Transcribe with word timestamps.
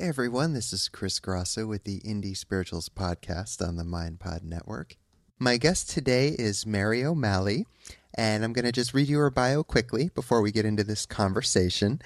Hey 0.00 0.08
everyone, 0.08 0.54
this 0.54 0.72
is 0.72 0.88
Chris 0.88 1.18
Grosso 1.18 1.66
with 1.66 1.84
the 1.84 2.00
Indie 2.00 2.34
Spiritualist 2.34 2.94
podcast 2.94 3.60
on 3.60 3.76
the 3.76 3.82
MindPod 3.82 4.42
Network. 4.42 4.96
My 5.38 5.58
guest 5.58 5.90
today 5.90 6.28
is 6.38 6.64
Mary 6.64 7.04
O'Malley, 7.04 7.66
and 8.14 8.42
I'm 8.42 8.54
going 8.54 8.64
to 8.64 8.72
just 8.72 8.94
read 8.94 9.08
you 9.08 9.18
her 9.18 9.28
bio 9.28 9.62
quickly 9.62 10.10
before 10.14 10.40
we 10.40 10.52
get 10.52 10.64
into 10.64 10.84
this 10.84 11.04
conversation. 11.04 12.00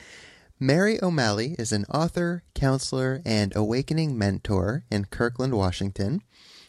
Mary 0.58 1.00
O'Malley 1.00 1.54
is 1.56 1.70
an 1.70 1.84
author, 1.84 2.42
counselor, 2.52 3.22
and 3.24 3.54
awakening 3.54 4.18
mentor 4.18 4.82
in 4.90 5.04
Kirkland, 5.04 5.54
Washington. 5.54 6.20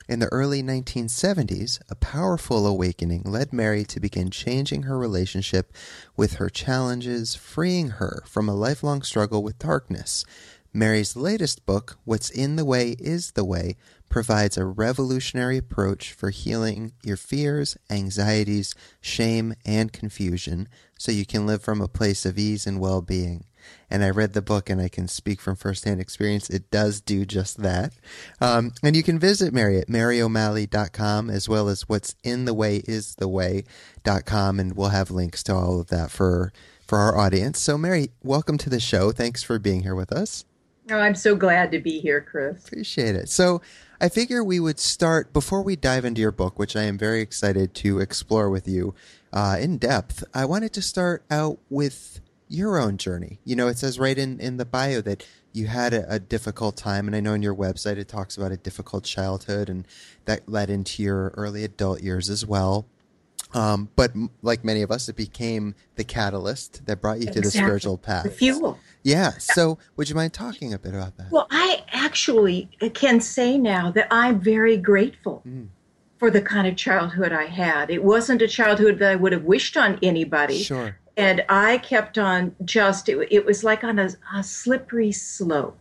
In 0.08 0.20
the 0.20 0.28
early 0.28 0.62
1970s, 0.62 1.82
a 1.90 1.96
powerful 1.96 2.68
awakening 2.68 3.24
led 3.24 3.52
Mary 3.52 3.84
to 3.86 4.00
begin 4.00 4.30
changing 4.30 4.84
her 4.84 5.00
relationship 5.00 5.74
with 6.16 6.36
her 6.36 6.52
challenges, 6.52 7.34
freeing 7.34 7.90
her 7.98 8.22
from 8.28 8.48
a 8.48 8.54
lifelong 8.54 9.02
struggle 9.02 9.42
with 9.42 9.58
darkness. 9.58 10.24
Mary's 10.76 11.16
latest 11.16 11.66
book, 11.66 11.98
What's 12.04 12.30
in 12.30 12.58
the 12.58 12.66
Way 12.66 12.98
is 13.00 13.32
the 13.32 13.46
Way, 13.46 13.78
provides 14.10 14.58
a 14.58 14.66
revolutionary 14.66 15.58
approach 15.58 16.12
for 16.12 16.32
healing 16.32 16.92
your 17.02 17.16
fears, 17.16 17.78
anxieties, 17.90 18.76
shame, 19.00 19.54
and 19.66 19.94
confusion 19.94 20.68
so 21.00 21.14
you 21.14 21.26
can 21.26 21.48
live 21.48 21.62
from 21.62 21.80
a 21.80 21.88
place 21.88 22.26
of 22.26 22.38
ease 22.38 22.68
and 22.68 22.82
well 22.82 23.02
being. 23.02 23.46
And 23.90 24.04
I 24.04 24.10
read 24.10 24.34
the 24.34 24.42
book 24.42 24.70
and 24.70 24.82
I 24.82 24.90
can 24.90 25.08
speak 25.08 25.40
from 25.40 25.56
firsthand 25.56 26.02
experience. 26.02 26.50
It 26.50 26.70
does 26.72 27.00
do 27.00 27.26
just 27.26 27.62
that. 27.62 27.94
Um, 28.42 28.74
and 28.84 28.98
you 28.98 29.02
can 29.02 29.18
visit 29.18 29.54
Mary 29.54 29.80
at 29.80 29.88
maryo'malley.com 29.88 31.30
as 31.30 31.48
well 31.48 31.70
as 31.70 31.88
what's 31.88 32.16
in 32.22 32.44
the 32.44 32.54
way 32.54 32.84
is 32.86 33.16
the 33.16 33.30
way.com. 33.30 34.60
And 34.60 34.76
we'll 34.76 34.90
have 34.90 35.10
links 35.10 35.42
to 35.44 35.56
all 35.56 35.80
of 35.80 35.88
that 35.88 36.12
for, 36.12 36.52
for 36.86 37.00
our 37.00 37.18
audience. 37.18 37.62
So 37.62 37.78
Mary, 37.78 38.10
welcome 38.22 38.58
to 38.58 38.70
the 38.70 38.82
show. 38.82 39.14
Thanks 39.14 39.42
for 39.42 39.58
being 39.58 39.84
here 39.84 39.96
with 39.96 40.12
us. 40.12 40.44
Oh, 40.90 41.00
I'm 41.00 41.16
so 41.16 41.36
glad 41.36 41.72
to 41.72 41.80
be 41.80 42.00
here, 42.00 42.22
Chris. 42.22 42.68
Appreciate 42.68 43.16
it. 43.16 43.30
So, 43.30 43.62
I 44.00 44.10
figure 44.10 44.44
we 44.44 44.60
would 44.60 44.80
start 44.80 45.32
before 45.32 45.62
we 45.62 45.76
dive 45.76 46.04
into 46.04 46.22
your 46.22 46.32
book, 46.32 46.60
which 46.60 46.76
I 46.76 46.84
am 46.84 46.98
very 46.98 47.22
excited 47.22 47.74
to 47.76 48.00
explore 48.00 48.50
with 48.50 48.68
you 48.68 48.94
uh, 49.32 49.58
in 49.60 49.78
depth. 49.78 50.24
I 50.34 50.46
wanted 50.46 50.74
to 50.74 50.82
start 50.82 51.24
out 51.32 51.60
with 51.70 52.20
your 52.48 52.78
own 52.78 52.98
journey. 52.98 53.40
You 53.46 53.56
know, 53.56 53.68
it 53.68 53.78
says 53.78 53.98
right 53.98 54.18
in, 54.18 54.40
in 54.40 54.58
the 54.58 54.66
bio 54.66 55.02
that 55.02 55.26
you 55.54 55.68
had 55.68 55.94
a, 55.94 56.16
a 56.16 56.20
difficult 56.20 56.76
time, 56.76 57.08
and 57.08 57.16
I 57.16 57.20
know 57.22 57.34
on 57.34 57.42
your 57.42 57.56
website 57.56 57.98
it 57.98 58.08
talks 58.08 58.36
about 58.36 58.52
a 58.52 58.58
difficult 58.58 59.06
childhood, 59.06 59.70
and 59.70 59.88
that 60.26 60.48
led 60.48 60.70
into 60.70 61.02
your 61.02 61.34
early 61.38 61.64
adult 61.64 62.02
years 62.02 62.30
as 62.30 62.46
well. 62.46 62.86
Um, 63.54 63.90
but 63.96 64.12
like 64.42 64.66
many 64.66 64.82
of 64.82 64.92
us, 64.92 65.08
it 65.08 65.16
became 65.16 65.76
the 65.96 66.04
catalyst 66.04 66.86
that 66.88 67.02
brought 67.02 67.20
you 67.20 67.28
exactly. 67.28 67.42
to 67.42 67.48
the 67.48 67.52
spiritual 67.52 67.98
path. 67.98 68.24
The 68.24 68.32
fuel. 68.32 68.78
Yeah. 69.06 69.32
So, 69.38 69.78
would 69.96 70.10
you 70.10 70.16
mind 70.16 70.34
talking 70.34 70.74
a 70.74 70.80
bit 70.80 70.96
about 70.96 71.16
that? 71.18 71.32
Well, 71.32 71.46
I 71.52 71.84
actually 71.90 72.70
can 72.96 73.22
say 73.22 73.56
now 73.56 73.92
that 73.92 74.08
I'm 74.10 74.40
very 74.40 74.78
grateful 74.78 75.44
mm. 75.48 75.68
for 76.18 76.32
the 76.32 76.42
kind 76.42 76.68
of 76.68 76.76
childhood 76.76 77.32
I 77.32 77.46
had. 77.46 77.92
It 77.92 78.04
wasn't 78.04 78.42
a 78.42 78.48
childhood 78.48 78.98
that 79.00 79.12
I 79.12 79.16
would 79.16 79.32
have 79.32 79.44
wished 79.44 79.78
on 79.78 80.00
anybody. 80.02 80.64
Sure. 80.64 80.98
And 81.16 81.46
I 81.48 81.78
kept 81.78 82.18
on 82.18 82.56
just, 82.66 83.08
it, 83.08 83.28
it 83.30 83.46
was 83.46 83.64
like 83.64 83.84
on 83.84 84.00
a, 84.00 84.10
a 84.36 84.44
slippery 84.44 85.12
slope. 85.12 85.80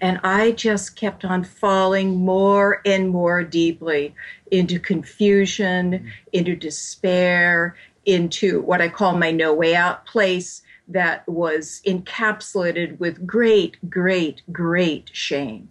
And 0.00 0.20
I 0.24 0.50
just 0.50 0.96
kept 0.96 1.24
on 1.24 1.44
falling 1.44 2.16
more 2.16 2.82
and 2.84 3.08
more 3.08 3.44
deeply 3.44 4.16
into 4.50 4.80
confusion, 4.80 5.92
mm. 5.92 6.10
into 6.32 6.56
despair, 6.56 7.76
into 8.04 8.62
what 8.62 8.82
I 8.82 8.88
call 8.88 9.16
my 9.16 9.30
no 9.30 9.54
way 9.54 9.76
out 9.76 10.06
place 10.06 10.62
that 10.88 11.28
was 11.28 11.82
encapsulated 11.86 12.98
with 12.98 13.26
great, 13.26 13.76
great, 13.90 14.42
great 14.50 15.10
shame. 15.12 15.70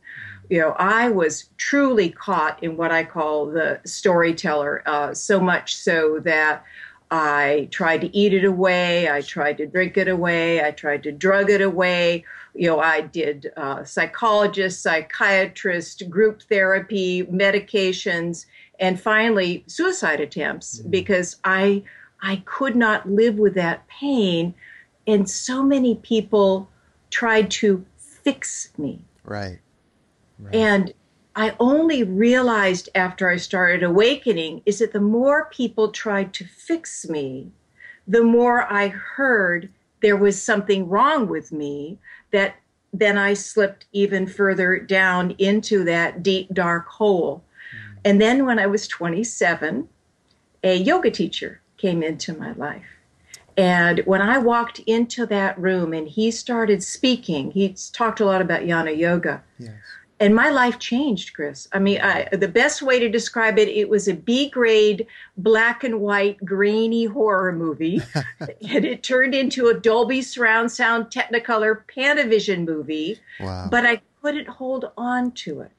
You 0.50 0.62
know, 0.62 0.76
I 0.78 1.10
was 1.10 1.50
truly 1.58 2.10
caught 2.10 2.64
in 2.64 2.78
what 2.78 2.92
I 2.92 3.04
call 3.04 3.48
the 3.48 3.82
storyteller, 3.84 4.82
uh, 4.86 5.14
so 5.14 5.40
much 5.40 5.76
so 5.76 6.20
that 6.22 6.64
I 7.10 7.68
tried 7.72 8.02
to 8.02 8.16
eat 8.16 8.34
it 8.34 8.44
away, 8.44 9.10
I 9.10 9.22
tried 9.22 9.58
to 9.58 9.66
drink 9.66 9.98
it 9.98 10.08
away, 10.08 10.64
I 10.64 10.72
tried 10.72 11.04
to 11.04 11.12
drug 11.12 11.50
it 11.50 11.62
away. 11.62 12.26
You 12.54 12.68
know, 12.68 12.80
I 12.80 13.02
did 13.02 13.52
uh, 13.56 13.84
psychologist, 13.84 14.82
psychiatrist, 14.82 16.10
group 16.10 16.42
therapy, 16.44 17.24
medications, 17.24 18.46
and 18.80 19.00
finally 19.00 19.64
suicide 19.68 20.20
attempts 20.20 20.80
mm-hmm. 20.80 20.90
because 20.90 21.38
I 21.44 21.84
I 22.22 22.42
could 22.46 22.76
not 22.76 23.08
live 23.08 23.36
with 23.36 23.54
that 23.56 23.88
pain 23.88 24.56
and 25.08 25.30
so 25.30 25.64
many 25.64 25.96
people 25.96 26.70
tried 27.10 27.50
to 27.50 27.86
fix 27.98 28.72
me. 28.78 29.02
Right. 29.24 29.60
right. 30.38 30.54
And 30.54 30.94
I 31.36 31.56
only 31.60 32.04
realized 32.04 32.90
after 32.94 33.30
I 33.30 33.38
started 33.38 33.84
awakening 33.84 34.62
is 34.66 34.80
that 34.80 34.92
the 34.92 35.00
more 35.00 35.46
people 35.46 35.92
tried 35.92 36.34
to 36.34 36.46
fix 36.46 37.08
me, 37.08 37.52
the 38.08 38.24
more 38.24 38.72
I 38.72 38.90
heard 38.90 39.70
there 40.02 40.18
was 40.18 40.42
something 40.42 40.90
wrong 40.90 41.28
with 41.28 41.52
me 41.52 42.00
that 42.32 42.56
then 42.94 43.18
I 43.18 43.34
slipped 43.34 43.86
even 43.92 44.28
further 44.28 44.80
down 44.80 45.32
into 45.38 45.84
that 45.86 46.24
deep 46.24 46.54
dark 46.54 46.88
hole. 46.88 47.44
Mm. 47.74 47.98
And 48.06 48.22
then 48.22 48.46
when 48.46 48.60
I 48.60 48.68
was 48.68 48.88
27, 48.88 49.88
a 50.64 50.76
yoga 50.76 51.12
teacher 51.12 51.62
came 51.78 52.02
into 52.02 52.34
my 52.34 52.54
life. 52.54 52.97
And 53.58 54.00
when 54.06 54.22
I 54.22 54.38
walked 54.38 54.80
into 54.80 55.26
that 55.26 55.60
room 55.60 55.92
and 55.92 56.08
he 56.08 56.30
started 56.30 56.84
speaking, 56.84 57.52
he 57.52 57.76
talked 57.92 58.20
a 58.20 58.26
lot 58.26 58.40
about 58.40 58.62
Jnana 58.62 58.96
yoga. 58.96 59.44
Yes. 59.58 59.74
And 60.20 60.34
my 60.34 60.50
life 60.50 60.80
changed, 60.80 61.34
Chris. 61.34 61.68
I 61.72 61.80
mean, 61.80 62.02
I, 62.02 62.28
the 62.32 62.48
best 62.48 62.82
way 62.82 63.00
to 63.00 63.10
describe 63.10 63.60
it, 63.60 63.68
it 63.68 63.88
was 63.88 64.08
a 64.08 64.16
B 64.16 64.50
grade, 64.50 65.06
black 65.38 65.84
and 65.84 66.02
white, 66.02 66.44
grainy 66.44 67.06
horror 67.06 67.52
movie. 67.52 68.02
and 68.40 68.86
it 68.86 69.04
turned 69.04 69.36
into 69.36 69.68
a 69.68 69.76
Dolby 69.76 70.24
surround 70.24 70.72
sound 70.72 71.08
Technicolor 71.08 71.84
Panavision 71.96 72.66
movie. 72.66 73.20
Wow. 73.40 73.68
But 73.70 73.86
I 73.86 74.02
couldn't 74.22 74.48
hold 74.48 74.92
on 74.98 75.32
to 75.34 75.62
it 75.62 75.72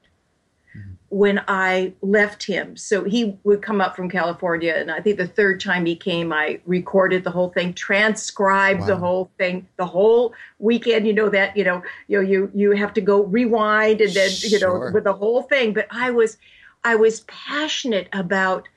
when 1.09 1.41
I 1.47 1.93
left 2.01 2.45
him. 2.45 2.77
So 2.77 3.03
he 3.03 3.37
would 3.43 3.61
come 3.61 3.81
up 3.81 3.95
from 3.95 4.09
California, 4.09 4.73
and 4.75 4.91
I 4.91 5.01
think 5.01 5.17
the 5.17 5.27
third 5.27 5.59
time 5.59 5.85
he 5.85 5.95
came, 5.95 6.31
I 6.31 6.59
recorded 6.65 7.23
the 7.23 7.31
whole 7.31 7.49
thing, 7.49 7.73
transcribed 7.73 8.81
wow. 8.81 8.87
the 8.87 8.97
whole 8.97 9.31
thing, 9.37 9.67
the 9.77 9.85
whole 9.85 10.33
weekend. 10.59 11.07
You 11.07 11.13
know 11.13 11.29
that 11.29 11.57
you 11.57 11.63
know 11.63 11.81
you 12.07 12.21
know, 12.21 12.27
you 12.27 12.51
you 12.53 12.71
have 12.71 12.93
to 12.93 13.01
go 13.01 13.23
rewind 13.23 14.01
and 14.01 14.13
then 14.13 14.29
you 14.41 14.59
know 14.59 14.91
with 14.93 15.03
the 15.03 15.13
whole 15.13 15.43
thing. 15.43 15.73
But 15.73 15.87
I 15.89 16.11
was 16.11 16.37
I 16.83 16.95
was 16.95 17.21
passionate 17.21 18.07
about. 18.13 18.67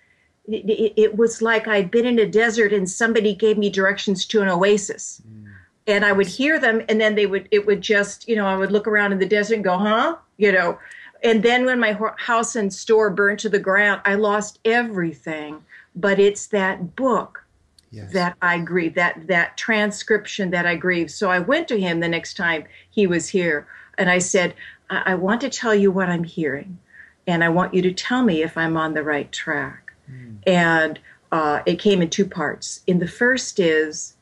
It, 0.49 0.69
it, 0.69 0.93
it 1.01 1.17
was 1.17 1.41
like 1.41 1.69
I'd 1.69 1.89
been 1.89 2.05
in 2.05 2.19
a 2.19 2.27
desert 2.27 2.73
and 2.73 2.91
somebody 2.91 3.33
gave 3.33 3.57
me 3.57 3.71
directions 3.71 4.27
to 4.27 4.43
an 4.43 4.49
oasis. 4.49 5.23
Mm. 5.25 5.53
and 5.87 6.05
I 6.05 6.11
would 6.11 6.27
hear 6.27 6.59
them, 6.59 6.83
and 6.89 7.01
then 7.01 7.15
they 7.15 7.27
would 7.27 7.47
it 7.53 7.65
would 7.65 7.81
just 7.81 8.29
you 8.29 8.35
know 8.35 8.47
I 8.47 8.57
would 8.57 8.73
look 8.73 8.89
around 8.89 9.13
in 9.13 9.19
the 9.19 9.27
desert 9.27 9.55
and 9.55 9.65
go, 9.65 9.79
huh, 9.79 10.17
you 10.39 10.51
know, 10.51 10.79
and 11.23 11.43
then 11.43 11.65
when 11.65 11.79
my 11.79 11.99
house 12.19 12.57
and 12.57 12.73
store 12.73 13.11
burned 13.11 13.39
to 13.41 13.49
the 13.49 13.59
ground, 13.59 14.01
I 14.05 14.15
lost 14.15 14.59
everything. 14.65 15.65
But 15.95 16.19
it's 16.19 16.47
that 16.49 16.97
book 16.97 17.45
yes. 17.91 18.13
that 18.13 18.37
I 18.43 18.59
grieve, 18.59 18.95
that 18.95 19.27
that 19.29 19.57
transcription 19.57 20.51
that 20.51 20.67
I 20.67 20.75
grieve. 20.75 21.11
So 21.11 21.31
I 21.31 21.39
went 21.39 21.69
to 21.69 21.79
him 21.79 22.01
the 22.01 22.09
next 22.09 22.37
time 22.37 22.65
he 22.91 23.07
was 23.07 23.29
here, 23.29 23.67
and 23.99 24.11
I 24.11 24.19
said, 24.19 24.55
I, 24.91 25.13
I 25.13 25.15
want 25.15 25.41
to 25.43 25.51
tell 25.51 25.75
you 25.75 25.91
what 25.91 26.09
I'm 26.09 26.25
hearing, 26.25 26.79
and 27.27 27.45
I 27.45 27.51
want 27.51 27.75
you 27.75 27.83
to 27.83 27.93
tell 27.93 28.25
me 28.25 28.43
if 28.43 28.57
I'm 28.57 28.77
on 28.77 28.95
the 28.95 29.03
right 29.03 29.31
track. 29.31 29.93
Mm. 30.11 30.39
And 30.47 30.99
uh, 31.31 31.63
it 31.67 31.79
came 31.79 32.03
in 32.03 32.11
two 32.11 32.27
parts. 32.27 32.83
In 32.87 32.99
the 32.99 33.09
first 33.09 33.61
is, 33.61 34.17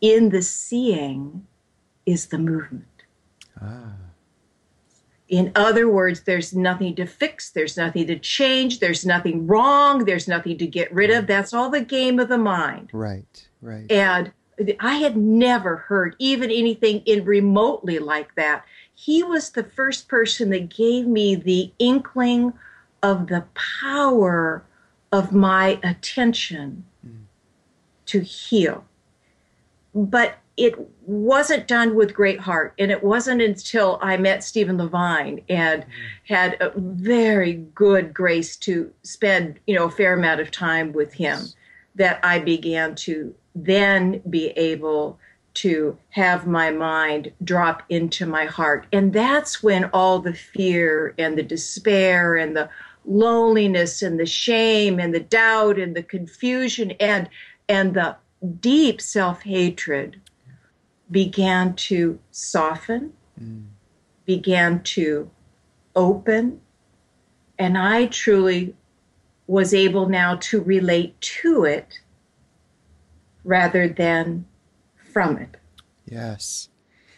in 0.00 0.30
the 0.30 0.42
seeing, 0.42 1.46
is 2.06 2.26
the 2.26 2.38
movement. 2.38 2.86
Ah. 3.60 3.92
In 5.30 5.52
other 5.54 5.88
words, 5.88 6.22
there's 6.22 6.52
nothing 6.52 6.96
to 6.96 7.06
fix, 7.06 7.50
there's 7.50 7.76
nothing 7.76 8.08
to 8.08 8.18
change, 8.18 8.80
there's 8.80 9.06
nothing 9.06 9.46
wrong, 9.46 10.04
there's 10.04 10.26
nothing 10.26 10.58
to 10.58 10.66
get 10.66 10.92
rid 10.92 11.08
of. 11.10 11.28
That's 11.28 11.54
all 11.54 11.70
the 11.70 11.80
game 11.80 12.18
of 12.18 12.28
the 12.28 12.36
mind. 12.36 12.90
Right, 12.92 13.48
right. 13.62 13.90
And 13.90 14.32
I 14.80 14.96
had 14.96 15.16
never 15.16 15.76
heard 15.76 16.16
even 16.18 16.50
anything 16.50 17.02
in 17.06 17.24
remotely 17.24 18.00
like 18.00 18.34
that. 18.34 18.64
He 18.92 19.22
was 19.22 19.50
the 19.50 19.62
first 19.62 20.08
person 20.08 20.50
that 20.50 20.68
gave 20.68 21.06
me 21.06 21.36
the 21.36 21.72
inkling 21.78 22.52
of 23.00 23.28
the 23.28 23.44
power 23.80 24.64
of 25.12 25.32
my 25.32 25.78
attention 25.84 26.84
mm. 27.06 27.22
to 28.06 28.20
heal. 28.20 28.84
But 29.94 30.38
it 30.60 30.74
wasn't 31.06 31.66
done 31.66 31.94
with 31.94 32.12
great 32.12 32.38
heart. 32.38 32.74
And 32.78 32.90
it 32.90 33.02
wasn't 33.02 33.40
until 33.40 33.98
I 34.02 34.18
met 34.18 34.44
Stephen 34.44 34.76
Levine 34.76 35.40
and 35.48 35.86
had 36.28 36.58
a 36.60 36.70
very 36.76 37.54
good 37.54 38.12
grace 38.12 38.56
to 38.58 38.92
spend, 39.02 39.58
you 39.66 39.74
know, 39.74 39.86
a 39.86 39.90
fair 39.90 40.12
amount 40.12 40.40
of 40.40 40.50
time 40.50 40.92
with 40.92 41.14
him 41.14 41.38
that 41.94 42.20
I 42.22 42.40
began 42.40 42.94
to 42.96 43.34
then 43.54 44.20
be 44.28 44.48
able 44.50 45.18
to 45.52 45.96
have 46.10 46.46
my 46.46 46.70
mind 46.70 47.32
drop 47.42 47.82
into 47.88 48.26
my 48.26 48.44
heart. 48.44 48.86
And 48.92 49.14
that's 49.14 49.62
when 49.62 49.84
all 49.94 50.18
the 50.18 50.34
fear 50.34 51.14
and 51.18 51.38
the 51.38 51.42
despair 51.42 52.36
and 52.36 52.54
the 52.54 52.68
loneliness 53.06 54.02
and 54.02 54.20
the 54.20 54.26
shame 54.26 55.00
and 55.00 55.14
the 55.14 55.20
doubt 55.20 55.78
and 55.78 55.96
the 55.96 56.02
confusion 56.02 56.90
and 57.00 57.30
and 57.66 57.94
the 57.94 58.16
deep 58.60 59.00
self-hatred 59.00 60.20
began 61.10 61.74
to 61.74 62.18
soften, 62.30 63.12
mm. 63.40 63.66
began 64.24 64.82
to 64.82 65.30
open, 65.96 66.60
and 67.58 67.76
I 67.76 68.06
truly 68.06 68.74
was 69.46 69.74
able 69.74 70.08
now 70.08 70.36
to 70.36 70.60
relate 70.60 71.20
to 71.20 71.64
it 71.64 71.98
rather 73.44 73.88
than 73.88 74.46
from 75.12 75.36
it. 75.38 75.56
Yes. 76.06 76.68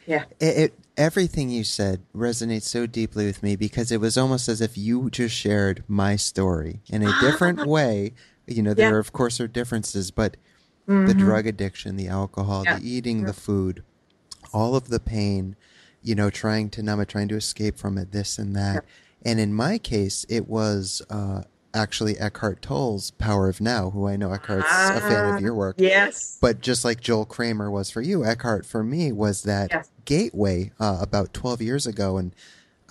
Yeah. 0.06 0.24
It, 0.40 0.58
it, 0.58 0.78
everything 0.96 1.50
you 1.50 1.64
said 1.64 2.02
resonates 2.14 2.62
so 2.62 2.86
deeply 2.86 3.26
with 3.26 3.42
me 3.42 3.56
because 3.56 3.92
it 3.92 4.00
was 4.00 4.16
almost 4.16 4.48
as 4.48 4.60
if 4.60 4.76
you 4.76 5.10
just 5.10 5.34
shared 5.34 5.84
my 5.86 6.16
story 6.16 6.80
in 6.88 7.02
a 7.02 7.12
different 7.20 7.66
way. 7.66 8.14
You 8.46 8.62
know, 8.62 8.74
there 8.74 8.88
yeah. 8.88 8.94
are, 8.94 8.98
of 8.98 9.12
course 9.12 9.40
are 9.40 9.46
differences, 9.46 10.10
but 10.10 10.36
mm-hmm. 10.88 11.06
the 11.06 11.14
drug 11.14 11.46
addiction, 11.46 11.96
the 11.96 12.08
alcohol, 12.08 12.64
yeah. 12.64 12.78
the 12.78 12.88
eating, 12.88 13.20
yeah. 13.20 13.26
the 13.26 13.32
food, 13.32 13.82
all 14.52 14.74
of 14.76 14.88
the 14.88 15.00
pain, 15.00 15.56
you 16.02 16.14
know, 16.14 16.30
trying 16.30 16.70
to 16.70 16.82
numb 16.82 17.00
it, 17.00 17.08
trying 17.08 17.28
to 17.28 17.36
escape 17.36 17.78
from 17.78 17.98
it, 17.98 18.12
this 18.12 18.38
and 18.38 18.54
that. 18.56 18.84
And 19.24 19.38
in 19.38 19.54
my 19.54 19.78
case, 19.78 20.26
it 20.28 20.48
was 20.48 21.00
uh, 21.08 21.42
actually 21.74 22.18
Eckhart 22.18 22.60
Tolle's 22.60 23.12
Power 23.12 23.48
of 23.48 23.60
Now, 23.60 23.90
who 23.90 24.06
I 24.08 24.16
know 24.16 24.32
Eckhart's 24.32 24.66
a 24.66 25.00
fan 25.00 25.28
of 25.30 25.34
ah, 25.36 25.38
your 25.38 25.54
work. 25.54 25.76
Yes. 25.78 26.38
But 26.40 26.60
just 26.60 26.84
like 26.84 27.00
Joel 27.00 27.24
Kramer 27.24 27.70
was 27.70 27.90
for 27.90 28.02
you, 28.02 28.24
Eckhart 28.24 28.66
for 28.66 28.82
me 28.82 29.12
was 29.12 29.42
that 29.44 29.70
yes. 29.70 29.90
gateway 30.04 30.72
uh, 30.80 30.98
about 31.00 31.32
12 31.32 31.62
years 31.62 31.86
ago. 31.86 32.18
And 32.18 32.34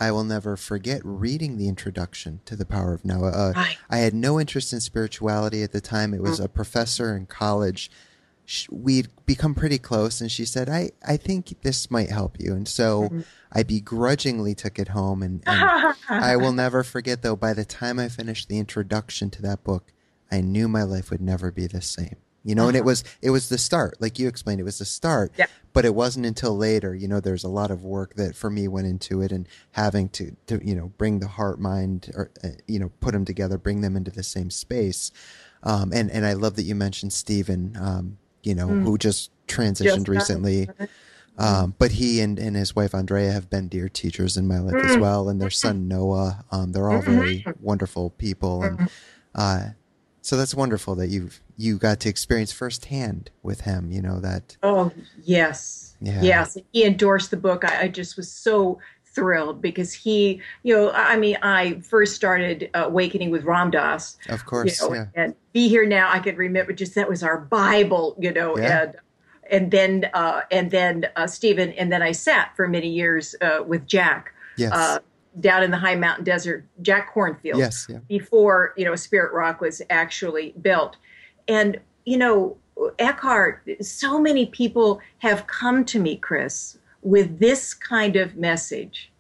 I 0.02 0.10
will 0.10 0.24
never 0.24 0.58
forget 0.58 1.00
reading 1.04 1.58
the 1.58 1.68
introduction 1.68 2.42
to 2.46 2.56
the 2.56 2.66
Power 2.66 2.96
of 2.96 3.06
Now. 3.06 3.24
Uh. 3.24 3.54
I 3.88 3.98
had 4.00 4.16
no 4.16 4.40
interest 4.40 4.74
in 4.74 4.80
spirituality 4.80 5.62
at 5.62 5.74
the 5.74 5.80
time. 5.80 6.16
It 6.16 6.24
was 6.24 6.38
mm-hmm. 6.38 6.46
a 6.46 6.50
professor 6.50 7.16
in 7.16 7.28
college. 7.28 7.92
We'd 8.72 9.10
become 9.28 9.54
pretty 9.54 9.78
close, 9.78 10.20
and 10.20 10.32
she 10.32 10.44
said, 10.44 10.70
"I 10.70 10.90
I 11.08 11.18
think 11.18 11.62
this 11.62 11.92
might 11.92 12.10
help 12.10 12.38
you." 12.40 12.56
And 12.56 12.68
so 12.68 13.04
mm-hmm. 13.04 13.22
I 13.52 13.62
begrudgingly 13.62 14.56
took 14.56 14.80
it 14.80 14.88
home, 14.88 15.22
and, 15.22 15.44
and 15.46 15.96
I 16.10 16.36
will 16.36 16.52
never 16.52 16.84
forget. 16.84 17.22
Though 17.22 17.36
by 17.36 17.54
the 17.54 17.64
time 17.64 18.00
I 18.00 18.10
finished 18.10 18.50
the 18.50 18.58
introduction 18.58 19.30
to 19.30 19.42
that 19.44 19.64
book, 19.64 19.94
I 20.32 20.42
knew 20.42 20.68
my 20.68 20.82
life 20.82 21.12
would 21.12 21.22
never 21.22 21.52
be 21.52 21.68
the 21.68 21.82
same 21.82 22.18
you 22.44 22.56
know, 22.56 22.64
uh-huh. 22.64 22.70
and 22.70 22.78
it 22.78 22.80
uh-huh. 22.80 22.86
was 22.86 23.04
it 23.22 23.30
was 23.30 23.50
the 23.50 23.58
start, 23.58 23.98
like 24.00 24.18
you 24.18 24.28
explained, 24.28 24.60
it 24.60 24.66
was 24.66 24.80
the 24.80 24.86
start. 24.86 25.32
Yeah. 25.38 25.48
But 25.74 25.86
it 25.86 25.96
wasn't 25.96 26.26
until 26.26 26.58
later, 26.58 26.94
you 26.94 27.08
know, 27.08 27.22
there's 27.22 27.46
a 27.46 27.50
lot 27.50 27.72
of 27.72 27.84
work 27.84 28.16
that 28.16 28.36
for 28.36 28.50
me 28.50 28.68
went 28.68 28.88
into 28.88 29.22
it, 29.22 29.32
and 29.32 29.48
having 29.72 30.10
to 30.10 30.36
to 30.48 30.60
you 30.66 30.76
know 30.76 30.92
bring 30.98 31.20
the 31.20 31.28
heart, 31.28 31.60
mind, 31.60 32.12
or 32.14 32.32
uh, 32.44 32.50
you 32.68 32.80
know 32.80 32.92
put 33.00 33.14
them 33.14 33.26
together, 33.26 33.58
bring 33.58 33.82
them 33.82 33.96
into 33.96 34.12
the 34.12 34.24
same 34.24 34.50
space. 34.50 35.12
Um, 35.64 35.92
and 35.94 36.10
and 36.12 36.26
I 36.26 36.34
love 36.34 36.56
that 36.56 36.64
you 36.64 36.76
mentioned 36.76 37.14
Stephen, 37.14 37.78
um, 37.80 38.18
you 38.44 38.56
know, 38.56 38.68
mm. 38.68 38.84
who 38.84 38.98
just 38.98 39.32
transitioned 39.48 40.06
just 40.06 40.08
recently. 40.08 40.68
Um, 41.38 41.76
but 41.80 41.92
he 41.92 42.20
and, 42.22 42.38
and 42.38 42.56
his 42.56 42.76
wife 42.76 42.92
Ondrea 42.92 43.32
have 43.32 43.50
been 43.50 43.68
dear 43.68 43.90
teachers 43.90 44.38
in 44.38 44.48
my 44.48 44.60
life 44.60 44.76
mm. 44.76 44.84
as 44.84 44.98
well, 44.98 45.30
and 45.30 45.42
their 45.42 45.50
son 45.50 45.88
Noah. 45.88 46.44
Um, 46.52 46.72
they're 46.72 46.92
all 46.92 47.02
very 47.02 47.40
mm-hmm. 47.40 47.52
wonderful 47.64 48.12
people, 48.12 48.64
and 48.64 48.78
mm-hmm. 48.78 48.88
uh, 49.34 49.70
so 50.32 50.38
that's 50.38 50.56
wonderful 50.56 50.96
that 50.96 51.10
you've 51.10 51.42
you 51.58 51.78
got 51.78 52.00
to 52.00 52.08
experience 52.08 52.54
firsthand 52.54 53.30
with 53.44 53.60
him. 53.60 53.92
You 53.92 54.02
know 54.02 54.22
that. 54.22 54.56
Oh 54.64 54.90
yes, 55.24 55.98
yeah. 56.00 56.22
yes. 56.22 56.58
He 56.72 56.86
endorsed 56.86 57.32
the 57.32 57.36
book. 57.36 57.66
I, 57.66 57.82
I, 57.82 57.88
just 57.90 58.16
was 58.16 58.32
so 58.32 58.80
thrilled 59.04 59.62
because 59.62 59.92
he, 59.92 60.42
you 60.64 60.74
know, 60.74 60.90
I 60.92 61.18
mean, 61.18 61.38
I 61.42 61.82
first 61.82 62.16
started 62.16 62.70
uh, 62.74 62.86
awakening 62.86 63.30
with 63.30 63.44
Ram 63.44 63.72
Dass. 63.72 64.16
Of 64.30 64.46
course, 64.46 64.82
you 64.82 64.88
know, 64.88 64.96
yeah. 64.96 65.06
And 65.16 65.36
be 65.52 65.68
here 65.68 65.86
now. 65.86 66.10
I 66.10 66.20
could 66.20 66.38
remember 66.38 66.72
just 66.72 66.96
that 66.96 67.10
was 67.10 67.24
our 67.24 67.38
Bible, 67.38 68.16
you 68.18 68.32
know, 68.32 68.58
yeah. 68.58 68.84
and 68.84 68.96
and 69.52 69.72
then 69.72 70.10
uh, 70.14 70.44
and 70.50 70.72
then 70.72 71.10
uh, 71.18 71.28
Stephen, 71.28 71.74
and 71.74 71.92
then 71.92 72.02
I 72.02 72.14
sat 72.14 72.56
for 72.56 72.70
many 72.70 72.88
years 72.88 73.36
uh, 73.42 73.64
with 73.68 73.86
Jack. 73.86 74.34
Yes. 74.56 74.72
Down 75.40 75.64
in 75.64 75.72
the 75.72 75.78
high 75.78 75.96
mountain 75.96 76.26
desert, 76.26 76.66
Jack 76.82 77.14
Kornfield, 77.14 77.58
yes, 77.58 77.88
yeah. 77.90 78.00
before 78.10 78.74
you 78.76 78.86
know 78.86 78.96
Spirit 78.96 79.34
Rock 79.34 79.62
was 79.62 79.82
actually 79.90 80.54
built, 80.62 80.98
and 81.48 81.80
you 82.06 82.18
know 82.18 82.58
Eckhart. 83.00 83.64
So 83.82 84.20
many 84.20 84.46
people 84.46 85.00
have 85.20 85.48
come 85.48 85.86
to 85.86 86.00
me, 86.00 86.18
Chris, 86.18 86.78
with 87.02 87.40
this 87.40 87.74
kind 87.74 88.16
of 88.16 88.36
message. 88.36 89.12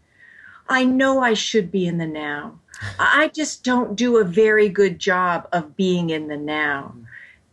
I 0.67 0.85
know 0.85 1.21
I 1.21 1.33
should 1.33 1.71
be 1.71 1.85
in 1.85 1.97
the 1.97 2.07
now. 2.07 2.59
I 2.99 3.29
just 3.33 3.63
don't 3.63 3.95
do 3.95 4.17
a 4.17 4.23
very 4.23 4.69
good 4.69 4.99
job 4.99 5.47
of 5.51 5.75
being 5.75 6.09
in 6.09 6.27
the 6.27 6.37
now. 6.37 6.95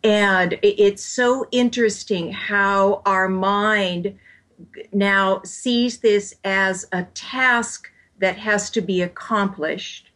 And 0.04 0.58
it's 0.62 1.04
so 1.04 1.46
interesting 1.50 2.32
how 2.32 3.02
our 3.04 3.28
mind 3.28 4.16
now 4.92 5.42
sees 5.44 5.98
this 5.98 6.34
as 6.44 6.86
a 6.92 7.04
task 7.14 7.90
that 8.18 8.36
has 8.38 8.70
to 8.70 8.80
be 8.80 9.02
accomplished. 9.02 10.10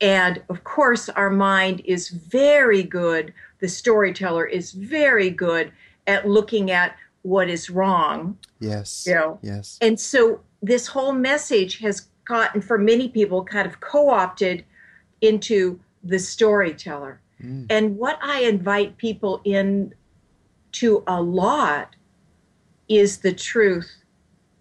And 0.00 0.42
of 0.48 0.62
course, 0.64 1.08
our 1.08 1.30
mind 1.30 1.82
is 1.84 2.08
very 2.08 2.82
good, 2.82 3.34
the 3.58 3.68
storyteller 3.68 4.46
is 4.46 4.72
very 4.72 5.30
good 5.30 5.72
at 6.06 6.28
looking 6.28 6.70
at 6.70 6.96
what 7.22 7.48
is 7.48 7.68
wrong. 7.68 8.38
Yes. 8.60 9.04
You 9.06 9.14
know? 9.14 9.38
Yes. 9.42 9.78
And 9.80 9.98
so 9.98 10.40
this 10.62 10.86
whole 10.86 11.12
message 11.12 11.78
has 11.80 12.06
gotten, 12.24 12.60
for 12.60 12.78
many 12.78 13.08
people, 13.08 13.44
kind 13.44 13.66
of 13.66 13.80
co 13.80 14.10
opted 14.10 14.64
into 15.20 15.80
the 16.04 16.18
storyteller. 16.18 17.20
Mm. 17.42 17.66
And 17.68 17.98
what 17.98 18.18
I 18.22 18.42
invite 18.42 18.98
people 18.98 19.40
in 19.44 19.94
to 20.72 21.02
a 21.06 21.20
lot 21.20 21.96
is 22.88 23.18
the 23.18 23.32
truth 23.32 24.04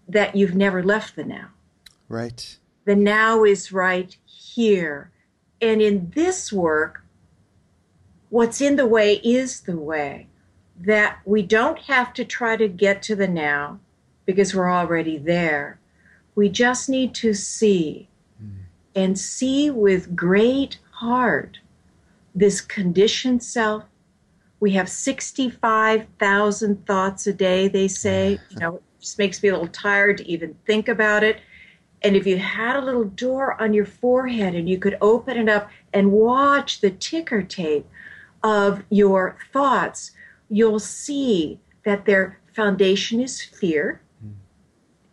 that 0.08 0.36
you've 0.36 0.56
never 0.56 0.84
left 0.84 1.16
the 1.16 1.24
now. 1.24 1.50
Right. 2.10 2.58
The 2.88 2.96
now 2.96 3.44
is 3.44 3.74
right 3.74 4.16
here. 4.26 5.12
And 5.62 5.82
in 5.82 6.14
this 6.16 6.54
work, 6.54 7.04
what's 8.30 8.62
in 8.62 8.78
the 8.78 8.88
way 8.88 9.16
is 9.16 9.60
the 9.60 9.76
way. 9.76 10.28
That 10.80 11.20
we 11.26 11.42
don't 11.42 11.80
have 11.80 12.14
to 12.14 12.24
try 12.24 12.56
to 12.56 12.70
get 12.70 13.02
to 13.04 13.16
the 13.16 13.28
now 13.28 13.82
because 14.26 14.56
we're 14.56 14.72
already 14.72 15.18
there. 15.18 15.82
We 16.34 16.48
just 16.48 16.88
need 16.88 17.14
to 17.16 17.34
see 17.34 18.08
mm. 18.42 18.60
and 18.96 19.20
see 19.20 19.70
with 19.70 20.16
great 20.16 20.80
heart 20.92 21.60
this 22.34 22.62
conditioned 22.62 23.44
self. 23.44 23.84
We 24.62 24.72
have 24.72 24.88
65,000 24.88 26.88
thoughts 26.88 27.28
a 27.28 27.34
day, 27.34 27.68
they 27.68 27.90
say. 27.90 28.40
You 28.50 28.60
know, 28.60 28.76
it 28.76 28.84
just 29.02 29.20
makes 29.20 29.44
me 29.44 29.50
a 29.50 29.52
little 29.52 29.68
tired 29.68 30.20
to 30.20 30.26
even 30.26 30.56
think 30.66 30.88
about 30.88 31.26
it. 31.26 31.42
And 32.04 32.16
if 32.16 32.28
you 32.28 32.38
had 32.38 32.76
a 32.76 32.82
little 32.82 33.06
door 33.06 33.60
on 33.62 33.74
your 33.74 33.86
forehead 33.86 34.54
and 34.54 34.70
you 34.70 34.78
could 34.78 34.98
open 35.02 35.38
it 35.38 35.50
up 35.50 35.70
and 35.94 36.12
watch 36.12 36.82
the 36.82 36.92
ticker 36.92 37.42
tape 37.42 37.88
of 38.44 38.84
your 38.90 39.38
thoughts, 39.52 40.12
you'll 40.50 40.80
see 40.80 41.60
that 41.86 42.06
their 42.06 42.40
foundation 42.54 43.20
is 43.20 43.42
fear. 43.42 44.02
Hmm. 44.22 44.32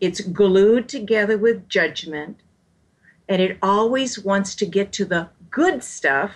It's 0.00 0.20
glued 0.20 0.88
together 0.88 1.38
with 1.38 1.68
judgment. 1.68 2.40
And 3.28 3.40
it 3.40 3.58
always 3.62 4.18
wants 4.18 4.54
to 4.56 4.66
get 4.66 4.92
to 4.92 5.06
the 5.06 5.30
good 5.50 5.82
stuff 5.82 6.32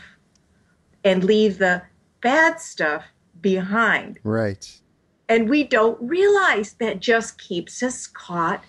and 1.05 1.23
leave 1.25 1.59
the 1.59 1.83
bad 2.23 2.61
stuff 2.61 3.05
behind. 3.40 4.19
Right. 4.25 4.81
And 5.28 5.50
we 5.50 5.64
don't 5.64 6.00
realize 6.00 6.73
that 6.75 7.00
just 7.00 7.38
keeps 7.38 7.83
us 7.83 8.07
caught 8.07 8.64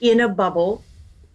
in 0.00 0.20
a 0.20 0.28
bubble 0.28 0.84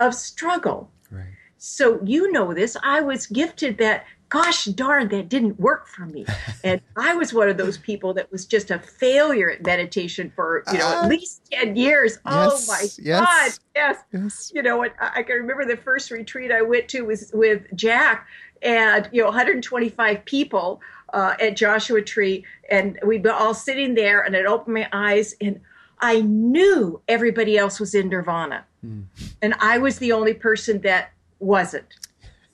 of 0.02 0.14
struggle. 0.14 0.92
Right. 1.10 1.26
So 1.58 2.02
you 2.04 2.32
know 2.32 2.54
this. 2.54 2.76
I 2.84 3.02
was 3.02 3.28
gifted 3.28 3.78
that 3.78 4.06
gosh 4.32 4.64
darn 4.66 5.10
that 5.10 5.28
didn't 5.28 5.60
work 5.60 5.88
for 5.88 6.06
me 6.06 6.26
and 6.64 6.82
i 6.96 7.14
was 7.14 7.34
one 7.34 7.50
of 7.50 7.58
those 7.58 7.78
people 7.78 8.14
that 8.14 8.32
was 8.32 8.46
just 8.46 8.72
a 8.72 8.80
failure 8.80 9.52
at 9.52 9.64
meditation 9.66 10.32
for 10.34 10.64
you 10.72 10.80
know 10.80 10.88
uh, 10.88 11.04
at 11.04 11.10
least 11.10 11.42
10 11.52 11.76
years 11.76 12.14
yes, 12.14 12.22
oh 12.26 12.64
my 12.68 12.88
yes, 13.04 13.26
god 13.26 13.52
yes. 13.76 13.98
yes 14.14 14.52
you 14.56 14.64
know 14.64 14.84
I, 14.84 14.90
I 15.02 15.24
can 15.24 15.36
remember 15.36 15.66
the 15.66 15.76
first 15.76 16.12
retreat 16.12 16.50
i 16.50 16.62
went 16.62 16.88
to 16.90 17.02
was 17.02 17.30
with 17.34 17.64
jack 17.76 18.26
and 18.62 19.10
you 19.12 19.22
know 19.22 19.28
125 19.28 20.24
people 20.24 20.80
uh, 21.14 21.36
at 21.42 21.58
joshua 21.58 22.02
tree 22.02 22.46
and 22.70 22.98
we'd 23.06 23.24
be 23.24 23.30
all 23.30 23.54
sitting 23.54 23.96
there 23.96 24.22
and 24.22 24.34
i'd 24.34 24.46
open 24.46 24.74
my 24.74 24.88
eyes 24.94 25.36
and 25.42 25.60
i 26.02 26.22
knew 26.22 27.02
everybody 27.08 27.58
else 27.58 27.80
was 27.80 27.96
in 27.96 28.10
nirvana 28.10 28.66
mm. 28.86 29.04
and 29.42 29.54
i 29.60 29.78
was 29.78 30.00
the 30.00 30.12
only 30.12 30.34
person 30.34 30.82
that 30.82 31.12
wasn't 31.40 31.94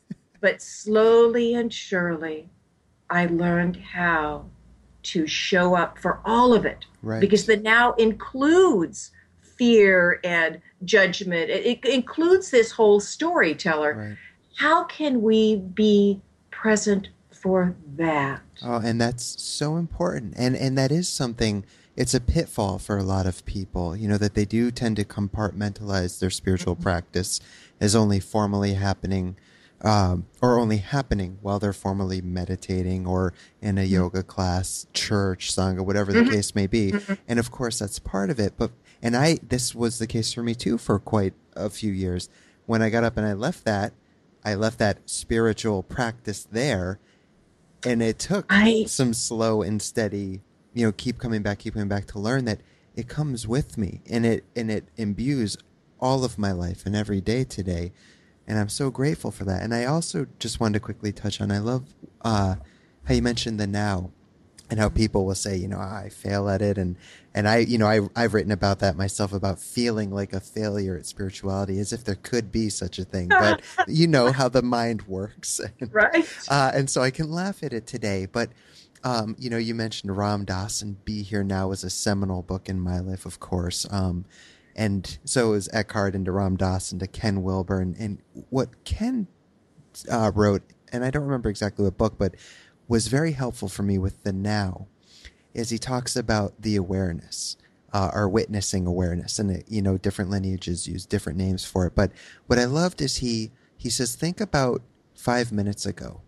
but 0.42 0.62
slowly 0.62 1.54
and 1.56 1.74
surely, 1.74 2.50
I 3.10 3.27
learned 3.27 3.77
how 3.77 4.46
to 5.04 5.27
show 5.27 5.75
up 5.75 5.98
for 5.98 6.20
all 6.25 6.54
of 6.54 6.66
it. 6.66 6.86
Right. 7.01 7.22
Because 7.22 7.46
the 7.46 7.58
now 7.58 7.94
includes 7.94 9.12
fear 9.42 10.20
and 10.24 10.62
judgment, 10.84 11.50
it, 11.50 11.84
includes 11.86 12.51
this 12.51 12.72
whole 12.72 13.00
storyteller. 13.00 13.96
Right. 13.96 14.18
How 14.56 14.84
can 14.86 15.22
we 15.22 15.58
be 15.58 16.22
present 16.51 17.10
for 17.32 17.75
that? 17.96 18.42
Oh, 18.63 18.82
and 18.84 19.00
that's 19.00 19.42
so 19.42 19.77
important. 19.77 20.34
And 20.38 20.56
and 20.56 20.77
that 20.77 20.92
is 20.92 21.08
something 21.08 21.63
it's 21.98 22.13
a 22.13 22.22
pitfall 22.22 22.77
for 22.77 22.98
a 22.98 23.04
lot 23.04 23.25
of 23.25 23.44
people, 23.46 23.96
you 23.96 24.08
know, 24.08 24.18
that 24.18 24.36
they 24.36 24.46
do 24.46 24.70
tend 24.70 24.96
to 24.98 25.04
compartmentalize 25.04 26.20
their 26.20 26.30
spiritual 26.30 26.75
mm-hmm. 26.75 26.84
practice 26.84 27.42
as 27.82 27.96
only 27.96 28.20
formally 28.20 28.75
happening 28.75 29.36
um, 29.82 30.25
or 30.42 30.60
only 30.60 30.77
happening 30.77 31.38
while 31.42 31.60
they're 31.60 31.74
formally 31.74 32.22
meditating 32.22 33.06
or 33.06 33.34
in 33.62 33.77
a 33.77 33.82
mm-hmm. 33.82 33.94
yoga 33.94 34.24
class, 34.24 34.88
church, 34.94 35.51
sangha, 35.54 35.82
whatever 35.82 36.12
the 36.12 36.22
mm-hmm. 36.22 36.32
case 36.32 36.56
may 36.56 36.68
be. 36.68 36.92
Mm-hmm. 36.92 37.13
And 37.27 37.39
of 37.39 37.51
course, 37.51 37.80
that's 37.80 38.00
part 38.00 38.30
of 38.30 38.39
it. 38.39 38.54
But 38.58 38.72
and 39.01 39.16
I 39.16 39.38
this 39.48 39.75
was 39.75 40.00
the 40.00 40.08
case 40.08 40.34
for 40.34 40.44
me 40.44 40.56
too 40.56 40.77
for 40.77 41.00
quite 41.00 41.34
a 41.56 41.70
few 41.70 41.92
years. 41.92 42.30
When 42.66 42.82
I 42.82 42.89
got 42.89 43.04
up 43.04 43.18
and 43.18 43.25
I 43.25 43.34
left 43.34 43.66
that, 43.66 43.94
I 44.44 44.56
left 44.56 44.80
that 44.80 45.10
spiritual 45.10 45.84
practice 45.84 46.48
there, 46.51 47.00
and 47.84 48.01
it 48.01 48.20
took 48.20 48.46
I, 48.50 48.86
some 48.86 49.13
slow 49.13 49.62
and 49.62 49.82
steady, 49.82 50.42
you 50.77 50.86
know, 50.86 50.91
keep 50.91 51.17
coming 51.17 51.41
back, 51.41 51.60
keep 51.60 51.74
coming 51.74 51.88
back 51.88 52.05
to 52.07 52.19
learn 52.19 52.46
that 52.46 52.62
it 52.96 53.07
comes 53.07 53.48
with 53.48 53.77
me 53.77 54.01
and 54.10 54.25
it 54.25 54.43
and 54.55 54.72
it 54.72 54.89
imbues 54.98 55.57
all 56.00 56.24
of 56.24 56.38
my 56.38 56.51
life 56.51 56.86
and 56.86 56.96
every 56.96 57.22
day 57.22 57.43
today 57.43 57.91
and 58.48 58.57
I'm 58.57 58.69
so 58.69 58.89
grateful 58.89 59.29
for 59.29 59.43
that. 59.46 59.62
And 59.62 59.74
I 59.74 59.86
also 59.86 60.25
just 60.39 60.60
wanted 60.60 60.75
to 60.75 60.79
quickly 60.79 61.12
touch 61.12 61.41
on 61.41 61.51
I 61.51 61.60
love 61.60 61.84
uh, 62.22 62.55
how 63.03 63.13
you 63.13 63.22
mentioned 63.22 63.60
the 63.60 63.67
now 63.67 64.12
and 64.69 64.79
how 64.79 64.89
people 64.89 65.25
will 65.25 65.36
say, 65.36 65.55
you 65.55 65.67
know, 65.67 65.79
I 65.79 66.10
fail 66.10 66.50
at 66.50 66.62
it, 66.62 66.77
and 66.77 66.98
and 67.34 67.48
I, 67.48 67.57
you 67.60 67.77
know, 67.77 67.88
I 67.88 68.01
I've 68.15 68.34
written 68.34 68.51
about 68.51 68.79
that 68.79 68.98
myself 68.98 69.31
about 69.31 69.60
feeling 69.60 70.12
like 70.12 70.34
a 70.34 70.41
failure 70.41 70.98
at 70.98 71.05
spirituality, 71.05 71.79
as 71.79 71.93
if 71.93 72.03
there 72.03 72.15
could 72.15 72.51
be 72.51 72.69
such 72.69 73.00
a 73.00 73.05
thing, 73.05 73.29
but 73.29 73.62
you 73.88 74.07
know 74.07 74.31
how 74.31 74.50
the 74.50 74.62
mind 74.62 75.03
works, 75.03 75.62
right? 75.91 76.27
Uh, 76.50 76.72
and 76.74 76.89
so 76.89 77.01
I 77.01 77.12
can 77.12 77.31
laugh 77.31 77.63
at 77.63 77.74
it 77.74 77.86
today, 77.88 78.25
but. 78.25 78.50
Um, 79.04 79.36
you 79.38 79.50
know, 79.50 79.58
you 79.58 79.75
mentioned 79.75 80.16
Ram 80.16 80.46
Dass 80.46 80.82
and 80.82 81.04
Be 81.06 81.22
Here 81.24 81.44
Now 81.44 81.70
was 81.70 81.84
a 81.84 81.89
seminal 81.89 82.42
book 82.42 82.68
in 82.68 82.80
my 82.80 83.00
life, 83.00 83.25
of 83.25 83.39
course. 83.39 83.86
Um, 83.92 84.25
and 84.75 85.18
so 85.24 85.54
is 85.54 85.70
Eckhart 85.74 86.16
and 86.16 86.25
to 86.25 86.32
Ram 86.32 86.58
Dass 86.58 86.92
and 86.92 87.00
to 87.01 87.08
Ken 87.08 87.44
Wilber. 87.44 87.80
And, 87.80 88.20
what 88.50 88.84
Ken 88.84 89.27
uh, 90.12 90.32
wrote, 90.34 90.63
and 90.92 91.04
I 91.04 91.10
don't 91.10 91.24
remember 91.24 91.50
exactly 91.50 91.86
what 91.86 91.98
book, 91.98 92.16
but 92.18 92.36
was 92.88 93.08
very 93.08 93.34
helpful 93.34 93.68
for 93.68 93.84
me 93.84 93.98
with 93.98 94.24
the 94.24 94.34
now, 94.34 94.88
is 95.54 95.70
he 95.70 95.77
talks 95.77 96.16
about 96.16 96.62
the 96.62 96.75
awareness. 96.75 97.58
Uh, 97.94 98.27
witnessing 98.27 98.86
awareness, 98.86 99.39
and 99.39 99.50
it, 99.50 99.63
you 99.68 99.82
know 99.82 99.98
different 99.98 100.30
lineages 100.30 100.88
use 100.88 101.06
different 101.06 101.38
names 101.38 101.63
for 101.63 101.88
it. 101.88 101.96
But 101.96 102.12
what 102.46 102.60
I 102.60 102.66
loved 102.66 103.01
is 103.01 103.18
he 103.18 103.51
he 103.77 103.89
says, 103.89 104.16
think 104.16 104.42
about 104.42 104.82
five 105.16 105.51
minutes 105.51 105.86
ago. 105.86 106.22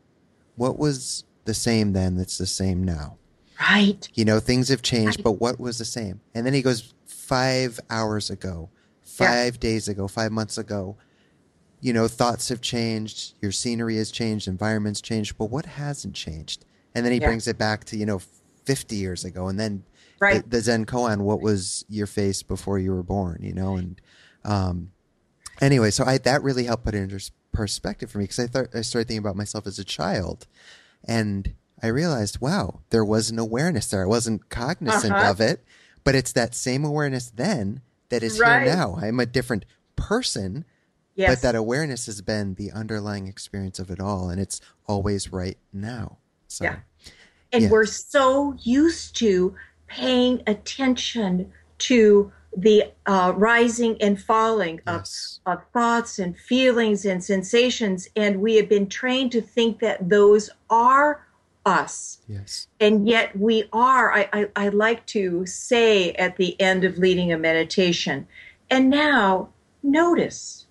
What 0.56 0.78
was 0.78 1.26
the 1.46 1.54
same 1.54 1.94
then 1.94 2.16
that's 2.16 2.38
the 2.38 2.46
same 2.46 2.84
now? 2.84 3.18
Right. 3.60 4.08
You 4.14 4.26
know, 4.26 4.40
things 4.40 4.70
have 4.70 4.82
changed, 4.82 5.20
right. 5.20 5.24
but 5.24 5.34
what 5.34 5.60
was 5.60 5.78
the 5.78 5.86
same? 5.86 6.22
And 6.34 6.46
then 6.46 6.54
he 6.54 6.62
goes 6.62 6.94
five 7.06 7.80
hours 7.90 8.30
ago, 8.30 8.70
five 9.04 9.56
yeah. 9.56 9.60
days 9.60 9.88
ago, 9.88 10.08
five 10.08 10.32
months 10.32 10.58
ago. 10.58 10.98
You 11.82 11.94
know, 11.94 12.08
thoughts 12.08 12.50
have 12.50 12.62
changed, 12.62 13.36
your 13.42 13.52
scenery 13.52 13.98
has 13.98 14.12
changed, 14.12 14.48
environment's 14.48 15.02
changed, 15.02 15.38
but 15.38 15.46
what 15.46 15.66
hasn't 15.66 16.16
changed? 16.16 16.66
And 16.94 17.06
then 17.06 17.14
he 17.14 17.20
yeah. 17.20 17.28
brings 17.28 17.48
it 17.48 17.58
back 17.58 17.86
to, 17.86 17.98
you 17.98 18.06
know, 18.06 18.20
50 18.66 18.96
years 18.96 19.24
ago. 19.24 19.48
And 19.48 19.60
then 19.60 19.84
right. 20.20 20.44
the, 20.44 20.50
the, 20.50 20.62
Zen 20.62 20.86
koan, 20.86 21.20
what 21.20 21.42
was 21.42 21.86
your 21.90 22.08
face 22.08 22.44
before 22.44 22.80
you 22.80 22.92
were 22.92 23.04
born, 23.04 23.40
you 23.42 23.54
know? 23.54 23.76
And 23.78 24.02
um, 24.44 24.92
anyway, 25.62 25.92
so 25.92 26.04
I 26.04 26.18
that 26.20 26.44
really 26.44 26.66
helped 26.66 26.86
put 26.86 26.96
it 26.96 27.00
into 27.00 27.32
perspective 27.52 28.12
for 28.12 28.18
me 28.20 28.26
because 28.26 28.40
I, 28.40 28.48
thought 28.48 28.68
I 28.76 28.82
started 28.82 29.08
thinking 29.08 29.20
about 29.20 29.36
myself 29.36 29.68
as 29.68 29.80
a 29.80 29.84
child. 29.84 30.48
And 31.04 31.54
I 31.82 31.88
realized, 31.88 32.42
wow, 32.42 32.82
there 32.90 33.06
was 33.06 33.30
an 33.30 33.40
awareness 33.40 33.88
there. 33.88 34.04
I 34.04 34.08
wasn't 34.08 34.50
cognizant 34.50 35.14
uh-huh. 35.14 35.32
of 35.32 35.42
it 35.42 35.64
but 36.04 36.16
it's 36.16 36.32
that 36.34 36.56
same 36.56 36.86
awareness 36.86 37.30
then 37.30 37.82
that 38.10 38.24
is 38.24 38.40
right. 38.40 38.64
here 38.64 38.76
now. 38.76 38.98
I'm 39.00 39.20
a 39.20 39.26
different 39.26 39.66
person, 39.96 40.66
yes. 41.16 41.30
but 41.30 41.42
that 41.44 41.56
awareness 41.56 42.08
has 42.08 42.22
been 42.22 42.56
the 42.56 42.72
underlying 42.72 43.28
experience 43.28 43.80
of 43.80 43.92
it 43.92 44.00
all, 44.00 44.30
and 44.30 44.42
it's 44.42 44.62
always 44.88 45.32
right 45.32 45.58
now. 45.72 46.18
So, 46.48 46.64
yeah. 46.64 46.80
And 47.52 47.64
yeah. 47.64 47.70
we're 47.70 47.86
so 47.86 48.56
used 48.62 49.18
to 49.18 49.56
paying 49.88 50.42
attention 50.48 51.52
to 51.80 52.32
the 52.62 52.92
uh, 53.06 53.34
rising 53.36 54.02
and 54.02 54.22
falling 54.22 54.82
of, 54.86 55.02
yes. 55.02 55.40
of 55.46 55.62
thoughts 55.74 56.20
and 56.20 56.38
feelings 56.38 57.06
and 57.06 57.24
sensations, 57.24 58.10
and 58.16 58.42
we 58.42 58.56
have 58.56 58.68
been 58.68 58.88
trained 58.88 59.32
to 59.32 59.42
think 59.42 59.80
that 59.80 60.10
those 60.10 60.50
are 60.70 61.26
us. 61.66 62.20
Yes. 62.28 62.68
And 62.80 63.08
yet 63.08 63.38
we 63.38 63.70
are, 63.72 64.12
I, 64.14 64.30
I, 64.34 64.48
I, 64.56 64.70
like 64.70 65.06
to 65.08 65.46
say 65.46 66.12
at 66.14 66.38
the 66.38 66.60
end 66.60 66.84
of 66.84 66.98
leading 66.98 67.32
a 67.32 67.38
meditation, 67.38 68.28
and 68.70 68.90
now 68.90 69.50
notice 69.84 70.66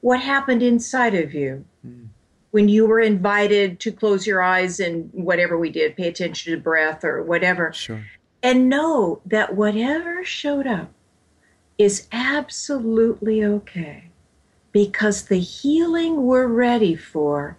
what 0.00 0.20
happened 0.20 0.62
inside 0.62 1.14
of 1.14 1.34
you 1.34 1.64
mm. 1.86 2.08
when 2.50 2.68
you 2.68 2.86
were 2.86 3.00
invited 3.00 3.80
to 3.80 3.92
close 3.92 4.26
your 4.26 4.42
eyes 4.42 4.80
and 4.80 5.10
whatever 5.12 5.58
we 5.58 5.70
did, 5.70 5.96
pay 5.96 6.08
attention 6.08 6.52
to 6.52 6.60
breath 6.60 7.04
or 7.04 7.22
whatever. 7.22 7.72
Sure. 7.72 8.04
And 8.42 8.68
know 8.68 9.20
that 9.26 9.56
whatever 9.56 10.24
showed 10.24 10.66
up 10.66 10.92
is 11.78 12.08
absolutely 12.12 13.44
okay 13.44 14.04
because 14.72 15.24
the 15.24 15.38
healing 15.38 16.24
we're 16.24 16.46
ready 16.46 16.94
for 16.94 17.56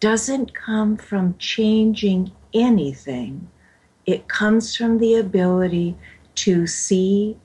doesn't 0.00 0.54
come 0.54 0.96
from 0.96 1.36
changing 1.38 2.32
anything. 2.52 3.48
It 4.04 4.28
comes 4.28 4.76
from 4.76 4.98
the 4.98 5.14
ability 5.14 5.96
to 6.36 6.66
see 6.66 7.36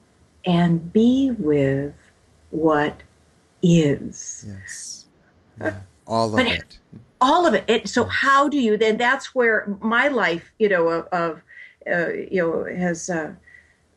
and 0.45 0.91
be 0.91 1.31
with 1.37 1.93
what 2.49 3.01
is. 3.61 4.45
Yes. 4.47 5.05
Yeah. 5.59 5.79
All 6.07 6.33
of 6.33 6.45
it. 6.45 6.79
All 7.19 7.45
of 7.45 7.53
it. 7.53 7.63
it. 7.67 7.89
So 7.89 8.05
how 8.05 8.49
do 8.49 8.59
you 8.59 8.77
then? 8.77 8.97
That's 8.97 9.33
where 9.33 9.77
my 9.81 10.07
life, 10.07 10.51
you 10.59 10.67
know, 10.69 10.87
of, 10.87 11.07
of 11.07 11.41
uh, 11.91 12.09
you 12.09 12.41
know, 12.41 12.65
has. 12.65 13.09
Uh, 13.09 13.33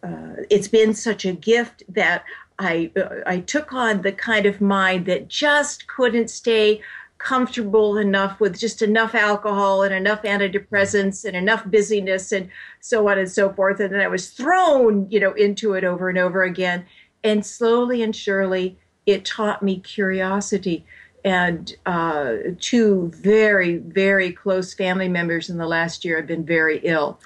uh, 0.04 0.42
it's 0.50 0.68
been 0.68 0.94
such 0.94 1.24
a 1.24 1.32
gift 1.32 1.82
that 1.88 2.24
I 2.58 2.92
uh, 2.96 3.22
I 3.26 3.40
took 3.40 3.72
on 3.72 4.02
the 4.02 4.12
kind 4.12 4.46
of 4.46 4.60
mind 4.60 5.06
that 5.06 5.28
just 5.28 5.86
couldn't 5.88 6.28
stay 6.28 6.82
comfortable 7.18 7.96
enough 7.96 8.38
with 8.38 8.58
just 8.58 8.82
enough 8.82 9.14
alcohol 9.14 9.82
and 9.82 9.94
enough 9.94 10.22
antidepressants 10.22 11.24
and 11.24 11.34
enough 11.34 11.64
busyness 11.64 12.32
and 12.32 12.50
so 12.80 13.08
on 13.08 13.18
and 13.18 13.30
so 13.30 13.50
forth. 13.50 13.80
And 13.80 13.94
then 13.94 14.00
I 14.00 14.08
was 14.08 14.30
thrown, 14.30 15.10
you 15.10 15.20
know, 15.20 15.32
into 15.32 15.72
it 15.72 15.84
over 15.84 16.10
and 16.10 16.18
over 16.18 16.42
again. 16.42 16.84
And 17.22 17.46
slowly 17.46 18.02
and 18.02 18.14
surely, 18.14 18.78
it 19.06 19.24
taught 19.24 19.62
me 19.62 19.80
curiosity. 19.80 20.84
And 21.24 21.74
uh, 21.86 22.34
two 22.60 23.10
very, 23.14 23.78
very 23.78 24.30
close 24.30 24.74
family 24.74 25.08
members 25.08 25.48
in 25.48 25.56
the 25.56 25.66
last 25.66 26.04
year 26.04 26.18
have 26.18 26.26
been 26.26 26.44
very 26.44 26.78
ill. 26.84 27.18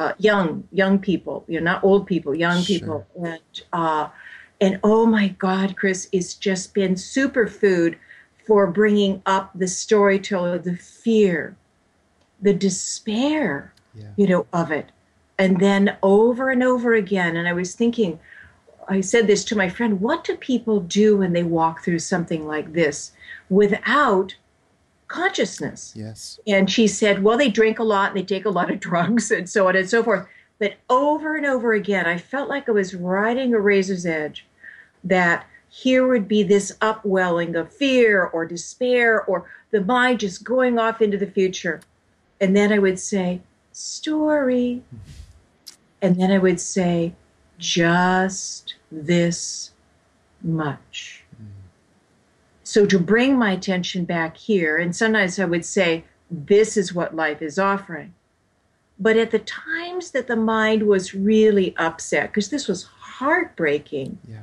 Uh, 0.00 0.14
young, 0.16 0.66
young 0.72 0.98
people, 0.98 1.44
you 1.46 1.60
know, 1.60 1.72
not 1.72 1.84
old 1.84 2.06
people, 2.06 2.34
young 2.34 2.62
Sure. 2.62 2.78
people. 2.78 3.06
And, 3.22 3.62
uh, 3.74 4.08
and 4.58 4.80
oh 4.82 5.04
my 5.04 5.28
God, 5.28 5.76
Chris, 5.76 6.08
it's 6.10 6.32
just 6.32 6.72
been 6.72 6.94
superfood 6.94 7.96
for 8.46 8.66
bringing 8.66 9.20
up 9.26 9.50
the 9.54 9.68
storyteller, 9.68 10.56
the 10.56 10.74
fear, 10.76 11.54
the 12.40 12.54
despair, 12.54 13.74
Yeah. 13.94 14.04
you 14.16 14.26
know, 14.26 14.46
of 14.54 14.70
it. 14.72 14.86
And 15.38 15.60
then 15.60 15.98
over 16.02 16.48
and 16.48 16.62
over 16.62 16.94
again. 16.94 17.36
And 17.36 17.46
I 17.46 17.52
was 17.52 17.74
thinking, 17.74 18.18
I 18.88 19.02
said 19.02 19.26
this 19.26 19.44
to 19.46 19.54
my 19.54 19.68
friend, 19.68 20.00
what 20.00 20.24
do 20.24 20.34
people 20.34 20.80
do 20.80 21.18
when 21.18 21.34
they 21.34 21.42
walk 21.42 21.84
through 21.84 21.98
something 21.98 22.46
like 22.46 22.72
this 22.72 23.12
without 23.50 24.34
consciousness? 25.10 25.92
Yes. 25.94 26.40
And 26.46 26.70
she 26.70 26.86
said, 26.86 27.22
well, 27.22 27.36
they 27.36 27.50
drink 27.50 27.78
a 27.78 27.84
lot 27.84 28.10
and 28.10 28.18
they 28.18 28.22
take 28.24 28.46
a 28.46 28.50
lot 28.50 28.70
of 28.70 28.80
drugs 28.88 29.30
and 29.30 29.50
so 29.50 29.68
on 29.68 29.76
and 29.76 29.90
so 29.90 30.02
forth. 30.02 30.26
But 30.58 30.74
over 30.88 31.36
and 31.36 31.46
over 31.46 31.72
again, 31.72 32.06
I 32.06 32.16
felt 32.16 32.48
like 32.48 32.68
I 32.68 32.72
was 32.72 32.94
riding 32.94 33.52
a 33.52 33.60
razor's 33.60 34.06
edge 34.06 34.46
that 35.04 35.46
here 35.68 36.06
would 36.06 36.28
be 36.28 36.42
this 36.42 36.72
upwelling 36.80 37.56
of 37.56 37.72
fear 37.72 38.24
or 38.24 38.44
despair 38.44 39.22
or 39.22 39.50
the 39.70 39.80
mind 39.80 40.20
just 40.20 40.44
going 40.44 40.78
off 40.78 41.00
into 41.00 41.16
the 41.16 41.26
future. 41.26 41.80
And 42.40 42.56
then 42.56 42.72
I 42.72 42.78
would 42.78 42.98
say, 42.98 43.40
story. 43.72 44.82
And 46.02 46.20
then 46.20 46.30
I 46.30 46.38
would 46.38 46.60
say, 46.60 47.14
just 47.58 48.74
this 48.90 49.72
much. 50.42 51.19
So 52.70 52.86
to 52.86 53.00
bring 53.00 53.36
my 53.36 53.50
attention 53.50 54.04
back 54.04 54.36
here, 54.36 54.76
and 54.76 54.94
sometimes 54.94 55.40
I 55.40 55.44
would 55.44 55.64
say, 55.64 56.04
this 56.30 56.76
is 56.76 56.94
what 56.94 57.16
life 57.16 57.42
is 57.42 57.58
offering. 57.58 58.14
But 58.96 59.16
at 59.16 59.32
the 59.32 59.40
times 59.40 60.12
that 60.12 60.28
the 60.28 60.36
mind 60.36 60.84
was 60.84 61.12
really 61.12 61.74
upset, 61.78 62.28
because 62.28 62.48
this 62.48 62.68
was 62.68 62.84
heartbreaking, 62.84 64.20
Yeah. 64.24 64.42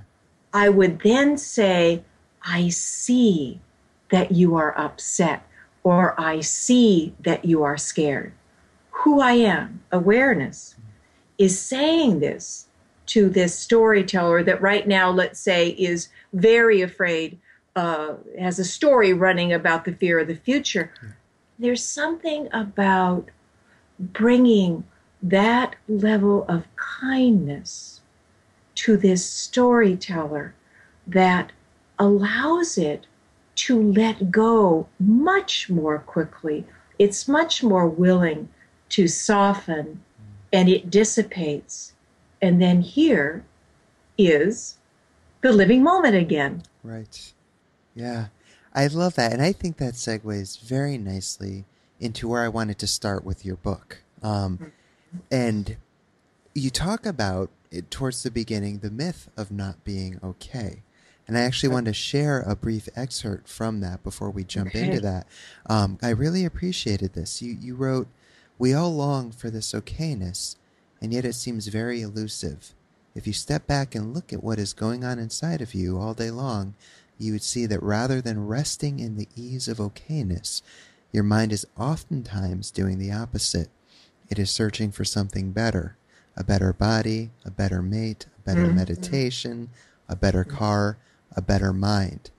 I 0.54 0.68
would 0.68 1.00
then 1.04 1.38
say, 1.38 2.04
I 2.44 2.68
see 2.68 3.62
that 4.12 4.34
you 4.34 4.58
are 4.58 4.78
upset, 4.78 5.48
or 5.84 6.14
I 6.20 6.42
see 6.42 7.16
that 7.22 7.46
you 7.46 7.64
are 7.64 7.78
scared. 7.78 8.34
Who 8.92 9.22
I 9.22 9.36
am, 9.36 9.86
awareness, 9.90 10.76
is 11.38 11.58
saying 11.58 12.20
this 12.20 12.68
to 13.06 13.30
this 13.30 13.58
storyteller 13.58 14.44
that 14.44 14.62
right 14.62 14.86
now, 14.86 15.12
let's 15.12 15.40
say, 15.40 15.70
is 15.70 16.10
very 16.34 16.82
afraid, 16.82 17.40
uh, 17.78 18.16
has 18.40 18.58
a 18.58 18.66
story 18.66 19.14
running 19.14 19.54
about 19.54 19.86
the 19.86 19.94
fear 19.94 20.18
of 20.18 20.28
the 20.28 20.36
future. 20.36 20.92
There's 21.60 21.86
something 21.86 22.50
about 22.52 23.30
bringing 24.00 24.84
that 25.22 25.76
level 25.88 26.44
of 26.50 26.66
kindness 26.76 28.02
to 28.76 28.98
this 28.98 29.24
storyteller 29.24 30.56
that 31.06 31.52
allows 32.00 32.80
it 32.80 33.06
to 33.56 33.80
let 33.80 34.32
go 34.32 34.88
much 35.00 35.70
more 35.70 36.00
quickly. 36.00 36.66
It's 36.98 37.28
much 37.28 37.62
more 37.62 37.88
willing 37.88 38.50
to 38.90 39.08
soften 39.08 40.04
and 40.52 40.68
it 40.68 40.90
dissipates. 40.90 41.94
And 42.42 42.60
then 42.60 42.82
here 42.82 43.44
is 44.18 44.78
the 45.42 45.52
living 45.52 45.84
moment 45.84 46.16
again. 46.16 46.64
Right. 46.84 47.34
Yeah. 47.98 48.28
I 48.74 48.88
love 48.88 49.16
that. 49.16 49.34
And 49.34 49.42
I 49.42 49.52
think 49.54 49.78
that 49.78 49.96
segues 49.96 50.62
very 50.62 50.98
nicely 50.98 51.66
into 52.00 52.28
where 52.28 52.44
I 52.44 52.48
wanted 52.48 52.78
to 52.80 52.88
start 52.88 53.26
with 53.26 53.44
your 53.46 53.56
book. 53.56 54.04
Um, 54.22 54.72
and 55.32 55.78
you 56.54 56.70
talk 56.70 57.06
about 57.06 57.50
it 57.72 57.90
towards 57.90 58.24
the 58.24 58.32
beginning 58.32 58.80
the 58.80 58.92
myth 58.92 59.30
of 59.36 59.52
not 59.52 59.84
being 59.84 60.20
okay. 60.24 60.84
And 61.28 61.38
I 61.38 61.42
actually 61.42 61.70
wanted 61.70 61.90
to 61.92 61.94
share 61.94 62.42
a 62.42 62.56
brief 62.56 62.88
excerpt 62.96 63.50
from 63.50 63.82
that 63.82 64.04
before 64.04 64.30
we 64.30 64.44
jump 64.44 64.70
Okay. 64.70 64.86
into 64.86 65.02
that. 65.02 65.28
Um, 65.66 65.98
I 66.02 66.10
really 66.12 66.46
appreciated 66.46 67.14
this. 67.14 67.42
You, 67.42 67.58
you 67.60 67.76
wrote, 67.76 68.08
We 68.58 68.74
all 68.74 68.94
long 68.96 69.32
for 69.32 69.50
this 69.50 69.74
okayness, 69.74 70.56
and 71.02 71.12
yet 71.12 71.26
it 71.26 71.34
seems 71.34 71.68
very 71.68 72.02
elusive. 72.02 72.74
If 73.14 73.28
you 73.28 73.34
step 73.34 73.68
back 73.68 73.94
and 73.96 74.14
look 74.14 74.32
at 74.32 74.44
what 74.44 74.60
is 74.60 74.72
going 74.74 75.04
on 75.04 75.20
inside 75.20 75.62
of 75.62 75.74
you 75.74 75.98
all 76.00 76.14
day 76.14 76.32
long, 76.32 76.76
you 77.18 77.34
would 77.34 77.44
see 77.44 77.66
that 77.66 77.82
rather 77.82 78.22
than 78.22 78.48
resting 78.48 79.00
in 79.00 79.18
the 79.18 79.28
ease 79.36 79.68
of 79.68 79.78
okayness, 79.78 80.62
your 81.12 81.24
mind 81.24 81.52
is 81.52 81.66
oftentimes 81.78 82.72
doing 82.72 83.00
the 83.00 83.12
opposite. 83.12 83.70
It 84.30 84.40
is 84.40 84.52
searching 84.52 84.92
for 84.92 85.06
something 85.06 85.52
better 85.52 85.98
a 86.40 86.44
better 86.44 86.72
body, 86.72 87.32
a 87.44 87.50
better 87.50 87.82
mate, 87.82 88.28
a 88.38 88.42
better 88.42 88.68
mm-hmm. 88.68 88.76
meditation, 88.76 89.70
a 90.08 90.16
better 90.16 90.44
car, 90.44 91.00
a 91.36 91.42
better 91.42 91.74
mind. 91.74 92.30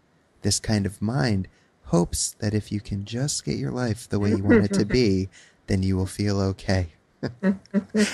This 0.42 0.60
kind 0.60 0.86
of 0.86 1.02
mind 1.02 1.48
hopes 1.86 2.36
that 2.38 2.54
if 2.54 2.70
you 2.70 2.80
can 2.80 3.04
just 3.04 3.44
get 3.44 3.56
your 3.56 3.72
life 3.72 4.08
the 4.08 4.20
way 4.20 4.30
you 4.30 4.44
want 4.44 4.64
it 4.64 4.72
to 4.74 4.84
be, 4.84 5.28
then 5.66 5.82
you 5.82 5.96
will 5.96 6.06
feel 6.06 6.40
okay. 6.40 6.92
and, 7.42 7.58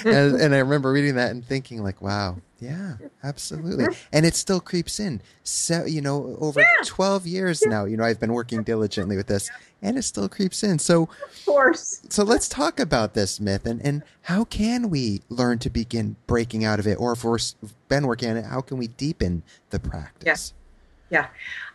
and 0.04 0.54
I 0.54 0.58
remember 0.58 0.90
reading 0.92 1.16
that 1.16 1.30
and 1.30 1.44
thinking, 1.44 1.82
like, 1.82 2.00
wow, 2.00 2.38
yeah, 2.58 2.94
absolutely. 3.22 3.86
And 4.12 4.24
it 4.24 4.34
still 4.34 4.60
creeps 4.60 4.98
in. 4.98 5.20
So, 5.42 5.84
you 5.84 6.00
know, 6.00 6.36
over 6.40 6.60
Yeah. 6.60 6.66
12 6.84 7.26
years 7.26 7.62
now, 7.66 7.84
you 7.84 7.96
know, 7.96 8.04
I've 8.04 8.20
been 8.20 8.32
working 8.32 8.62
diligently 8.62 9.16
with 9.16 9.26
this 9.26 9.50
and 9.82 9.98
it 9.98 10.02
still 10.02 10.28
creeps 10.28 10.62
in. 10.62 10.78
So, 10.78 11.02
Of 11.02 11.44
course. 11.44 12.00
so 12.08 12.22
let's 12.24 12.48
talk 12.48 12.80
about 12.80 13.12
this 13.12 13.38
myth 13.40 13.66
and, 13.66 13.82
and 13.84 14.02
how 14.22 14.44
can 14.44 14.88
we 14.88 15.20
learn 15.28 15.58
to 15.58 15.70
begin 15.70 16.16
breaking 16.26 16.64
out 16.64 16.78
of 16.78 16.86
it? 16.86 16.94
Or 16.94 17.12
if 17.12 17.24
we've 17.24 17.42
been 17.88 18.06
working 18.06 18.30
on 18.30 18.36
it, 18.38 18.46
how 18.46 18.62
can 18.62 18.78
we 18.78 18.86
deepen 18.86 19.42
the 19.70 19.78
practice? 19.78 20.54
Yeah. 21.10 21.26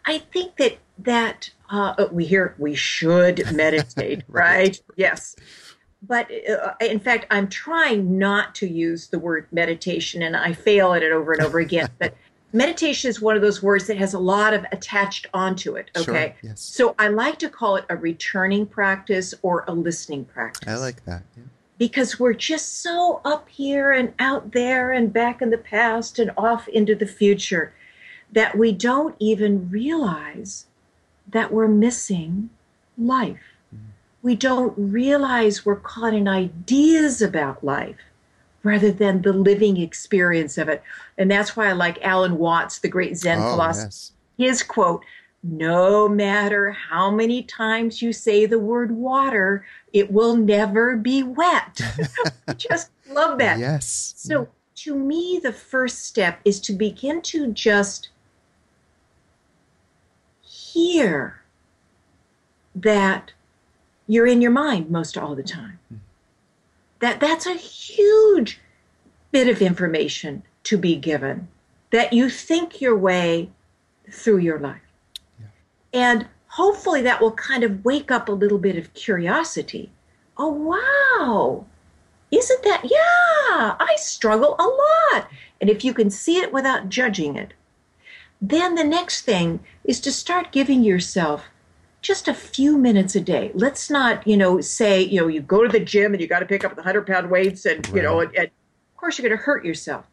I 0.06 0.18
think 0.18 0.56
that 0.58 0.80
that 0.98 1.52
uh, 1.70 2.08
we 2.12 2.26
hear 2.26 2.56
we 2.58 2.74
should 2.76 3.46
meditate, 3.54 4.24
Right. 4.28 4.58
right. 4.58 4.82
Yes. 4.96 5.36
But 6.02 6.30
uh, 6.50 6.74
in 6.82 7.00
fact, 7.00 7.26
I'm 7.30 7.50
trying 7.50 8.18
not 8.18 8.56
to 8.56 8.68
use 8.68 9.08
the 9.08 9.20
word 9.20 9.48
meditation, 9.52 10.22
and 10.24 10.36
I 10.36 10.54
fail 10.54 10.94
at 10.94 11.04
it 11.04 11.12
over 11.12 11.34
and 11.34 11.42
over 11.42 11.60
again. 11.60 11.90
but 12.00 12.16
meditation 12.54 13.10
is 13.10 13.22
one 13.22 13.36
of 13.36 13.42
those 13.42 13.62
words 13.62 13.88
that 13.88 13.98
has 13.98 14.14
a 14.14 14.20
lot 14.20 14.54
of 14.54 14.66
attached 14.72 15.28
onto 15.34 15.76
it. 15.76 15.92
Sure, 15.96 16.16
Okay. 16.16 16.36
yes. 16.42 16.62
So 16.62 16.96
I 16.98 17.10
like 17.10 17.38
to 17.40 17.50
call 17.50 17.76
it 17.76 17.86
a 17.90 17.98
returning 17.98 18.66
practice 18.66 19.34
or 19.42 19.66
a 19.68 19.74
listening 19.74 20.26
practice 20.26 20.68
I 20.68 20.78
like 20.78 21.04
that. 21.06 21.24
Yeah. 21.38 21.44
because 21.78 22.18
we're 22.20 22.34
just 22.34 22.82
so 22.82 23.22
up 23.26 23.50
here 23.50 23.92
and 23.92 24.14
out 24.20 24.54
there 24.54 24.92
and 24.94 25.12
back 25.12 25.42
in 25.42 25.50
the 25.50 25.58
past 25.58 26.18
and 26.18 26.32
off 26.38 26.68
into 26.70 26.96
the 26.96 27.06
future 27.06 27.74
that 28.32 28.58
we 28.58 28.72
don't 28.72 29.16
even 29.20 29.70
realize 29.70 30.66
that 31.28 31.52
we're 31.52 31.68
missing 31.68 32.50
life. 32.98 33.49
We 34.30 34.36
don't 34.36 34.76
realize 34.78 35.66
we're 35.66 35.78
caught 35.78 36.14
in 36.14 36.28
ideas 36.28 37.20
about 37.20 37.64
life 37.64 37.96
rather 38.62 38.92
than 38.92 39.24
the 39.24 39.34
living 39.34 39.78
experience 39.78 40.56
of 40.60 40.70
it. 40.70 40.84
And 41.18 41.32
that's 41.32 41.58
why 41.58 41.68
I 41.68 41.72
like 41.72 41.98
Alan 42.06 42.38
Watts, 42.38 42.78
the 42.78 42.90
great 42.90 43.18
Zen 43.18 43.40
Oh, 43.40 43.50
philosopher 43.50 43.88
yes. 43.88 44.12
his 44.38 44.62
quote 44.62 45.04
no 45.42 46.08
matter 46.08 46.70
how 46.70 47.10
many 47.10 47.42
times 47.42 48.04
you 48.04 48.14
say 48.14 48.46
the 48.46 48.60
word 48.60 48.92
water 48.92 49.66
it 49.94 50.12
will 50.12 50.36
never 50.36 50.96
be 50.96 51.24
wet 51.24 51.82
just 52.58 52.92
love 53.10 53.40
that 53.40 53.58
Yes. 53.58 54.14
so 54.16 54.48
to 54.76 54.94
me 54.94 55.40
the 55.42 55.54
first 55.54 56.06
step 56.06 56.40
is 56.46 56.60
to 56.60 56.74
begin 56.74 57.20
to 57.24 57.52
just 57.52 58.10
hear 60.42 61.42
that 62.76 63.32
you're 64.10 64.28
in 64.28 64.42
your 64.42 64.52
mind 64.52 64.90
most 64.90 65.18
all 65.18 65.36
the 65.36 65.44
time 65.44 65.80
that 67.00 67.22
that's 67.22 67.46
a 67.46 67.54
huge 67.54 68.60
bit 69.32 69.48
of 69.48 69.62
information 69.62 70.44
to 70.64 70.78
be 70.78 70.98
given 70.98 71.48
that 71.92 72.12
you 72.12 72.30
think 72.30 72.82
your 72.82 72.98
way 72.98 73.50
through 74.12 74.40
your 74.40 74.60
life 74.60 74.82
and 75.94 76.28
hopefully 76.50 77.02
that 77.02 77.22
will 77.22 77.32
kind 77.32 77.64
of 77.64 77.86
wake 77.86 78.12
up 78.12 78.28
a 78.28 78.34
little 78.34 78.58
bit 78.58 78.78
of 78.78 78.94
curiosity. 78.94 79.92
Oh, 80.38 80.52
wow. 80.52 81.66
Isn't 82.32 82.64
that? 82.64 82.82
Yeah, 82.84 83.76
I 83.80 83.96
struggle 83.98 84.56
a 84.60 84.64
lot. 84.64 85.28
And 85.62 85.70
if 85.70 85.84
you 85.84 85.94
can 85.94 86.10
see 86.10 86.38
it 86.38 86.54
without 86.54 86.90
judging 86.90 87.36
it, 87.36 87.54
then 88.42 88.76
the 88.76 88.84
next 88.84 89.22
thing 89.22 89.60
is 89.84 90.00
to 90.02 90.12
start 90.12 90.52
giving 90.52 90.84
yourself 90.84 91.46
just 92.02 92.28
a 92.28 92.34
few 92.34 92.78
minutes 92.78 93.16
a 93.16 93.22
day. 93.22 93.52
Let's 93.54 93.90
not, 93.90 94.26
you 94.26 94.38
know, 94.38 94.62
say, 94.62 95.02
you 95.02 95.20
know, 95.20 95.28
you 95.28 95.42
go 95.42 95.64
to 95.64 95.70
the 95.70 95.84
gym 95.84 96.14
and 96.14 96.22
you 96.22 96.28
got 96.28 96.40
to 96.40 96.46
pick 96.46 96.64
up 96.64 96.72
the 96.72 96.82
100 96.82 97.06
pound 97.06 97.30
weights 97.30 97.66
and, 97.66 97.86
you 97.90 98.02
know, 98.02 98.22
and, 98.22 98.34
and 98.36 98.46
of 98.48 98.98
course 98.98 99.18
you're 99.18 99.28
going 99.28 99.38
to 99.38 99.44
hurt 99.44 99.66
yourself. 99.66 100.06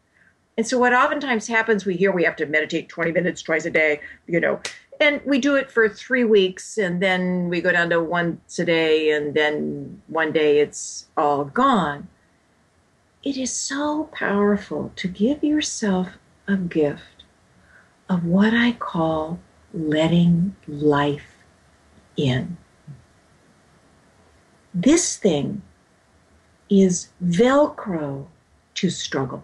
And 0.57 0.65
so 0.65 0.79
what 0.79 0.93
oftentimes 0.93 1.47
happens, 1.47 1.85
we 1.85 1.95
hear 1.95 2.11
we 2.11 2.23
have 2.23 2.35
to 2.37 2.45
meditate 2.45 2.89
20 2.89 3.11
minutes 3.11 3.41
twice 3.41 3.65
a 3.65 3.69
day, 3.69 4.01
you 4.25 4.39
know, 4.39 4.59
and 4.99 5.21
we 5.23 5.39
do 5.39 5.55
it 5.55 5.69
for 5.69 5.87
three 5.87 6.23
weeks 6.23 6.77
and 6.77 7.01
then 7.01 7.49
we 7.49 7.61
go 7.61 7.71
down 7.71 7.91
to 7.91 8.01
once 8.01 8.57
a 8.57 8.65
day 8.65 9.11
and 9.11 9.35
then 9.35 10.01
one 10.07 10.31
day 10.31 10.59
it's 10.59 11.07
all 11.15 11.45
gone. 11.45 12.07
It 13.23 13.37
is 13.37 13.51
so 13.51 14.09
powerful 14.11 14.91
to 14.95 15.07
give 15.07 15.43
yourself 15.43 16.17
a 16.47 16.57
gift 16.57 17.23
of 18.09 18.25
what 18.25 18.53
I 18.53 18.71
call 18.71 19.39
letting 19.73 20.55
life 20.67 21.36
in. 22.17 22.57
This 24.73 25.15
thing 25.17 25.61
is 26.69 27.09
Velcro 27.23 28.27
to 28.75 28.89
struggle. 28.89 29.43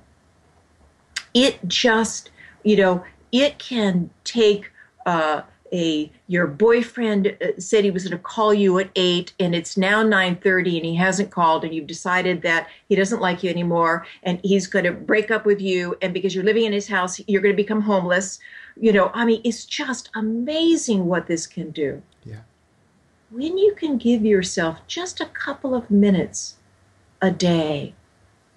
It 1.33 1.59
just, 1.67 2.31
you 2.63 2.75
know, 2.75 3.03
it 3.31 3.57
can 3.57 4.09
take 4.23 4.71
uh, 5.05 5.41
a 5.73 6.11
your 6.27 6.45
boyfriend 6.45 7.35
uh, 7.41 7.59
said 7.59 7.83
he 7.83 7.91
was 7.91 8.03
going 8.03 8.11
to 8.17 8.23
call 8.23 8.53
you 8.53 8.77
at 8.77 8.89
8 8.95 9.33
and 9.39 9.55
it's 9.55 9.75
now 9.75 10.03
9:30 10.03 10.77
and 10.77 10.85
he 10.85 10.95
hasn't 10.95 11.31
called 11.31 11.65
and 11.65 11.73
you've 11.73 11.87
decided 11.87 12.43
that 12.43 12.69
he 12.87 12.95
doesn't 12.95 13.19
like 13.19 13.43
you 13.43 13.49
anymore 13.49 14.05
and 14.21 14.39
he's 14.43 14.67
going 14.67 14.85
to 14.85 14.91
break 14.91 15.31
up 15.31 15.45
with 15.45 15.59
you 15.59 15.97
and 16.01 16.13
because 16.13 16.35
you're 16.35 16.43
living 16.43 16.65
in 16.65 16.73
his 16.73 16.87
house 16.87 17.19
you're 17.27 17.41
going 17.41 17.53
to 17.53 17.61
become 17.61 17.81
homeless 17.81 18.39
you 18.79 18.93
know 18.93 19.09
i 19.15 19.25
mean 19.25 19.41
it's 19.43 19.65
just 19.65 20.09
amazing 20.15 21.07
what 21.07 21.25
this 21.25 21.47
can 21.47 21.71
do 21.71 22.01
yeah 22.23 22.41
when 23.33 23.57
you 23.57 23.73
can 23.73 23.97
give 23.97 24.23
yourself 24.23 24.85
just 24.85 25.19
a 25.19 25.25
couple 25.25 25.73
of 25.73 25.89
minutes 25.89 26.57
a 27.19 27.31
day 27.31 27.95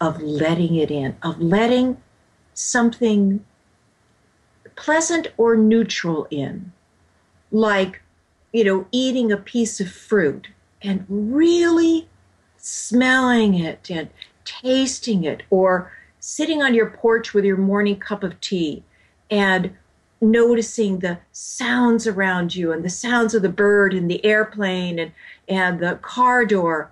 of 0.02 0.20
letting 0.20 0.74
it 0.74 0.90
in 0.90 1.16
of 1.22 1.40
letting 1.40 1.96
something 2.52 3.42
pleasant 4.76 5.28
or 5.38 5.56
neutral 5.56 6.26
in, 6.30 6.72
like, 7.50 8.02
you 8.52 8.64
know, 8.64 8.86
eating 8.92 9.32
a 9.32 9.36
piece 9.38 9.80
of 9.80 9.90
fruit 9.90 10.48
and 10.82 11.06
really 11.08 12.06
smelling 12.58 13.54
it 13.54 13.90
and 13.90 14.10
tasting 14.44 15.24
it, 15.24 15.42
or 15.48 15.90
sitting 16.20 16.62
on 16.62 16.74
your 16.74 16.90
porch 16.90 17.32
with 17.32 17.44
your 17.46 17.56
morning 17.56 17.96
cup 17.96 18.22
of 18.22 18.38
tea 18.42 18.82
and 19.30 19.74
noticing 20.20 20.98
the 20.98 21.18
sounds 21.33 22.07
around 22.07 22.55
you 22.55 22.72
and 22.72 22.85
the 22.85 22.90
sounds 22.90 23.35
of 23.35 23.42
the 23.42 23.48
bird 23.48 23.94
and 23.94 24.11
the 24.11 24.24
airplane 24.24 24.98
and, 24.98 25.12
and 25.48 25.81
the 25.81 25.98
car 26.02 26.44
door. 26.44 26.90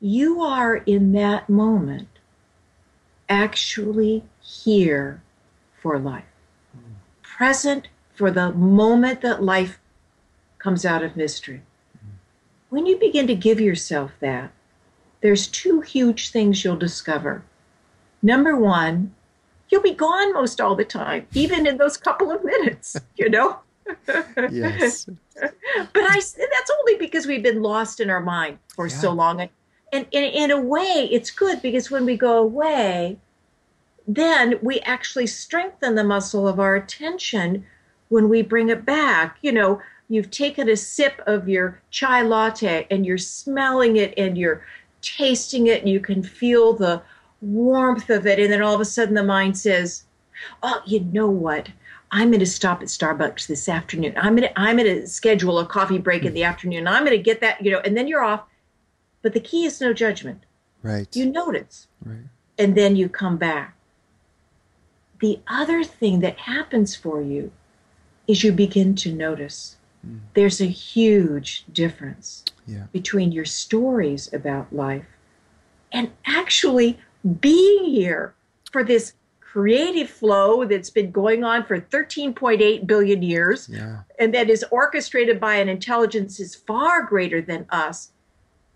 You 0.00 0.42
are 0.42 0.76
in 0.76 1.12
that 1.12 1.48
moment 1.48 2.08
actually 3.28 4.22
here 4.40 5.22
for 5.80 5.98
life 5.98 6.24
present 7.36 7.88
for 8.14 8.30
the 8.30 8.50
moment 8.52 9.20
that 9.20 9.42
life 9.42 9.78
comes 10.58 10.86
out 10.86 11.02
of 11.02 11.16
mystery. 11.16 11.60
When 12.70 12.86
you 12.86 12.96
begin 12.96 13.26
to 13.26 13.34
give 13.34 13.60
yourself 13.60 14.12
that, 14.20 14.52
there's 15.20 15.46
two 15.46 15.82
huge 15.82 16.30
things 16.30 16.64
you'll 16.64 16.76
discover. 16.76 17.42
Number 18.22 18.56
one, 18.56 19.14
you'll 19.70 19.82
be 19.82 19.94
gone 19.94 20.32
most 20.32 20.60
all 20.60 20.74
the 20.74 20.84
time, 20.84 21.26
even 21.34 21.66
in 21.66 21.76
those 21.76 21.96
couple 21.96 22.30
of 22.30 22.44
minutes, 22.44 22.96
you 23.16 23.30
know? 23.30 23.58
yes. 24.50 25.08
but 25.40 25.52
I 25.94 26.14
that's 26.14 26.70
only 26.80 26.96
because 26.98 27.26
we've 27.26 27.42
been 27.42 27.62
lost 27.62 28.00
in 28.00 28.10
our 28.10 28.20
mind 28.20 28.58
for 28.68 28.86
yeah. 28.86 28.96
so 28.96 29.12
long. 29.12 29.40
And, 29.40 29.50
and 29.92 30.06
in, 30.12 30.24
in 30.24 30.50
a 30.50 30.60
way, 30.60 31.08
it's 31.10 31.30
good 31.30 31.62
because 31.62 31.90
when 31.90 32.04
we 32.04 32.16
go 32.16 32.38
away, 32.38 33.18
then 34.06 34.58
we 34.62 34.80
actually 34.80 35.26
strengthen 35.26 35.94
the 35.94 36.04
muscle 36.04 36.46
of 36.46 36.60
our 36.60 36.76
attention 36.76 37.66
when 38.08 38.28
we 38.28 38.42
bring 38.42 38.68
it 38.68 38.84
back. 38.84 39.38
You 39.42 39.52
know, 39.52 39.82
you've 40.08 40.30
taken 40.30 40.68
a 40.68 40.76
sip 40.76 41.20
of 41.26 41.48
your 41.48 41.80
chai 41.90 42.22
latte 42.22 42.86
and 42.90 43.04
you're 43.04 43.18
smelling 43.18 43.96
it 43.96 44.14
and 44.16 44.38
you're 44.38 44.64
tasting 45.02 45.66
it 45.66 45.80
and 45.80 45.88
you 45.88 46.00
can 46.00 46.22
feel 46.22 46.72
the 46.72 47.02
warmth 47.52 48.10
of 48.10 48.26
it. 48.26 48.38
And 48.38 48.52
then 48.52 48.62
all 48.62 48.74
of 48.74 48.80
a 48.80 48.84
sudden 48.84 49.14
the 49.14 49.22
mind 49.22 49.58
says, 49.58 50.04
Oh, 50.62 50.82
you 50.86 51.00
know 51.00 51.28
what? 51.28 51.68
I'm 52.10 52.30
going 52.30 52.40
to 52.40 52.46
stop 52.46 52.82
at 52.82 52.88
Starbucks 52.88 53.46
this 53.46 53.68
afternoon. 53.68 54.14
I'm 54.16 54.36
going 54.36 54.48
to 54.48 54.60
I'm 54.60 54.76
going 54.76 55.00
to 55.00 55.06
schedule 55.06 55.58
a 55.58 55.66
coffee 55.66 55.98
break 55.98 56.24
in 56.24 56.34
the 56.34 56.44
afternoon. 56.44 56.86
I'm 56.86 57.04
going 57.04 57.16
to 57.16 57.22
get 57.22 57.40
that, 57.40 57.64
you 57.64 57.70
know, 57.70 57.80
and 57.80 57.96
then 57.96 58.06
you're 58.06 58.22
off. 58.22 58.42
But 59.22 59.32
the 59.34 59.40
key 59.40 59.64
is 59.64 59.80
no 59.80 59.92
judgment. 59.92 60.44
Right. 60.82 61.08
You 61.16 61.26
notice. 61.26 61.88
Right. 62.04 62.28
And 62.58 62.76
then 62.76 62.96
you 62.96 63.08
come 63.08 63.36
back 63.36 63.76
the 65.20 65.40
other 65.48 65.84
thing 65.84 66.20
that 66.20 66.38
happens 66.38 66.94
for 66.94 67.22
you 67.22 67.52
is 68.26 68.42
you 68.42 68.52
begin 68.52 68.94
to 68.96 69.12
notice 69.12 69.76
mm. 70.06 70.20
there's 70.34 70.60
a 70.60 70.66
huge 70.66 71.64
difference 71.72 72.44
yeah. 72.66 72.86
between 72.92 73.32
your 73.32 73.44
stories 73.44 74.32
about 74.32 74.72
life 74.74 75.06
and 75.92 76.10
actually 76.26 76.98
being 77.40 77.84
here 77.84 78.34
for 78.72 78.84
this 78.84 79.14
creative 79.40 80.10
flow 80.10 80.64
that's 80.64 80.90
been 80.90 81.10
going 81.10 81.42
on 81.42 81.64
for 81.64 81.80
13.8 81.80 82.86
billion 82.86 83.22
years 83.22 83.68
yeah. 83.70 84.00
and 84.18 84.34
that 84.34 84.50
is 84.50 84.64
orchestrated 84.70 85.40
by 85.40 85.54
an 85.54 85.68
intelligence 85.68 86.38
is 86.38 86.54
far 86.54 87.02
greater 87.02 87.40
than 87.40 87.64
us 87.70 88.10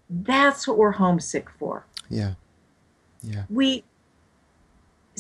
that's 0.08 0.66
what 0.66 0.78
we're 0.78 0.92
homesick 0.92 1.50
for 1.58 1.84
yeah 2.08 2.32
yeah 3.22 3.44
we 3.50 3.84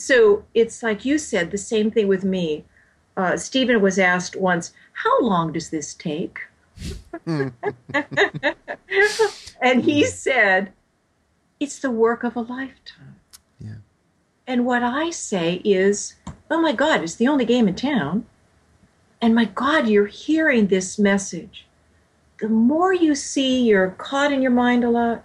so 0.00 0.44
it's 0.54 0.82
like 0.82 1.04
you 1.04 1.18
said, 1.18 1.50
the 1.50 1.58
same 1.58 1.90
thing 1.90 2.08
with 2.08 2.24
me. 2.24 2.64
Uh, 3.16 3.36
Stephen 3.36 3.80
was 3.82 3.98
asked 3.98 4.36
once, 4.36 4.72
How 4.92 5.20
long 5.20 5.52
does 5.52 5.70
this 5.70 5.94
take? 5.94 6.38
and 7.26 7.52
he 9.84 10.04
said, 10.04 10.72
It's 11.58 11.78
the 11.78 11.90
work 11.90 12.24
of 12.24 12.36
a 12.36 12.40
lifetime. 12.40 13.19
And 14.46 14.66
what 14.66 14.82
I 14.82 15.10
say 15.10 15.60
is, 15.64 16.14
Oh 16.50 16.60
my 16.60 16.72
God, 16.72 17.02
it's 17.02 17.14
the 17.14 17.28
only 17.28 17.44
game 17.44 17.68
in 17.68 17.76
town. 17.76 18.26
And 19.22 19.34
my 19.34 19.44
God, 19.44 19.88
you're 19.88 20.06
hearing 20.06 20.66
this 20.66 20.98
message. 20.98 21.66
The 22.40 22.48
more 22.48 22.92
you 22.92 23.14
see 23.14 23.62
you're 23.62 23.90
caught 23.90 24.32
in 24.32 24.42
your 24.42 24.50
mind 24.50 24.82
a 24.82 24.90
lot, 24.90 25.24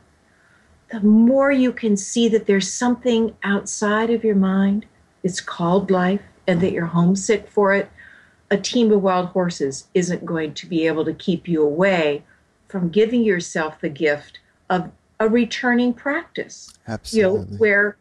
the 0.92 1.00
more 1.00 1.52
you 1.52 1.72
can 1.72 1.98
see 1.98 2.28
that 2.30 2.46
there's 2.46 2.72
something 2.72 3.36
outside 3.44 4.10
of 4.10 4.24
your 4.24 4.36
mind. 4.36 4.86
It's 5.24 5.42
called 5.42 5.90
life, 5.90 6.22
and 6.46 6.62
that 6.62 6.72
you're 6.72 6.86
homesick 6.86 7.48
for 7.48 7.74
it. 7.74 7.90
A 8.52 8.58
team 8.58 8.92
of 8.92 9.02
wild 9.02 9.30
horses 9.30 9.88
isn't 9.96 10.26
going 10.26 10.54
to 10.54 10.68
be 10.68 10.86
able 10.86 11.06
to 11.06 11.14
keep 11.14 11.48
you 11.48 11.64
away 11.64 12.24
from 12.68 12.90
giving 12.90 13.24
yourself 13.24 13.82
the 13.82 13.90
gift 13.90 14.40
of 14.70 14.92
a 15.20 15.28
returning 15.28 15.94
practice. 15.94 16.72
Absolutely. 16.88 17.40
You 17.40 17.52
know, 17.52 17.58
where 17.58 17.98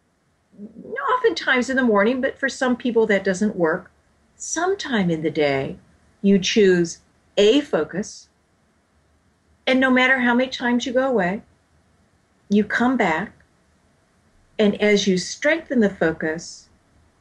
oftentimes 1.25 1.71
in 1.71 1.77
the 1.77 1.83
morning, 1.83 2.21
but 2.21 2.39
for 2.39 2.49
some 2.49 2.77
people 2.77 3.07
that 3.07 3.25
doesn't 3.25 3.57
work. 3.57 3.91
Sometime 4.37 5.11
in 5.11 5.23
the 5.23 5.31
day, 5.31 5.79
you 6.21 6.39
choose 6.39 6.99
a 7.39 7.63
focus, 7.63 8.29
and 9.67 9.81
no 9.81 9.91
matter 9.91 10.19
how 10.21 10.35
many 10.35 10.51
times 10.51 10.85
you 10.85 10.93
go 10.93 11.09
away, 11.09 11.43
you 12.51 12.63
come 12.63 12.97
back, 12.99 13.33
and 14.59 14.81
as 14.83 15.07
you 15.07 15.17
strengthen 15.17 15.81
the 15.81 15.89
focus, 15.89 16.69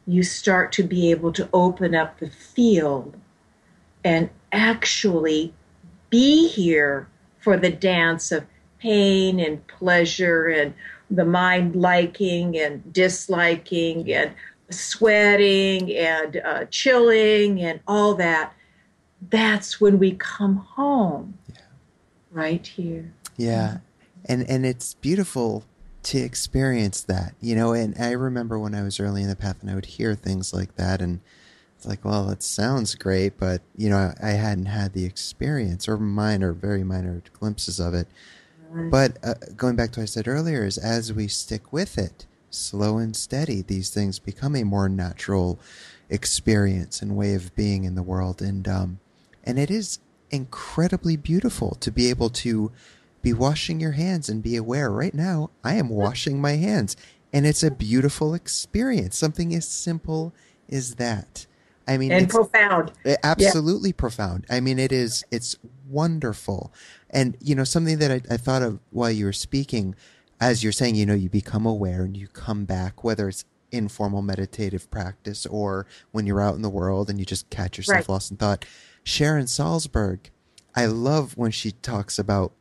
you 0.05 0.21
start 0.21 0.73
to 0.73 0.83
be 0.83 1.09
able 1.09 1.31
to 1.31 1.47
open 1.53 1.95
up 1.95 2.19
the 2.19 2.29
field 2.29 3.15
and 4.03 4.29
actually 4.51 5.53
be 6.09 6.49
here 6.49 7.07
for 7.39 7.55
the 7.55 7.71
dance 7.71 8.33
of 8.33 8.45
pain 8.79 9.39
and 9.39 9.65
pleasure 9.67 10.49
and 10.49 10.73
the 11.15 11.25
mind 11.25 11.75
liking 11.75 12.57
and 12.57 12.93
disliking 12.93 14.11
and 14.11 14.33
sweating 14.69 15.95
and 15.95 16.37
uh, 16.37 16.65
chilling 16.65 17.61
and 17.61 17.79
all 17.87 18.15
that. 18.15 18.53
That's 19.29 19.79
when 19.79 19.99
we 19.99 20.13
come 20.13 20.57
home, 20.57 21.37
yeah. 21.47 21.61
right 22.31 22.65
here. 22.65 23.13
Yeah 23.37 23.77
and 24.25 24.49
and 24.49 24.65
it's 24.65 24.93
beautiful 24.95 25.63
to 26.03 26.17
experience 26.19 27.01
that, 27.01 27.33
you 27.41 27.55
know. 27.55 27.73
And 27.73 27.95
I 27.99 28.11
remember 28.11 28.59
when 28.59 28.75
I 28.75 28.83
was 28.83 28.99
early 28.99 29.21
in 29.21 29.29
the 29.29 29.35
path, 29.35 29.61
and 29.61 29.69
I 29.69 29.75
would 29.75 29.85
hear 29.85 30.15
things 30.15 30.53
like 30.53 30.75
that, 30.75 31.01
and 31.01 31.21
it's 31.75 31.85
like, 31.85 32.03
well, 32.03 32.29
it 32.29 32.43
sounds 32.43 32.95
great, 32.95 33.37
but 33.37 33.61
you 33.75 33.89
know, 33.89 34.13
I 34.21 34.31
hadn't 34.31 34.67
had 34.67 34.93
the 34.93 35.05
experience 35.05 35.87
or 35.87 35.97
minor, 35.97 36.53
very 36.53 36.83
minor 36.83 37.21
glimpses 37.39 37.79
of 37.79 37.93
it. 37.93 38.07
But 38.89 39.17
uh, 39.23 39.35
going 39.55 39.75
back 39.75 39.91
to 39.93 39.99
what 39.99 40.03
I 40.03 40.07
said 40.07 40.27
earlier, 40.27 40.65
is 40.65 40.77
as 40.77 41.13
we 41.13 41.27
stick 41.27 41.71
with 41.71 41.97
it, 41.97 42.25
slow 42.49 42.97
and 42.97 43.15
steady, 43.15 43.61
these 43.61 43.89
things 43.89 44.19
become 44.19 44.55
a 44.55 44.63
more 44.63 44.89
natural 44.89 45.59
experience 46.09 47.01
and 47.01 47.15
way 47.15 47.33
of 47.33 47.55
being 47.55 47.83
in 47.83 47.95
the 47.95 48.03
world, 48.03 48.41
and 48.41 48.67
um, 48.67 48.99
and 49.43 49.59
it 49.59 49.71
is 49.71 49.99
incredibly 50.31 51.15
beautiful 51.15 51.75
to 51.79 51.91
be 51.91 52.09
able 52.09 52.29
to 52.29 52.71
be 53.21 53.33
washing 53.33 53.79
your 53.79 53.91
hands 53.91 54.27
and 54.27 54.41
be 54.41 54.55
aware 54.55 54.89
right 54.89 55.13
now 55.13 55.49
I 55.63 55.75
am 55.75 55.87
washing 55.89 56.41
my 56.41 56.53
hands 56.53 56.97
and 57.33 57.47
it's 57.47 57.63
a 57.63 57.71
beautiful 57.71 58.35
experience. 58.35 59.17
Something 59.17 59.53
as 59.55 59.67
simple 59.67 60.33
as 60.69 60.95
that. 60.95 61.47
I 61.87 61.97
mean, 61.97 62.11
and 62.11 62.29
profound. 62.29 62.91
Absolutely 63.23 63.89
yeah. 63.89 63.95
profound. 63.97 64.45
I 64.49 64.59
mean, 64.59 64.79
it 64.79 64.91
is, 64.91 65.23
it's 65.31 65.57
wonderful. 65.89 66.73
And, 67.09 67.37
you 67.41 67.55
know, 67.55 67.63
something 67.63 67.99
that 67.99 68.11
I, 68.11 68.21
I 68.33 68.37
thought 68.37 68.61
of 68.61 68.79
while 68.91 69.11
you 69.11 69.25
were 69.25 69.33
speaking, 69.33 69.95
as 70.39 70.63
you're 70.63 70.71
saying, 70.71 70.95
you 70.95 71.05
know, 71.05 71.13
you 71.13 71.29
become 71.29 71.65
aware 71.65 72.03
and 72.03 72.15
you 72.15 72.27
come 72.27 72.65
back, 72.65 73.03
whether 73.03 73.27
it's 73.27 73.45
informal 73.71 74.21
meditative 74.21 74.89
practice 74.91 75.45
or 75.47 75.85
when 76.11 76.25
you're 76.25 76.41
out 76.41 76.55
in 76.55 76.61
the 76.61 76.69
world 76.69 77.09
and 77.09 77.19
you 77.19 77.25
just 77.25 77.49
catch 77.49 77.77
yourself 77.77 77.95
right. 77.95 78.09
lost 78.09 78.31
in 78.31 78.37
thought. 78.37 78.65
Sharon 79.03 79.45
Salzberg, 79.45 80.29
I 80.75 80.85
love 80.85 81.37
when 81.37 81.51
she 81.51 81.71
talks 81.71 82.17
about 82.17 82.53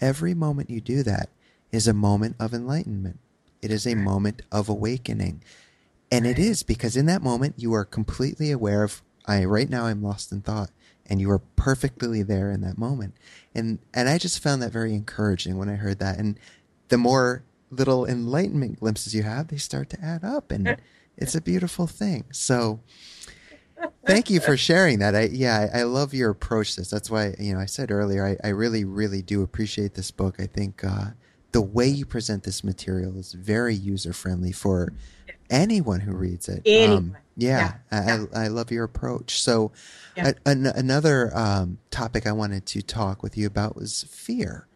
every 0.00 0.34
moment 0.34 0.70
you 0.70 0.80
do 0.80 1.02
that 1.02 1.28
is 1.70 1.86
a 1.86 1.92
moment 1.92 2.36
of 2.40 2.54
enlightenment. 2.54 3.20
It 3.60 3.70
is 3.70 3.86
a 3.86 3.94
moment 3.94 4.42
of 4.50 4.68
awakening. 4.68 5.42
And 6.10 6.26
it 6.26 6.38
is 6.38 6.62
because 6.62 6.96
in 6.96 7.06
that 7.06 7.22
moment 7.22 7.54
you 7.58 7.72
are 7.74 7.84
completely 7.84 8.50
aware 8.50 8.82
of 8.82 9.02
I 9.26 9.44
right 9.44 9.68
now 9.68 9.84
I'm 9.84 10.02
lost 10.02 10.32
in 10.32 10.40
thought 10.40 10.70
and 11.06 11.20
you 11.20 11.30
are 11.30 11.38
perfectly 11.38 12.22
there 12.22 12.50
in 12.50 12.62
that 12.62 12.78
moment. 12.78 13.14
And 13.54 13.78
and 13.92 14.08
I 14.08 14.18
just 14.18 14.42
found 14.42 14.62
that 14.62 14.72
very 14.72 14.94
encouraging 14.94 15.58
when 15.58 15.68
I 15.68 15.74
heard 15.74 15.98
that. 15.98 16.18
And 16.18 16.38
the 16.88 16.98
more 16.98 17.44
little 17.70 18.06
enlightenment 18.06 18.80
glimpses 18.80 19.14
you 19.14 19.22
have, 19.22 19.48
they 19.48 19.58
start 19.58 19.90
to 19.90 20.02
add 20.02 20.24
up 20.24 20.50
and 20.50 20.76
it's 21.16 21.34
a 21.34 21.40
beautiful 21.40 21.86
thing. 21.86 22.24
So 22.32 22.80
thank 24.06 24.30
you 24.30 24.40
for 24.40 24.56
sharing 24.56 24.98
that. 25.00 25.14
I 25.14 25.24
yeah, 25.24 25.68
I, 25.72 25.80
I, 25.80 25.82
love 25.82 26.14
your 26.14 26.30
approach 26.30 26.74
to 26.74 26.80
this. 26.80 26.90
That's 26.90 27.10
why, 27.10 27.34
you 27.38 27.54
know, 27.54 27.60
I 27.60 27.66
said 27.66 27.90
earlier, 27.90 28.26
I, 28.26 28.36
I 28.46 28.50
really, 28.50 28.84
really 28.84 29.22
do 29.22 29.42
appreciate 29.42 29.94
this 29.94 30.10
book. 30.10 30.36
I 30.38 30.46
think 30.46 30.82
uh, 30.82 31.10
the 31.52 31.60
way 31.60 31.86
you 31.86 32.06
present 32.06 32.44
this 32.44 32.64
material 32.64 33.16
is 33.18 33.32
very 33.32 33.74
user 33.74 34.12
friendly 34.12 34.52
for 34.52 34.92
anyone 35.50 36.00
who 36.00 36.12
reads 36.12 36.48
it. 36.48 36.66
Um, 36.90 37.16
yeah, 37.36 37.74
yeah. 37.92 38.26
I, 38.34 38.44
I, 38.44 38.48
love 38.48 38.70
your 38.70 38.84
approach. 38.84 39.40
So, 39.40 39.72
yeah. 40.16 40.32
a, 40.44 40.50
an, 40.50 40.66
another 40.66 41.30
um, 41.36 41.78
topic 41.90 42.26
I 42.26 42.32
wanted 42.32 42.66
to 42.66 42.82
talk 42.82 43.22
with 43.22 43.36
you 43.36 43.46
about 43.46 43.76
was 43.76 44.04
fear. 44.04 44.66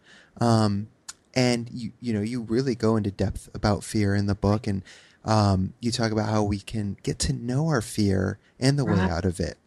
Um, 0.40 0.88
and 1.34 1.68
you, 1.72 1.92
you 2.00 2.12
know, 2.12 2.20
you 2.20 2.42
really 2.42 2.74
go 2.74 2.96
into 2.96 3.10
depth 3.10 3.48
about 3.54 3.84
fear 3.84 4.14
in 4.14 4.26
the 4.26 4.34
book, 4.34 4.66
and 4.66 4.82
um, 5.24 5.74
you 5.80 5.90
talk 5.90 6.12
about 6.12 6.28
how 6.28 6.42
we 6.42 6.58
can 6.58 6.96
get 7.02 7.18
to 7.20 7.32
know 7.32 7.68
our 7.68 7.80
fear 7.80 8.38
and 8.60 8.78
the 8.78 8.84
right. 8.84 8.98
way 8.98 9.04
out 9.04 9.24
of 9.24 9.40
it. 9.40 9.58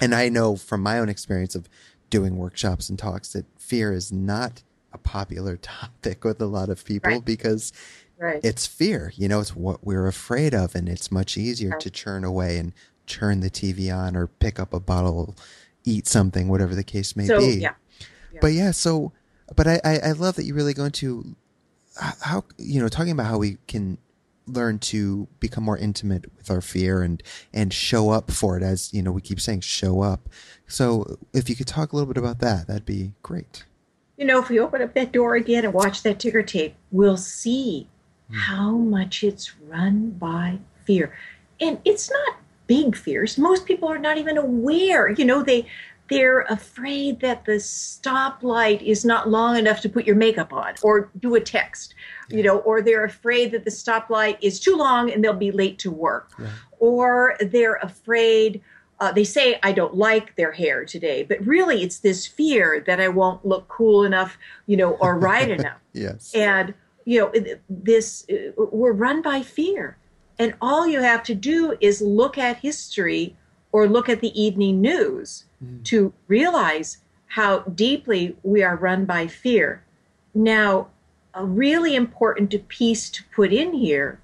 And 0.00 0.14
I 0.14 0.28
know 0.28 0.56
from 0.56 0.82
my 0.82 0.98
own 0.98 1.08
experience 1.08 1.54
of 1.54 1.68
doing 2.10 2.36
workshops 2.36 2.88
and 2.88 2.98
talks 2.98 3.32
that 3.32 3.46
fear 3.58 3.92
is 3.92 4.12
not 4.12 4.62
a 4.92 4.98
popular 4.98 5.56
topic 5.62 6.24
with 6.24 6.40
a 6.40 6.46
lot 6.46 6.68
of 6.68 6.84
people 6.84 7.12
right. 7.12 7.24
because 7.24 7.72
right. 8.18 8.40
it's 8.42 8.66
fear. 8.66 9.12
You 9.16 9.28
know, 9.28 9.40
it's 9.40 9.54
what 9.54 9.84
we're 9.84 10.06
afraid 10.06 10.54
of, 10.54 10.74
and 10.74 10.88
it's 10.88 11.10
much 11.10 11.36
easier 11.36 11.70
right. 11.70 11.80
to 11.80 11.90
churn 11.90 12.24
away 12.24 12.58
and 12.58 12.72
turn 13.06 13.40
the 13.40 13.50
TV 13.50 13.94
on 13.94 14.16
or 14.16 14.26
pick 14.26 14.58
up 14.58 14.72
a 14.72 14.80
bottle, 14.80 15.34
eat 15.84 16.06
something, 16.06 16.48
whatever 16.48 16.74
the 16.74 16.84
case 16.84 17.16
may 17.16 17.26
so, 17.26 17.38
be. 17.38 17.60
Yeah. 17.60 17.74
yeah. 18.32 18.38
But 18.40 18.48
yeah, 18.48 18.70
so, 18.70 19.12
but 19.54 19.66
I, 19.66 19.80
I, 19.84 19.98
I 19.98 20.12
love 20.12 20.36
that 20.36 20.44
you 20.44 20.54
really 20.54 20.74
go 20.74 20.84
into 20.84 21.36
how, 22.20 22.44
you 22.58 22.80
know, 22.80 22.88
talking 22.88 23.12
about 23.12 23.26
how 23.26 23.38
we 23.38 23.58
can 23.68 23.98
learn 24.48 24.78
to 24.78 25.26
become 25.40 25.64
more 25.64 25.78
intimate 25.78 26.24
with 26.36 26.52
our 26.52 26.60
fear 26.60 27.02
and 27.02 27.20
and 27.52 27.72
show 27.74 28.10
up 28.10 28.30
for 28.30 28.56
it 28.56 28.62
as 28.62 28.94
you 28.94 29.02
know 29.02 29.10
we 29.10 29.20
keep 29.20 29.40
saying 29.40 29.58
show 29.58 30.02
up 30.02 30.28
so 30.68 31.18
if 31.32 31.50
you 31.50 31.56
could 31.56 31.66
talk 31.66 31.92
a 31.92 31.96
little 31.96 32.06
bit 32.06 32.16
about 32.16 32.38
that 32.38 32.68
that'd 32.68 32.86
be 32.86 33.12
great 33.24 33.64
you 34.16 34.24
know, 34.24 34.40
if 34.40 34.48
we 34.48 34.58
open 34.58 34.82
up 34.82 34.94
that 34.94 35.12
door 35.12 35.34
again 35.34 35.64
and 35.64 35.74
watch 35.74 36.02
that 36.02 36.18
ticker 36.18 36.42
tape, 36.42 36.74
we'll 36.90 37.18
see. 37.18 37.88
How 38.32 38.72
much 38.72 39.22
it's 39.22 39.56
run 39.60 40.10
by 40.10 40.58
fear. 40.84 41.16
And 41.60 41.78
it's 41.84 42.10
not 42.10 42.36
big 42.66 42.96
fears. 42.96 43.38
Most 43.38 43.66
people 43.66 43.88
are 43.88 43.98
not 43.98 44.18
even 44.18 44.36
aware. 44.36 45.10
You 45.10 45.24
know, 45.24 45.42
they 45.42 45.66
they're 46.08 46.42
afraid 46.42 47.20
that 47.20 47.44
the 47.46 47.56
stoplight 47.56 48.80
is 48.82 49.04
not 49.04 49.28
long 49.28 49.56
enough 49.56 49.80
to 49.80 49.88
put 49.88 50.06
your 50.06 50.14
makeup 50.14 50.52
on 50.52 50.74
or 50.82 51.10
do 51.18 51.34
a 51.34 51.40
text, 51.40 51.94
you 52.28 52.44
know, 52.44 52.58
or 52.58 52.80
they're 52.80 53.04
afraid 53.04 53.50
that 53.50 53.64
the 53.64 53.70
stoplight 53.70 54.38
is 54.40 54.60
too 54.60 54.76
long 54.76 55.10
and 55.10 55.24
they'll 55.24 55.32
be 55.32 55.50
late 55.50 55.80
to 55.80 55.90
work. 55.90 56.30
Yeah. 56.38 56.50
Or 56.78 57.36
they're 57.40 57.76
afraid 57.76 58.62
uh, 58.98 59.12
they 59.12 59.24
say 59.24 59.58
I 59.62 59.72
don't 59.72 59.94
like 59.94 60.36
their 60.36 60.52
hair 60.52 60.84
today, 60.84 61.22
but 61.22 61.44
really 61.44 61.82
it's 61.82 61.98
this 61.98 62.26
fear 62.26 62.82
that 62.86 63.00
I 63.00 63.08
won't 63.08 63.44
look 63.44 63.68
cool 63.68 64.04
enough, 64.04 64.38
you 64.66 64.76
know, 64.76 64.92
or 64.94 65.18
right 65.18 65.50
enough. 65.50 65.78
yes. 65.92 66.32
And 66.34 66.72
you 67.06 67.20
know, 67.20 67.32
this 67.70 68.26
uh, 68.30 68.50
we're 68.56 68.92
run 68.92 69.22
by 69.22 69.40
fear, 69.40 69.96
and 70.38 70.54
all 70.60 70.86
you 70.86 71.00
have 71.00 71.22
to 71.22 71.34
do 71.34 71.78
is 71.80 72.02
look 72.02 72.36
at 72.36 72.58
history 72.58 73.34
or 73.72 73.88
look 73.88 74.08
at 74.08 74.20
the 74.20 74.38
evening 74.40 74.80
news 74.80 75.44
mm. 75.64 75.82
to 75.84 76.12
realize 76.26 76.98
how 77.28 77.60
deeply 77.60 78.36
we 78.42 78.62
are 78.62 78.76
run 78.76 79.04
by 79.04 79.26
fear. 79.26 79.82
Now, 80.34 80.88
a 81.32 81.44
really 81.44 81.94
important 81.94 82.68
piece 82.68 83.08
to 83.10 83.22
put 83.34 83.52
in 83.52 83.72
here 83.72 84.20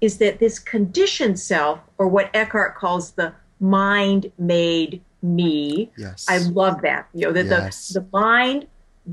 is 0.00 0.18
that 0.18 0.38
this 0.38 0.58
conditioned 0.58 1.38
self, 1.38 1.80
or 1.98 2.08
what 2.08 2.30
Eckhart 2.34 2.74
calls 2.74 3.12
the 3.12 3.32
mind 3.60 4.32
made 4.38 5.00
me. 5.22 5.90
Yes. 5.96 6.26
I 6.28 6.38
love 6.38 6.82
that. 6.82 7.08
You 7.14 7.26
know, 7.26 7.32
that 7.32 7.46
yes. 7.46 7.88
the, 7.88 8.00
the 8.00 8.06
mind 8.12 8.66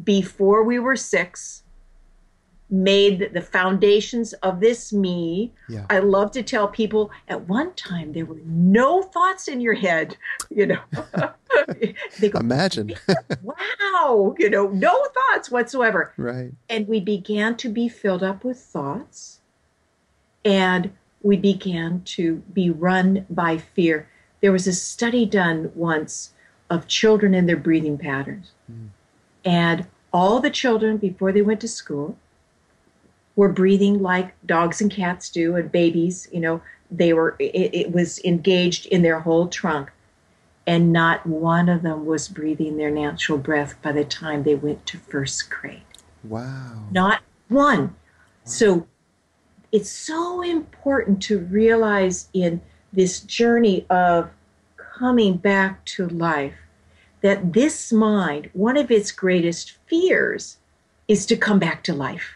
before 0.03 0.63
we 0.63 0.79
were 0.79 0.95
six 0.95 1.63
made 2.69 3.31
the 3.33 3.41
foundations 3.41 4.33
of 4.33 4.59
this 4.59 4.91
me. 4.91 5.51
Yeah. 5.69 5.85
I 5.89 5.99
love 5.99 6.31
to 6.31 6.43
tell 6.43 6.67
people 6.67 7.11
at 7.27 7.47
one 7.47 7.73
time 7.73 8.13
there 8.13 8.25
were 8.25 8.41
no 8.45 9.03
thoughts 9.03 9.47
in 9.47 9.61
your 9.61 9.75
head, 9.75 10.17
you 10.49 10.65
know. 10.65 10.79
they 12.19 12.29
go, 12.29 12.39
Imagine. 12.39 12.95
wow, 13.43 14.35
you 14.39 14.49
know, 14.49 14.67
no 14.67 15.05
thoughts 15.05 15.51
whatsoever. 15.51 16.13
Right. 16.17 16.51
And 16.69 16.87
we 16.87 16.99
began 16.99 17.55
to 17.57 17.69
be 17.69 17.87
filled 17.87 18.23
up 18.23 18.43
with 18.43 18.59
thoughts 18.59 19.41
and 20.43 20.91
we 21.21 21.37
began 21.37 22.01
to 22.03 22.37
be 22.53 22.69
run 22.69 23.25
by 23.29 23.57
fear. 23.57 24.09
There 24.41 24.51
was 24.51 24.67
a 24.67 24.73
study 24.73 25.25
done 25.25 25.71
once 25.75 26.33
of 26.69 26.87
children 26.87 27.33
and 27.33 27.47
their 27.47 27.57
breathing 27.57 27.97
patterns. 27.97 28.51
Mm. 28.71 28.89
And 29.43 29.87
all 30.11 30.39
the 30.39 30.49
children, 30.49 30.97
before 30.97 31.31
they 31.31 31.41
went 31.41 31.61
to 31.61 31.67
school, 31.67 32.17
were 33.35 33.51
breathing 33.51 34.01
like 34.01 34.33
dogs 34.45 34.81
and 34.81 34.91
cats 34.91 35.29
do, 35.29 35.55
and 35.55 35.71
babies, 35.71 36.27
you 36.31 36.39
know, 36.39 36.61
they 36.91 37.13
were, 37.13 37.35
it, 37.39 37.73
it 37.73 37.91
was 37.91 38.19
engaged 38.23 38.85
in 38.87 39.01
their 39.01 39.19
whole 39.19 39.47
trunk. 39.47 39.91
And 40.67 40.91
not 40.91 41.25
one 41.27 41.69
of 41.69 41.83
them 41.83 42.05
was 42.05 42.27
breathing 42.27 42.77
their 42.77 42.89
natural 42.89 43.37
breath 43.37 43.75
by 43.83 43.91
the 43.91 44.03
time 44.03 44.43
they 44.43 44.55
went 44.55 44.85
to 44.87 44.97
first 44.97 45.49
grade. 45.49 45.83
Wow. 46.23 46.87
Not 46.91 47.21
one. 47.49 47.81
Wow. 47.81 47.93
So 48.45 48.87
it's 49.71 49.91
so 49.91 50.41
important 50.41 51.21
to 51.23 51.39
realize 51.39 52.29
in 52.33 52.61
this 52.93 53.19
journey 53.19 53.85
of 53.89 54.31
coming 54.77 55.37
back 55.37 55.83
to 55.85 56.07
life 56.07 56.55
that 57.21 57.53
this 57.53 57.91
mind, 57.91 58.49
one 58.53 58.77
of 58.77 58.89
its 58.89 59.11
greatest 59.11 59.77
fears 59.87 60.57
is 61.07 61.25
to 61.25 61.35
come 61.35 61.59
back 61.59 61.83
to 61.83 61.93
life. 61.93 62.35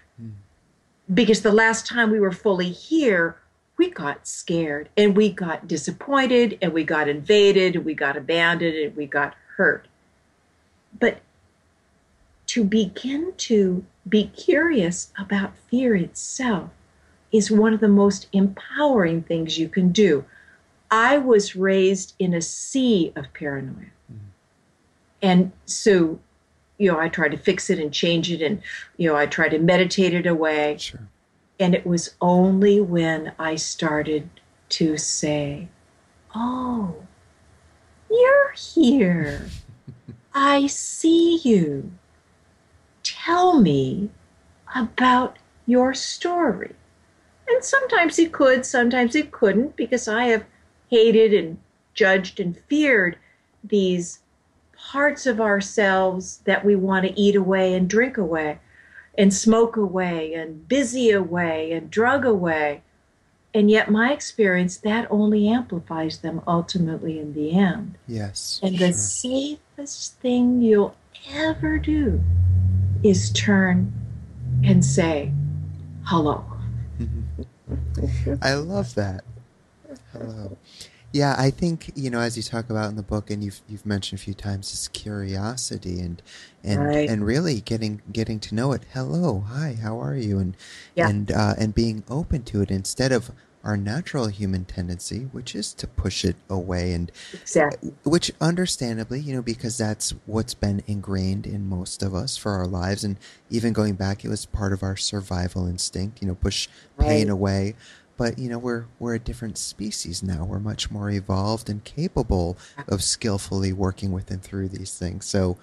Because 1.11 1.41
the 1.41 1.51
last 1.51 1.87
time 1.87 2.11
we 2.11 2.19
were 2.19 2.31
fully 2.31 2.71
here, 2.71 3.37
we 3.77 3.89
got 3.89 4.27
scared 4.27 4.89
and 4.97 5.15
we 5.15 5.31
got 5.31 5.67
disappointed 5.67 6.57
and 6.61 6.73
we 6.73 6.83
got 6.83 7.07
invaded 7.07 7.75
and 7.75 7.85
we 7.85 7.93
got 7.93 8.17
abandoned 8.17 8.75
and 8.75 8.95
we 8.95 9.05
got 9.05 9.35
hurt. 9.55 9.87
But 10.99 11.21
to 12.47 12.63
begin 12.63 13.33
to 13.37 13.85
be 14.07 14.27
curious 14.27 15.13
about 15.17 15.57
fear 15.69 15.95
itself 15.95 16.71
is 17.31 17.51
one 17.51 17.73
of 17.73 17.79
the 17.79 17.87
most 17.87 18.27
empowering 18.33 19.21
things 19.21 19.57
you 19.57 19.69
can 19.69 19.91
do. 19.91 20.25
I 20.91 21.17
was 21.19 21.55
raised 21.55 22.15
in 22.17 22.33
a 22.33 22.41
sea 22.41 23.13
of 23.15 23.31
paranoia. 23.33 23.91
Mm-hmm. 24.11 24.25
And 25.21 25.51
so, 25.65 26.19
you 26.79 26.91
know, 26.91 26.97
I 26.97 27.09
tried 27.09 27.31
to 27.31 27.37
fix 27.37 27.69
it 27.69 27.77
and 27.77 27.93
change 27.93 28.31
it 28.31 28.41
and, 28.41 28.61
you 28.97 29.07
know, 29.09 29.15
I 29.15 29.27
tried 29.27 29.49
to 29.49 29.59
meditate 29.59 30.13
it 30.13 30.25
away. 30.25 30.77
Sure. 30.79 31.07
And 31.59 31.75
it 31.75 31.85
was 31.85 32.15
only 32.21 32.79
when 32.79 33.33
I 33.37 33.55
started 33.55 34.29
to 34.69 34.97
say, 34.97 35.67
Oh, 36.33 36.95
you're 38.09 38.51
here. 38.51 39.47
I 40.33 40.67
see 40.67 41.37
you. 41.43 41.91
Tell 43.03 43.59
me 43.59 44.09
about 44.73 45.37
your 45.65 45.93
story. 45.93 46.75
And 47.47 47.63
sometimes 47.63 48.15
he 48.15 48.27
could, 48.27 48.65
sometimes 48.65 49.15
he 49.15 49.23
couldn't, 49.23 49.75
because 49.75 50.07
I 50.07 50.25
have 50.25 50.45
hated 50.89 51.33
and 51.33 51.59
judged 51.93 52.39
and 52.39 52.57
feared 52.69 53.17
these 53.63 54.19
parts 54.91 55.27
of 55.27 55.39
ourselves 55.39 56.39
that 56.45 56.65
we 56.65 56.75
want 56.75 57.05
to 57.05 57.19
eat 57.19 57.35
away 57.35 57.75
and 57.75 57.87
drink 57.87 58.17
away 58.17 58.57
and 59.15 59.31
smoke 59.31 59.77
away 59.77 60.33
and 60.33 60.67
busy 60.67 61.11
away 61.11 61.71
and 61.71 61.91
drug 61.91 62.25
away. 62.25 62.81
And 63.53 63.69
yet, 63.69 63.91
my 63.91 64.11
experience, 64.11 64.77
that 64.77 65.07
only 65.11 65.47
amplifies 65.47 66.19
them 66.19 66.41
ultimately 66.47 67.19
in 67.19 67.33
the 67.33 67.51
end. 67.51 67.99
Yes. 68.07 68.59
And 68.63 68.79
the 68.79 68.93
safest 68.93 70.19
thing 70.21 70.61
you'll 70.61 70.95
ever 71.33 71.77
do 71.77 72.23
is 73.03 73.31
turn 73.31 73.93
and 74.63 74.83
say, 74.83 75.31
hello. 76.05 76.43
I 78.41 78.53
love 78.55 78.95
that. 78.95 79.23
Hello. 80.13 80.57
Yeah, 81.11 81.35
I 81.39 81.49
think 81.49 81.91
you 81.95 82.11
know, 82.11 82.19
as 82.19 82.37
you 82.37 82.43
talk 82.43 82.69
about 82.69 82.89
in 82.89 82.95
the 82.95 83.01
book, 83.03 83.31
and 83.31 83.43
you've 83.43 83.61
you've 83.67 83.85
mentioned 83.85 84.19
a 84.19 84.23
few 84.23 84.35
times, 84.35 84.71
is 84.73 84.87
curiosity 84.89 85.99
and 86.01 86.21
and 86.63 86.79
Right. 86.81 87.09
and 87.09 87.25
really 87.25 87.61
getting 87.61 88.01
getting 88.11 88.39
to 88.41 88.53
know 88.55 88.73
it. 88.73 88.83
Hello, 88.93 89.39
hi, 89.47 89.77
how 89.81 89.99
are 89.99 90.15
you? 90.15 90.37
And 90.37 90.55
Yeah. 90.95 91.07
and 91.09 91.31
uh, 91.31 91.55
and 91.57 91.73
being 91.73 92.03
open 92.09 92.43
to 92.43 92.61
it 92.61 92.69
instead 92.69 93.11
of 93.11 93.31
our 93.63 93.75
natural 93.75 94.27
human 94.27 94.65
tendency, 94.65 95.21
which 95.31 95.55
is 95.55 95.73
to 95.73 95.87
push 95.87 96.23
it 96.23 96.35
away, 96.47 96.93
and 96.93 97.11
Exactly. 97.33 97.91
which 98.03 98.31
understandably, 98.39 99.19
you 99.19 99.33
know, 99.33 99.41
because 99.41 99.77
that's 99.77 100.11
what's 100.27 100.53
been 100.53 100.83
ingrained 100.87 101.45
in 101.47 101.67
most 101.67 102.03
of 102.03 102.13
us 102.13 102.37
for 102.37 102.51
our 102.51 102.67
lives, 102.67 103.03
and 103.03 103.17
even 103.49 103.73
going 103.73 103.95
back, 103.95 104.23
it 104.23 104.29
was 104.29 104.45
part 104.45 104.73
of 104.73 104.83
our 104.83 104.95
survival 104.95 105.65
instinct. 105.67 106.21
You 106.21 106.27
know, 106.27 106.35
push 106.35 106.67
pain 106.99 107.29
away 107.29 107.75
but 108.19 108.37
you 108.37 108.49
know 108.49 108.59
we're 108.59 108.85
we're 108.99 109.15
a 109.15 109.19
different 109.19 109.57
species 109.57 110.21
now 110.21 110.43
we're 110.45 110.59
much 110.59 110.91
more 110.91 111.09
evolved 111.09 111.69
and 111.69 111.83
capable 111.85 112.55
of 112.87 113.01
skillfully 113.01 113.71
working 113.73 114.11
with 114.11 114.29
and 114.29 114.43
through 114.43 114.67
these 114.67 114.93
things 114.99 115.25
so 115.25 115.57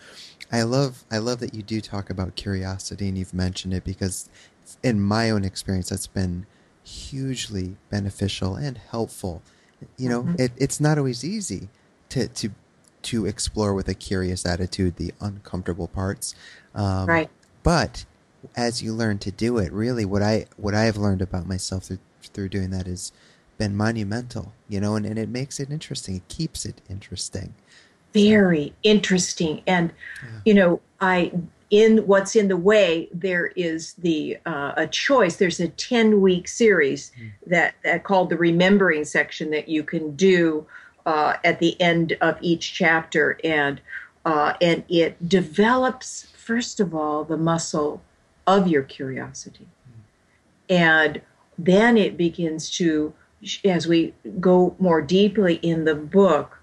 i 0.50 0.62
love 0.62 1.04
i 1.10 1.18
love 1.18 1.38
that 1.38 1.54
you 1.54 1.62
do 1.62 1.80
talk 1.80 2.08
about 2.10 2.34
curiosity 2.34 3.06
and 3.08 3.16
you've 3.18 3.34
mentioned 3.34 3.74
it 3.74 3.84
because 3.84 4.28
in 4.82 5.00
my 5.00 5.30
own 5.30 5.44
experience 5.44 5.90
that's 5.90 6.06
been 6.08 6.46
hugely 6.82 7.76
beneficial 7.90 8.56
and 8.56 8.78
helpful 8.78 9.42
you 9.98 10.08
know 10.08 10.22
Mhm. 10.22 10.40
it, 10.40 10.52
it's 10.56 10.80
not 10.80 10.96
always 10.98 11.22
easy 11.24 11.68
to 12.08 12.26
to 12.28 12.50
to 13.02 13.26
explore 13.26 13.72
with 13.74 13.88
a 13.88 13.94
curious 13.94 14.44
attitude 14.46 14.96
the 14.96 15.12
uncomfortable 15.20 15.88
parts 15.88 16.34
um, 16.74 17.06
Right. 17.08 17.30
but 17.62 18.04
as 18.56 18.82
you 18.82 18.92
learn 18.94 19.18
to 19.18 19.30
do 19.30 19.58
it 19.58 19.70
really 19.72 20.04
what 20.04 20.22
i 20.22 20.46
what 20.56 20.74
i 20.74 20.84
have 20.84 20.96
learned 20.96 21.20
about 21.22 21.46
myself 21.46 21.84
through 21.84 21.98
through 22.28 22.48
doing 22.48 22.70
that 22.70 22.86
has 22.86 23.12
been 23.58 23.76
monumental 23.76 24.52
you 24.68 24.80
know 24.80 24.94
and, 24.96 25.06
and 25.06 25.18
it 25.18 25.28
makes 25.28 25.58
it 25.60 25.70
interesting 25.70 26.16
it 26.16 26.28
keeps 26.28 26.64
it 26.64 26.80
interesting 26.90 27.54
Very 28.12 28.72
interesting. 28.82 29.62
And, 29.66 29.90
Yeah. 30.22 30.40
you 30.46 30.54
know, 30.54 30.80
I, 31.00 31.32
in 31.68 31.98
what's 32.06 32.34
in 32.34 32.48
the 32.48 32.56
way, 32.56 33.08
there 33.12 33.48
is 33.56 33.92
the 33.94 34.38
uh, 34.46 34.72
a 34.76 34.86
choice. 34.86 35.36
There's 35.36 35.60
a 35.60 35.68
ten 35.68 36.22
week 36.22 36.48
series 36.48 37.12
that, 37.46 37.74
that 37.84 38.04
called 38.04 38.30
the 38.30 38.38
remembering 38.38 39.04
section 39.04 39.50
that 39.50 39.68
you 39.68 39.82
can 39.82 40.16
do 40.16 40.64
uh, 41.04 41.34
at 41.44 41.58
the 41.58 41.78
end 41.78 42.16
of 42.22 42.38
each 42.40 42.72
chapter, 42.72 43.38
and 43.44 43.80
uh, 44.24 44.54
and 44.62 44.84
it 44.88 45.28
develops 45.28 46.28
first 46.34 46.80
of 46.80 46.94
all 46.94 47.22
the 47.24 47.36
muscle 47.36 48.00
of 48.46 48.66
your 48.66 48.82
curiosity, 48.82 49.68
and 50.70 51.20
then 51.58 51.96
it 51.96 52.16
begins 52.16 52.70
to, 52.70 53.14
as 53.64 53.86
we 53.86 54.14
go 54.40 54.74
more 54.78 55.00
deeply 55.00 55.54
in 55.56 55.84
the 55.84 55.94
book, 55.94 56.58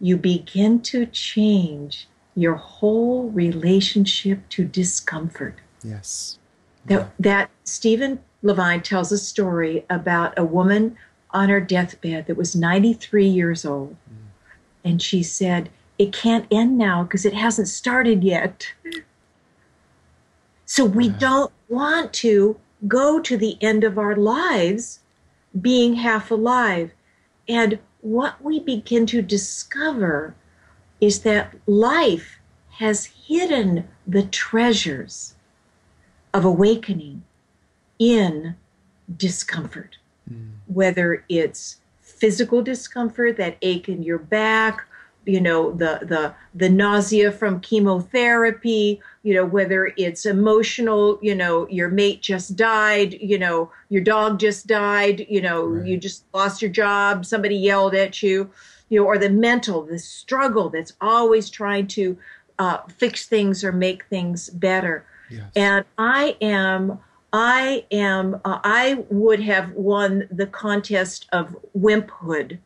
you 0.00 0.16
begin 0.16 0.80
to 0.82 1.06
change 1.06 2.08
your 2.34 2.54
whole 2.54 3.30
relationship 3.30 4.46
to 4.50 4.64
discomfort. 4.64 5.56
yes 5.82 6.38
That, 6.86 7.12
that 7.18 7.50
Stephen 7.64 8.20
Levine 8.42 8.82
tells 8.82 9.10
a 9.10 9.18
story 9.18 9.84
about 9.88 10.38
a 10.38 10.44
woman 10.44 10.96
on 11.30 11.48
her 11.48 11.60
deathbed 11.60 12.26
that 12.26 12.36
was 12.36 12.54
93 12.54 13.26
years 13.26 13.64
old. 13.64 13.96
Mm. 14.08 14.26
And 14.84 15.02
she 15.02 15.22
said, 15.22 15.70
It 15.98 16.12
can't 16.12 16.46
end 16.50 16.78
now 16.78 17.02
because 17.02 17.24
it 17.24 17.34
hasn't 17.34 17.68
started 17.68 18.22
yet. 18.22 18.72
So 20.66 20.84
we 20.84 21.08
Wow. 21.08 21.16
don't 21.18 21.52
want 21.68 22.12
to 22.14 22.58
go 22.86 23.20
to 23.20 23.36
the 23.36 23.56
end 23.60 23.84
of 23.84 23.98
our 23.98 24.16
lives 24.16 25.00
being 25.60 25.94
half 25.94 26.30
alive. 26.30 26.92
And 27.48 27.78
what 28.00 28.42
we 28.42 28.60
begin 28.60 29.06
to 29.06 29.22
discover 29.22 30.34
is 31.00 31.20
that 31.20 31.54
life 31.66 32.38
has 32.78 33.06
hidden 33.06 33.88
the 34.06 34.24
treasures 34.24 35.34
of 36.34 36.44
awakening 36.44 37.22
in 37.98 38.56
discomfort, 39.16 39.96
hmm. 40.28 40.48
whether 40.66 41.24
it's 41.28 41.78
physical 42.00 42.62
discomfort, 42.62 43.36
that 43.36 43.56
ache 43.62 43.88
in 43.88 44.02
your 44.02 44.18
back, 44.18 44.86
you 45.26 45.40
know, 45.40 45.72
the 45.72 46.00
the 46.02 46.34
the 46.54 46.68
nausea 46.68 47.32
from 47.32 47.60
chemotherapy, 47.60 49.00
you 49.22 49.34
know, 49.34 49.44
whether 49.44 49.92
it's 49.96 50.24
emotional, 50.24 51.18
you 51.20 51.34
know, 51.34 51.66
your 51.68 51.88
mate 51.88 52.22
just 52.22 52.56
died, 52.56 53.14
you 53.20 53.38
know, 53.38 53.70
your 53.88 54.02
dog 54.02 54.38
just 54.38 54.66
died, 54.66 55.26
you 55.28 55.40
know, 55.40 55.64
Right. 55.66 55.86
you 55.86 55.96
just 55.98 56.24
lost 56.32 56.62
your 56.62 56.70
job, 56.70 57.26
somebody 57.26 57.56
yelled 57.56 57.94
at 57.94 58.22
you, 58.22 58.50
you 58.88 59.00
know, 59.00 59.06
or 59.06 59.18
the 59.18 59.30
mental, 59.30 59.82
the 59.82 59.98
struggle 59.98 60.70
that's 60.70 60.92
always 61.00 61.50
trying 61.50 61.86
to 61.88 62.16
uh, 62.58 62.78
fix 62.88 63.26
things 63.26 63.62
or 63.64 63.72
make 63.72 64.04
things 64.06 64.48
better. 64.50 65.04
Yes. 65.30 65.50
And 65.56 65.84
I 65.98 66.36
am 66.40 66.98
I 67.32 67.84
am 67.90 68.40
uh, 68.44 68.60
I 68.64 69.04
would 69.10 69.40
have 69.40 69.72
won 69.72 70.28
the 70.30 70.46
contest 70.46 71.26
of 71.32 71.54
wimphood, 71.76 72.58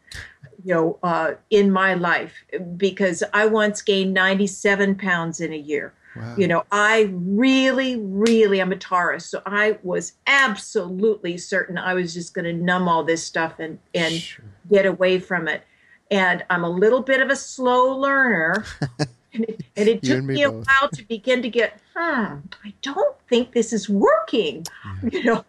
you 0.64 0.74
know, 0.74 0.98
uh, 1.02 1.32
in 1.50 1.70
my 1.70 1.94
life 1.94 2.32
because 2.76 3.22
I 3.32 3.46
once 3.46 3.82
gained 3.82 4.14
97 4.14 4.96
pounds 4.96 5.40
in 5.40 5.52
a 5.52 5.56
year. 5.56 5.92
wow. 6.16 6.34
You 6.36 6.48
know, 6.48 6.64
I 6.72 7.10
really, 7.12 7.96
really, 8.00 8.60
I'm 8.60 8.72
a 8.72 8.76
Taurus, 8.76 9.26
so 9.26 9.42
I 9.46 9.78
was 9.82 10.14
absolutely 10.26 11.38
certain 11.38 11.78
I 11.78 11.94
was 11.94 12.12
just 12.14 12.34
going 12.34 12.44
to 12.46 12.52
numb 12.52 12.88
all 12.88 13.04
this 13.04 13.24
stuff 13.24 13.54
and 13.58 13.78
and 13.94 14.14
Sure. 14.14 14.44
get 14.70 14.86
away 14.86 15.18
from 15.20 15.48
it. 15.48 15.62
And 16.10 16.44
I'm 16.50 16.64
a 16.64 16.70
little 16.70 17.02
bit 17.02 17.20
of 17.20 17.30
a 17.30 17.36
slow 17.36 17.96
learner. 17.96 18.64
and 19.32 19.44
it, 19.44 19.62
and 19.76 19.88
it 19.88 20.02
took 20.04 20.18
and 20.18 20.26
me 20.26 20.34
me 20.34 20.42
a 20.42 20.50
while 20.50 20.88
to 20.92 21.02
begin 21.06 21.42
to 21.42 21.48
get, 21.48 21.80
hmm, 21.94 22.36
I 22.64 22.74
don't 22.82 23.16
think 23.28 23.52
this 23.52 23.72
is 23.72 23.88
working, 23.88 24.66
you 25.10 25.24
know. 25.24 25.44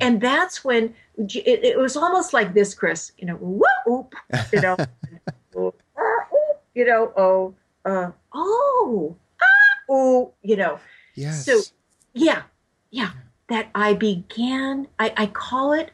And 0.00 0.20
that's 0.20 0.64
when 0.64 0.94
it, 1.16 1.64
it 1.64 1.78
was 1.78 1.96
almost 1.96 2.32
like 2.32 2.54
this, 2.54 2.74
Chris, 2.74 3.12
you 3.18 3.26
know, 3.26 3.36
whoop, 3.36 4.14
you 4.52 4.60
know, 4.60 4.76
oop, 5.56 5.80
you 6.74 6.84
know, 6.84 7.12
oh, 7.16 7.54
uh, 7.84 8.10
oh, 8.32 9.16
ah, 9.40 9.46
oh, 9.88 10.32
you 10.42 10.56
know. 10.56 10.78
yes 11.14 11.44
So, 11.46 11.62
yeah, 12.14 12.42
yeah, 12.90 13.10
that 13.48 13.68
I 13.74 13.94
began, 13.94 14.88
I, 14.98 15.12
I 15.16 15.26
call 15.26 15.72
it 15.72 15.92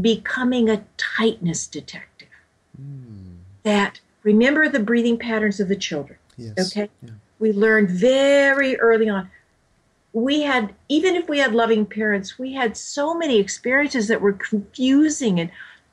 becoming 0.00 0.68
a 0.68 0.84
tightness 0.96 1.66
detective. 1.66 2.28
Mm, 2.80 3.36
That 3.62 4.00
remember 4.22 4.68
the 4.68 4.80
breathing 4.80 5.18
patterns 5.18 5.60
of 5.60 5.68
the 5.68 5.76
children. 5.76 6.17
Yes 6.38 6.70
Okay. 6.70 6.88
yeah. 7.02 7.10
We 7.38 7.52
learned 7.52 7.90
very 7.90 8.78
early 8.78 9.08
on. 9.08 9.30
We 10.12 10.42
had, 10.42 10.74
even 10.88 11.14
if 11.14 11.28
we 11.28 11.38
had 11.38 11.54
loving 11.54 11.86
parents, 11.86 12.38
we 12.38 12.54
had 12.54 12.76
so 12.76 13.14
many 13.14 13.38
experiences 13.38 14.08
that 14.08 14.20
were 14.20 14.32
confusing 14.32 15.38
and 15.38 15.50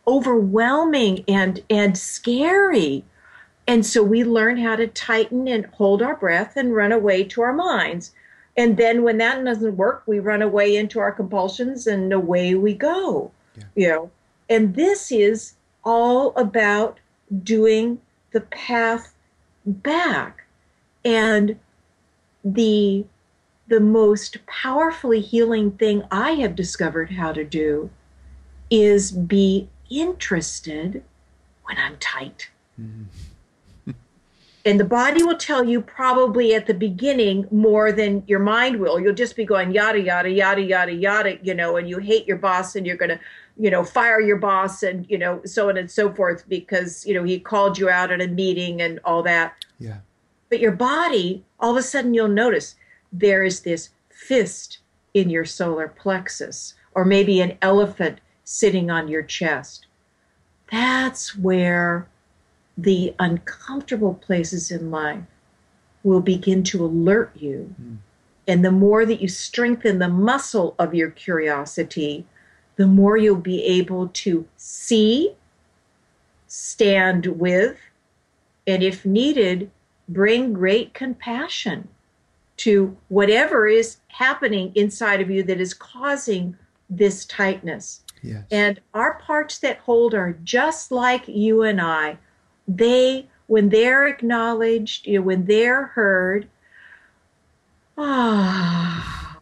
overwhelming 0.08 1.23
and, 1.27 1.62
and 1.69 1.97
scary. 1.97 3.03
And 3.67 3.86
so 3.86 4.01
we 4.03 4.23
learned 4.23 4.60
how 4.60 4.75
to 4.75 4.88
tighten 4.88 5.47
and 5.47 5.65
hold 5.67 6.01
our 6.01 6.15
breath 6.15 6.55
and 6.55 6.75
run 6.75 6.91
away 6.91 7.23
to 7.25 7.41
our 7.41 7.53
minds. 7.53 8.13
And 8.58 8.77
then 8.77 9.03
when 9.03 9.17
that 9.17 9.43
doesn't 9.43 9.75
work, 9.75 10.03
we 10.05 10.19
run 10.19 10.41
away 10.41 10.75
into 10.75 10.99
our 10.99 11.12
compulsions 11.12 11.88
and 11.88 12.13
away 12.13 12.55
we 12.55 12.74
go. 12.74 13.32
Yeah. 13.55 13.63
You 13.76 13.88
know, 13.89 14.11
and 14.49 14.76
this 14.76 15.11
is 15.11 15.55
all 15.84 16.34
about 16.36 16.99
doing 17.43 17.99
the 18.32 18.41
path 18.41 19.13
back. 19.65 20.44
And 21.06 21.60
the 22.43 23.06
the 23.68 23.80
most 23.80 24.45
powerfully 24.45 25.22
healing 25.22 25.72
thing 25.72 26.03
I 26.12 26.32
have 26.34 26.56
discovered 26.56 27.12
how 27.12 27.32
to 27.32 27.43
do 27.43 27.89
is 28.70 29.12
be 29.12 29.68
interested 29.89 31.03
when 31.64 31.78
I'm 31.78 31.97
tight. 31.97 32.49
Mhm. 32.80 33.06
And 34.68 34.80
the 34.80 34.86
body 34.86 35.22
will 35.22 35.38
tell 35.38 35.64
you 35.64 35.80
probably 35.80 36.56
at 36.56 36.66
the 36.66 36.74
beginning 36.74 37.47
more 37.51 37.91
than 37.91 38.24
your 38.26 38.39
mind 38.39 38.80
will. 38.80 38.99
You'll 38.99 39.14
just 39.14 39.36
be 39.36 39.45
going 39.45 39.72
yada, 39.72 39.99
yada, 40.01 40.30
yada, 40.30 40.62
yada, 40.62 40.91
yada, 40.91 41.38
you 41.43 41.53
know, 41.53 41.78
and 41.78 41.88
you 41.88 41.99
hate 41.99 42.26
your 42.28 42.38
boss 42.38 42.76
and 42.76 42.84
you're 42.86 42.97
going 42.97 43.10
to, 43.10 43.20
you 43.60 43.70
know, 43.70 43.84
fire 43.84 44.20
your 44.20 44.38
boss 44.38 44.82
and, 44.82 45.06
you 45.08 45.20
know, 45.20 45.39
so 45.45 45.70
on 45.70 45.78
and 45.78 45.89
so 45.89 46.12
forth 46.12 46.49
because, 46.49 47.06
you 47.06 47.14
know, 47.14 47.24
he 47.24 47.39
called 47.39 47.78
you 47.78 47.89
out 47.89 48.12
at 48.12 48.22
a 48.22 48.28
meeting 48.28 48.82
and 48.82 48.99
all 49.06 49.22
that. 49.22 49.53
yeah 49.80 49.97
But 50.49 50.59
your 50.59 50.71
body, 50.71 51.43
all 51.59 51.71
of 51.71 51.77
a 51.77 51.81
sudden, 51.81 52.13
you'll 52.13 52.27
notice 52.27 52.75
there 53.11 53.43
is 53.43 53.61
this 53.61 53.89
fist 54.09 54.79
in 55.13 55.29
your 55.29 55.45
solar 55.45 55.87
plexus, 55.87 56.75
or 56.93 57.05
maybe 57.05 57.41
an 57.41 57.57
elephant 57.61 58.19
sitting 58.43 58.91
on 58.91 59.07
your 59.07 59.23
chest. 59.23 59.87
That's 60.71 61.37
where 61.37 62.07
the 62.77 63.15
uncomfortable 63.19 64.13
places 64.13 64.71
in 64.71 64.91
life 64.91 65.23
will 66.03 66.21
begin 66.21 66.63
to 66.63 66.85
alert 66.85 67.31
you. 67.35 67.73
Mm. 67.81 67.97
And 68.47 68.63
the 68.63 68.71
more 68.71 69.05
that 69.05 69.21
you 69.21 69.27
strengthen 69.27 69.99
the 69.99 70.09
muscle 70.09 70.75
of 70.77 70.93
your 70.93 71.09
curiosity, 71.09 72.25
the 72.75 72.85
more 72.85 73.17
you'll 73.17 73.37
be 73.37 73.63
able 73.63 74.09
to 74.09 74.45
see, 74.57 75.35
stand 76.47 77.25
with, 77.25 77.77
and 78.67 78.83
if 78.83 79.05
needed, 79.05 79.71
bring 80.10 80.53
great 80.53 80.93
compassion 80.93 81.88
to 82.58 82.95
whatever 83.10 83.68
is 83.68 83.97
happening 84.08 84.72
inside 84.76 85.22
of 85.22 85.30
you 85.30 85.43
that 85.43 85.60
is 85.60 85.74
causing 85.74 86.56
this 86.89 87.26
tightness. 87.26 88.01
Yes. 88.22 88.43
And 88.49 88.80
our 88.93 89.16
parts 89.20 89.60
that 89.60 89.80
hold 89.80 90.14
are 90.14 90.38
just 90.43 90.91
like 90.91 91.28
you 91.28 91.64
and 91.64 91.82
I. 91.82 92.18
They, 92.68 93.28
when 93.47 93.70
they're 93.70 94.08
acknowledged, 94.08 95.06
you 95.06 95.20
know, 95.20 95.26
when 95.26 95.45
they're 95.45 95.88
heard, 95.88 96.47
ah. 97.97 99.39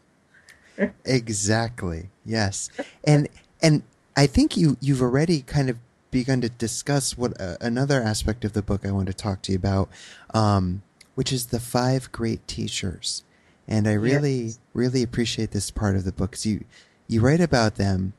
exactly. 1.06 2.10
Yes. 2.26 2.70
And 3.04 3.30
and 3.62 3.84
I 4.16 4.28
think 4.28 4.58
you 4.58 4.78
you've 4.82 5.02
already 5.02 5.42
kind 5.42 5.70
of 5.70 5.78
begun 6.14 6.40
to 6.42 6.50
discuss 6.50 7.18
what 7.18 7.40
uh, 7.42 7.58
another 7.60 8.02
aspect 8.02 8.46
of 8.46 8.54
the 8.54 8.62
book 8.62 8.86
I 8.86 8.92
want 8.92 9.08
to 9.08 9.14
talk 9.14 9.42
to 9.44 9.52
you 9.52 9.58
about, 9.58 9.90
um, 10.34 10.84
which 11.16 11.34
is 11.34 11.48
the 11.48 11.60
five 11.60 12.12
great 12.12 12.48
teachers. 12.48 13.24
And 13.68 13.88
I 13.88 13.94
really, 13.94 14.42
yes. 14.44 14.60
really 14.74 15.04
appreciate 15.04 15.52
this 15.52 15.72
part 15.72 15.96
of 15.96 16.06
the 16.06 16.12
book 16.12 16.32
because 16.32 16.46
you, 16.46 16.64
you 17.08 17.22
write 17.22 17.42
about 17.42 17.76
them 17.76 18.14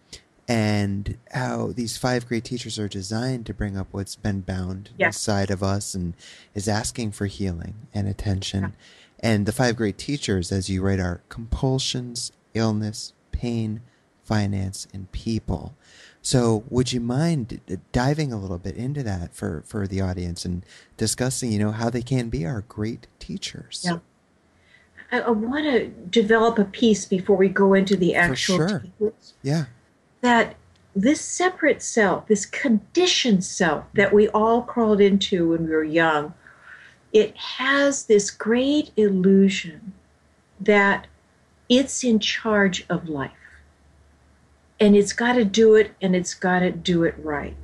and 0.47 1.17
how 1.33 1.73
these 1.73 1.97
five 1.97 2.27
great 2.27 2.45
teachers 2.45 2.79
are 2.79 2.89
designed 2.89 3.47
to 3.47 3.55
bring 3.55 3.77
up 3.77 3.89
what's 3.91 4.17
been 4.17 4.41
bound 4.41 4.91
yes. 4.99 5.17
inside 5.17 5.51
of 5.51 5.63
us 5.63 5.95
and 5.95 6.15
is 6.55 6.69
asking 6.69 7.13
for 7.13 7.27
healing 7.27 7.75
and 7.95 8.09
attention. 8.09 8.63
Yeah. 8.63 8.71
And 9.21 9.47
the 9.47 9.53
five 9.53 9.77
great 9.77 9.97
teachers, 9.97 10.53
as 10.53 10.69
you 10.69 10.83
write, 10.83 11.01
are 11.01 11.23
compulsions, 11.31 12.33
illness, 12.53 13.15
pain, 13.33 13.81
finance, 14.23 14.87
and 14.93 15.11
people. 15.13 15.75
So, 16.25 16.65
would 16.71 16.91
you 16.91 17.03
mind 17.03 17.61
uh, 17.71 17.77
diving 17.93 18.33
a 18.33 18.39
little 18.39 18.57
bit 18.57 18.77
into 18.77 19.03
that 19.03 19.35
for, 19.35 19.63
for 19.67 19.87
the 19.87 20.01
audience 20.01 20.47
and 20.47 20.65
discussing, 20.97 21.53
you 21.53 21.59
know, 21.59 21.71
how 21.71 21.91
they 21.91 22.01
can 22.01 22.31
be 22.31 22.47
our 22.47 22.63
great 22.63 23.07
teachers? 23.19 23.83
Yeah. 23.85 23.99
I, 25.13 25.21
I 25.21 25.31
want 25.31 25.67
to 25.67 25.89
develop 25.89 26.59
a 26.59 26.65
piece 26.65 27.05
before 27.05 27.37
we 27.37 27.51
go 27.51 27.75
into 27.75 27.95
the 27.95 28.15
actual 28.15 28.57
for 28.57 28.69
sure. 28.69 28.79
Teachers, 28.81 29.35
yeah. 29.43 29.65
That 30.23 30.57
this 30.97 31.21
separate 31.21 31.83
self, 31.83 32.27
this 32.27 32.47
conditioned 32.47 33.45
self 33.45 33.85
that 33.93 34.15
we 34.15 34.29
all 34.29 34.63
crawled 34.63 35.03
into 35.03 35.51
when 35.51 35.65
we 35.65 35.73
were 35.73 35.85
young, 35.85 36.33
it 37.13 37.37
has 37.37 38.07
this 38.07 38.31
great 38.31 38.93
illusion 38.97 39.93
that 40.59 41.07
it's 41.69 42.03
in 42.03 42.19
charge 42.19 42.87
of 42.89 43.11
life 43.11 43.44
and 44.81 44.97
it's 44.97 45.13
got 45.13 45.35
to 45.35 45.45
do 45.45 45.75
it 45.75 45.93
and 46.01 46.15
it's 46.17 46.35
got 46.35 46.61
to 46.61 46.71
do 46.71 47.05
it 47.05 47.15
right. 47.19 47.57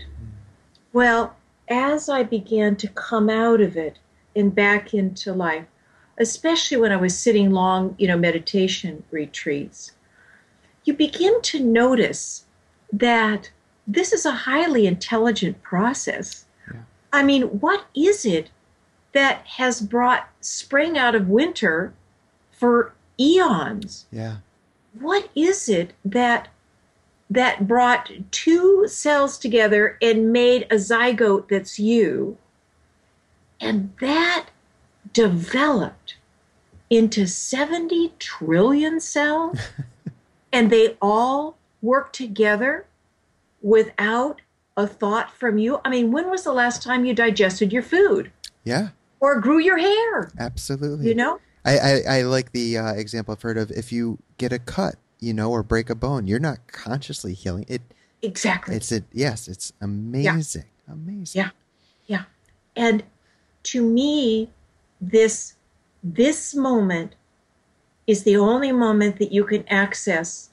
Well, 0.92 1.36
as 1.68 2.08
I 2.08 2.22
began 2.22 2.76
to 2.76 2.88
come 2.88 3.30
out 3.30 3.60
of 3.60 3.76
it 3.76 3.98
and 4.34 4.54
back 4.54 4.92
into 4.94 5.32
life, 5.32 5.66
especially 6.18 6.76
when 6.76 6.92
I 6.92 6.96
was 6.96 7.18
sitting 7.18 7.50
long, 7.50 7.94
you 7.98 8.08
know, 8.08 8.18
meditation 8.18 9.04
retreats, 9.10 9.92
you 10.84 10.94
begin 10.94 11.40
to 11.42 11.60
notice 11.60 12.44
that 12.92 13.50
this 13.86 14.12
is 14.12 14.26
a 14.26 14.32
highly 14.32 14.86
intelligent 14.86 15.62
process. 15.62 16.44
Yeah. 16.72 16.80
I 17.12 17.22
mean, 17.22 17.42
what 17.42 17.84
is 17.94 18.24
it 18.24 18.50
that 19.12 19.46
has 19.46 19.80
brought 19.80 20.28
spring 20.40 20.96
out 20.96 21.14
of 21.14 21.28
winter 21.28 21.92
for 22.52 22.92
eons? 23.18 24.06
Yeah. 24.10 24.36
What 24.98 25.28
is 25.34 25.68
it 25.68 25.92
that 26.04 26.48
that 27.30 27.68
brought 27.68 28.10
two 28.32 28.88
cells 28.88 29.38
together 29.38 29.96
and 30.02 30.32
made 30.32 30.64
a 30.64 30.74
zygote 30.74 31.48
that's 31.48 31.78
you. 31.78 32.36
And 33.60 33.92
that 34.00 34.48
developed 35.12 36.16
into 36.90 37.26
70 37.26 38.14
trillion 38.18 38.98
cells. 38.98 39.58
and 40.52 40.70
they 40.70 40.96
all 41.00 41.56
work 41.80 42.12
together 42.12 42.86
without 43.62 44.40
a 44.76 44.86
thought 44.86 45.32
from 45.32 45.56
you. 45.56 45.80
I 45.84 45.90
mean, 45.90 46.10
when 46.10 46.28
was 46.30 46.42
the 46.42 46.52
last 46.52 46.82
time 46.82 47.04
you 47.04 47.14
digested 47.14 47.72
your 47.72 47.82
food? 47.82 48.32
Yeah. 48.64 48.88
Or 49.20 49.38
grew 49.38 49.60
your 49.60 49.78
hair? 49.78 50.32
Absolutely. 50.38 51.06
You 51.08 51.14
know? 51.14 51.38
I, 51.64 51.78
I, 51.78 52.02
I 52.08 52.22
like 52.22 52.52
the 52.52 52.78
uh, 52.78 52.94
example 52.94 53.32
I've 53.32 53.42
heard 53.42 53.58
of 53.58 53.70
if 53.70 53.92
you 53.92 54.18
get 54.38 54.52
a 54.52 54.58
cut 54.58 54.96
you 55.20 55.32
know, 55.32 55.50
or 55.50 55.62
break 55.62 55.90
a 55.90 55.94
bone. 55.94 56.26
You're 56.26 56.38
not 56.38 56.66
consciously 56.66 57.34
healing 57.34 57.64
it. 57.68 57.82
Exactly. 58.22 58.76
It's 58.76 58.92
it. 58.92 59.04
Yes, 59.12 59.48
it's 59.48 59.72
amazing. 59.80 60.64
Yeah. 60.86 60.94
Amazing. 60.94 61.40
Yeah, 61.40 61.50
yeah. 62.06 62.22
And 62.76 63.04
to 63.64 63.82
me, 63.82 64.50
this 65.00 65.54
this 66.02 66.54
moment 66.54 67.14
is 68.06 68.24
the 68.24 68.36
only 68.36 68.72
moment 68.72 69.18
that 69.18 69.32
you 69.32 69.44
can 69.44 69.66
access 69.68 70.50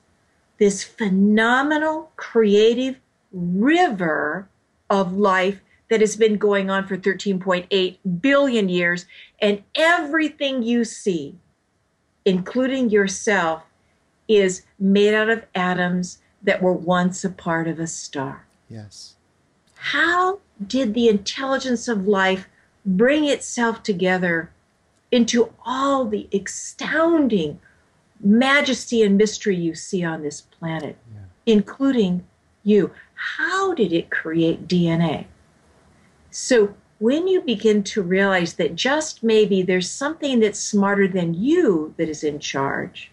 this 0.57 0.83
phenomenal 0.83 2.11
creative 2.15 2.97
river 3.31 4.47
of 4.89 5.13
life 5.13 5.61
that 5.89 6.01
has 6.01 6.15
been 6.15 6.37
going 6.37 6.69
on 6.69 6.85
for 6.85 6.97
13.8 6.97 7.97
billion 8.21 8.69
years 8.69 9.05
and 9.39 9.63
everything 9.75 10.63
you 10.63 10.83
see 10.83 11.35
including 12.25 12.89
yourself 12.89 13.63
is 14.27 14.63
made 14.79 15.13
out 15.13 15.29
of 15.29 15.45
atoms 15.55 16.19
that 16.43 16.61
were 16.61 16.73
once 16.73 17.23
a 17.23 17.29
part 17.29 17.67
of 17.67 17.79
a 17.79 17.87
star. 17.87 18.45
Yes. 18.69 19.15
How 19.75 20.39
did 20.65 20.93
the 20.93 21.07
intelligence 21.07 21.87
of 21.87 22.07
life 22.07 22.47
bring 22.85 23.25
itself 23.25 23.83
together 23.83 24.51
into 25.11 25.53
all 25.65 26.05
the 26.05 26.27
astounding 26.33 27.59
majesty 28.19 29.03
and 29.03 29.17
mystery 29.17 29.55
you 29.55 29.75
see 29.75 30.03
on 30.03 30.23
this 30.23 30.41
planet, 30.41 30.97
yeah. 31.13 31.21
including 31.45 32.25
you? 32.63 32.91
How 33.13 33.73
did 33.73 33.93
it 33.93 34.09
create 34.09 34.67
DNA? 34.67 35.25
So, 36.31 36.75
when 36.99 37.27
you 37.27 37.41
begin 37.41 37.83
to 37.83 38.01
realize 38.01 38.53
that 38.55 38.75
just 38.75 39.21
maybe 39.21 39.61
there's 39.61 39.89
something 39.89 40.39
that's 40.39 40.59
smarter 40.59 41.07
than 41.07 41.35
you 41.35 41.93
that 41.97 42.09
is 42.09 42.23
in 42.23 42.39
charge, 42.39 43.11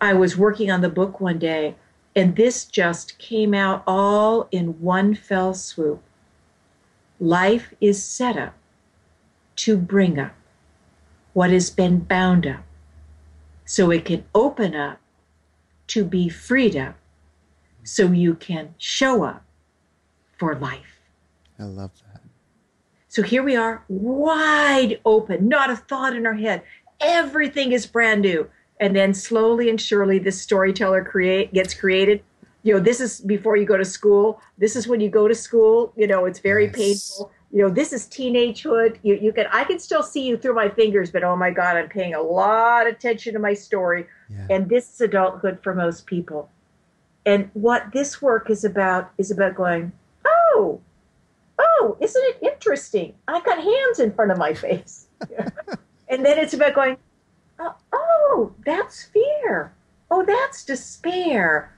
I 0.00 0.14
was 0.14 0.36
working 0.36 0.70
on 0.70 0.80
the 0.80 0.88
book 0.88 1.20
one 1.20 1.38
day, 1.38 1.74
and 2.14 2.36
this 2.36 2.64
just 2.64 3.18
came 3.18 3.54
out 3.54 3.82
all 3.86 4.48
in 4.50 4.80
one 4.80 5.14
fell 5.14 5.54
swoop. 5.54 6.02
Life 7.20 7.74
is 7.80 8.02
set 8.02 8.36
up 8.36 8.54
to 9.56 9.76
bring 9.76 10.18
up 10.18 10.34
what 11.32 11.50
has 11.50 11.70
been 11.70 11.98
bound 12.00 12.46
up 12.46 12.62
so 13.64 13.90
it 13.90 14.04
can 14.04 14.24
open 14.34 14.74
up 14.74 15.00
to 15.88 16.04
be 16.04 16.28
freed 16.28 16.76
up 16.76 16.96
so 17.82 18.12
you 18.12 18.34
can 18.34 18.74
show 18.78 19.24
up 19.24 19.44
for 20.36 20.54
life. 20.54 21.00
I 21.58 21.64
love 21.64 21.90
that. 22.12 22.20
So 23.08 23.22
here 23.22 23.42
we 23.42 23.56
are, 23.56 23.82
wide 23.88 25.00
open, 25.04 25.48
not 25.48 25.70
a 25.70 25.76
thought 25.76 26.14
in 26.14 26.26
our 26.26 26.34
head. 26.34 26.62
Everything 27.00 27.72
is 27.72 27.86
brand 27.86 28.22
new 28.22 28.48
and 28.80 28.94
then 28.94 29.14
slowly 29.14 29.68
and 29.68 29.80
surely 29.80 30.18
this 30.18 30.40
storyteller 30.40 31.04
create 31.04 31.52
gets 31.52 31.74
created. 31.74 32.22
You 32.62 32.74
know 32.74 32.80
this 32.80 33.00
is 33.00 33.20
before 33.20 33.56
you 33.56 33.64
go 33.64 33.76
to 33.76 33.84
school. 33.84 34.40
This 34.58 34.76
is 34.76 34.88
when 34.88 35.00
you 35.00 35.08
go 35.08 35.28
to 35.28 35.34
school. 35.34 35.92
You 35.96 36.06
know 36.06 36.24
it's 36.24 36.40
very 36.40 36.66
yes. 36.66 36.74
painful. 36.74 37.32
You 37.52 37.62
know 37.62 37.70
this 37.70 37.92
is 37.92 38.06
teenagehood. 38.06 38.98
You, 39.02 39.14
you 39.14 39.32
can 39.32 39.46
i 39.52 39.64
can 39.64 39.78
still 39.78 40.02
see 40.02 40.26
you 40.26 40.36
through 40.36 40.54
my 40.54 40.68
fingers 40.68 41.10
but 41.10 41.24
oh 41.24 41.36
my 41.36 41.50
god 41.50 41.76
i'm 41.76 41.88
paying 41.88 42.14
a 42.14 42.20
lot 42.20 42.86
of 42.86 42.94
attention 42.94 43.32
to 43.34 43.38
my 43.38 43.54
story. 43.54 44.06
Yeah. 44.30 44.46
and 44.50 44.68
this 44.68 44.92
is 44.92 45.00
adulthood 45.00 45.60
for 45.62 45.74
most 45.74 46.06
people. 46.06 46.50
And 47.24 47.50
what 47.54 47.92
this 47.92 48.20
work 48.22 48.50
is 48.50 48.64
about 48.64 49.10
is 49.18 49.30
about 49.30 49.54
going 49.54 49.92
oh 50.26 50.80
oh 51.58 51.96
isn't 52.00 52.22
it 52.22 52.38
interesting? 52.42 53.14
I've 53.26 53.44
got 53.44 53.62
hands 53.62 53.98
in 53.98 54.12
front 54.12 54.30
of 54.30 54.38
my 54.38 54.54
face. 54.54 55.06
And 56.08 56.24
then 56.24 56.38
it's 56.38 56.54
about 56.54 56.74
going 56.74 56.96
oh, 57.58 57.74
oh, 57.92 58.52
that's 58.64 59.04
fear. 59.04 59.72
Oh, 60.10 60.24
that's 60.24 60.64
despair. 60.64 61.72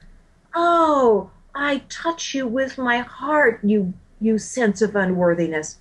Oh, 0.54 1.30
I 1.54 1.82
touch 1.88 2.34
you 2.34 2.46
with 2.46 2.78
my 2.78 2.98
heart, 2.98 3.60
you, 3.62 3.92
you 4.20 4.38
sense 4.38 4.82
of 4.82 4.96
unworthiness. 4.96 5.78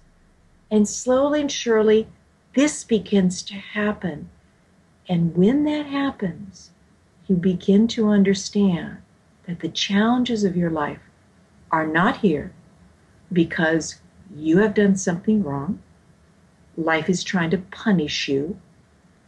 And 0.71 0.87
slowly 0.87 1.41
and 1.41 1.51
surely, 1.51 2.07
this 2.55 2.83
begins 2.83 3.41
to 3.43 3.55
happen. 3.55 4.29
And 5.07 5.35
when 5.35 5.63
that 5.65 5.85
happens, 5.85 6.71
you 7.27 7.35
begin 7.35 7.87
to 7.89 8.09
understand 8.09 8.97
that 9.47 9.59
the 9.59 9.69
challenges 9.69 10.43
of 10.43 10.57
your 10.57 10.69
life 10.69 10.99
are 11.71 11.87
not 11.87 12.17
here 12.17 12.51
because 13.31 13.99
you 14.35 14.59
have 14.59 14.73
done 14.73 14.95
something 14.95 15.43
wrong. 15.43 15.79
Life 16.77 17.09
is 17.09 17.23
trying 17.23 17.49
to 17.51 17.57
punish 17.57 18.27
you. 18.27 18.59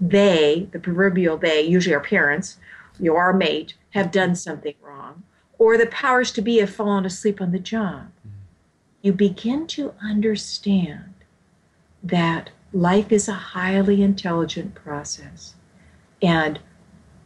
They, 0.02 0.68
the 0.72 0.80
proverbial 0.80 1.38
they, 1.38 1.62
usually 1.62 1.94
our 1.94 2.02
parents, 2.02 2.58
your 3.00 3.32
mate, 3.32 3.76
have 3.92 4.12
done 4.12 4.36
something 4.36 4.74
wrong. 4.82 5.24
Or 5.60 5.78
the 5.78 5.86
powers 5.86 6.32
to 6.34 6.42
be 6.42 6.58
have 6.58 6.72
fallen 6.72 7.06
asleep 7.06 7.40
on 7.40 7.52
the 7.52 7.60
job. 7.60 8.08
Mm-hmm. 8.28 8.38
You 9.04 9.14
begin 9.14 9.68
to 9.68 9.94
understand 10.04 11.14
that 12.02 12.50
life 12.74 13.12
is 13.12 13.28
a 13.28 13.34
highly 13.34 14.02
intelligent 14.02 14.74
process. 14.74 15.54
And 16.22 16.60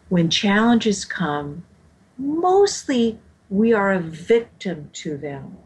when 0.09 0.29
challenges 0.29 1.05
come, 1.05 1.63
mostly 2.17 3.19
we 3.49 3.73
are 3.73 3.91
a 3.91 3.99
victim 3.99 4.89
to 4.93 5.17
them. 5.17 5.57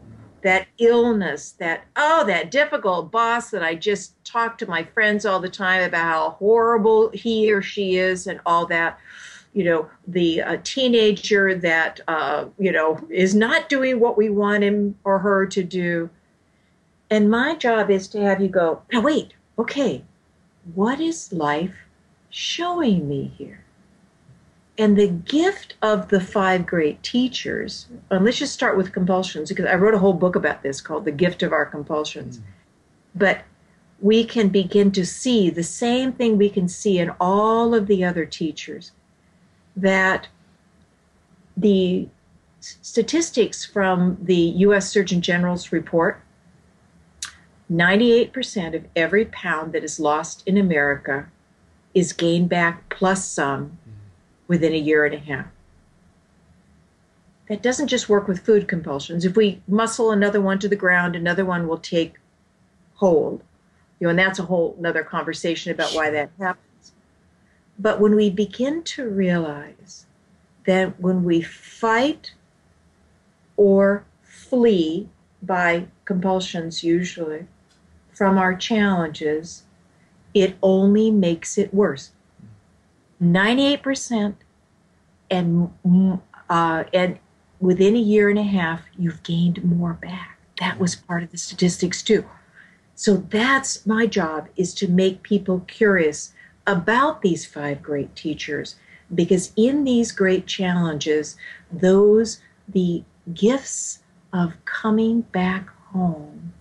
That 0.42 0.66
illness, 0.78 1.52
that, 1.52 1.84
oh, 1.96 2.24
that 2.26 2.50
difficult 2.50 3.10
boss 3.10 3.50
that 3.50 3.62
I 3.62 3.74
just 3.74 4.22
talk 4.24 4.56
to 4.58 4.66
my 4.66 4.84
friends 4.84 5.26
all 5.26 5.40
the 5.40 5.50
time 5.50 5.82
about 5.82 6.04
how 6.04 6.30
horrible 6.30 7.10
he 7.10 7.52
or 7.52 7.60
she 7.60 7.96
is 7.96 8.26
and 8.26 8.40
all 8.46 8.66
that. 8.66 8.98
You 9.52 9.64
know, 9.64 9.90
the 10.06 10.42
uh, 10.42 10.56
teenager 10.62 11.54
that, 11.56 12.00
uh, 12.08 12.46
you 12.58 12.72
know, 12.72 13.04
is 13.10 13.34
not 13.34 13.68
doing 13.68 13.98
what 13.98 14.16
we 14.16 14.30
want 14.30 14.62
him 14.62 14.96
or 15.04 15.18
her 15.18 15.44
to 15.46 15.62
do. 15.62 16.08
And 17.10 17.28
my 17.28 17.56
job 17.56 17.90
is 17.90 18.06
to 18.08 18.20
have 18.20 18.40
you 18.40 18.48
go, 18.48 18.82
now 18.92 19.00
wait, 19.00 19.34
okay, 19.58 20.04
what 20.74 21.00
is 21.00 21.32
life 21.32 21.74
showing 22.30 23.08
me 23.08 23.32
here? 23.36 23.59
And 24.80 24.96
the 24.96 25.08
gift 25.08 25.74
of 25.82 26.08
the 26.08 26.22
five 26.22 26.64
great 26.64 27.02
teachers, 27.02 27.86
and 28.10 28.24
let's 28.24 28.38
just 28.38 28.54
start 28.54 28.78
with 28.78 28.94
compulsions, 28.94 29.50
because 29.50 29.66
I 29.66 29.74
wrote 29.74 29.92
a 29.92 29.98
whole 29.98 30.14
book 30.14 30.36
about 30.36 30.62
this 30.62 30.80
called 30.80 31.04
The 31.04 31.12
Gift 31.12 31.42
of 31.42 31.52
Our 31.52 31.66
Compulsions. 31.66 32.38
Mm. 32.38 32.42
But 33.14 33.42
we 34.00 34.24
can 34.24 34.48
begin 34.48 34.90
to 34.92 35.04
see 35.04 35.50
the 35.50 35.62
same 35.62 36.12
thing 36.12 36.38
we 36.38 36.48
can 36.48 36.66
see 36.66 36.98
in 36.98 37.10
all 37.20 37.74
of 37.74 37.88
the 37.88 38.02
other 38.02 38.24
teachers 38.24 38.92
that 39.76 40.28
the 41.54 42.08
statistics 42.60 43.66
from 43.66 44.16
the 44.22 44.34
US 44.64 44.88
Surgeon 44.88 45.20
General's 45.20 45.72
report 45.72 46.22
98% 47.70 48.74
of 48.74 48.86
every 48.96 49.26
pound 49.26 49.74
that 49.74 49.84
is 49.84 50.00
lost 50.00 50.42
in 50.46 50.56
America 50.56 51.28
is 51.92 52.14
gained 52.14 52.48
back 52.48 52.88
plus 52.88 53.26
some 53.26 53.78
within 54.50 54.72
a 54.72 54.76
year 54.76 55.04
and 55.04 55.14
a 55.14 55.18
half. 55.18 55.46
That 57.48 57.62
doesn't 57.62 57.86
just 57.86 58.08
work 58.08 58.26
with 58.26 58.44
food 58.44 58.66
compulsions. 58.66 59.24
If 59.24 59.36
we 59.36 59.62
muscle 59.68 60.10
another 60.10 60.40
one 60.40 60.58
to 60.58 60.66
the 60.66 60.74
ground, 60.74 61.14
another 61.14 61.44
one 61.44 61.68
will 61.68 61.78
take 61.78 62.14
hold. 62.94 63.44
You 64.00 64.06
know, 64.06 64.10
and 64.10 64.18
that's 64.18 64.40
a 64.40 64.46
whole 64.46 64.74
another 64.76 65.04
conversation 65.04 65.70
about 65.70 65.92
why 65.92 66.10
that 66.10 66.30
happens. 66.40 66.92
But 67.78 68.00
when 68.00 68.16
we 68.16 68.28
begin 68.28 68.82
to 68.82 69.08
realize 69.08 70.06
that 70.66 70.98
when 71.00 71.22
we 71.22 71.42
fight 71.42 72.34
or 73.56 74.04
flee 74.24 75.08
by 75.44 75.86
compulsions 76.04 76.82
usually 76.82 77.46
from 78.12 78.36
our 78.36 78.56
challenges, 78.56 79.62
it 80.34 80.56
only 80.60 81.12
makes 81.12 81.56
it 81.56 81.72
worse. 81.72 82.10
98% 83.22 84.34
and 85.30 85.70
uh, 86.48 86.84
and 86.92 87.18
within 87.60 87.94
a 87.94 88.00
year 88.00 88.28
and 88.28 88.38
a 88.38 88.44
half 88.44 88.82
you've 88.98 89.22
gained 89.22 89.62
more 89.64 89.94
back. 89.94 90.38
That 90.58 90.78
was 90.78 90.96
part 90.96 91.22
of 91.22 91.30
the 91.30 91.38
statistics 91.38 92.02
too. 92.02 92.24
So 92.94 93.16
that's 93.16 93.86
my 93.86 94.06
job 94.06 94.48
is 94.56 94.74
to 94.74 94.88
make 94.88 95.22
people 95.22 95.60
curious 95.66 96.34
about 96.66 97.22
these 97.22 97.46
five 97.46 97.82
great 97.82 98.14
teachers 98.14 98.76
because 99.14 99.52
in 99.56 99.84
these 99.84 100.12
great 100.12 100.46
challenges 100.46 101.36
those 101.72 102.40
the 102.68 103.02
gifts 103.34 104.00
of 104.32 104.52
coming 104.64 105.22
back 105.22 105.68
home 105.92 106.52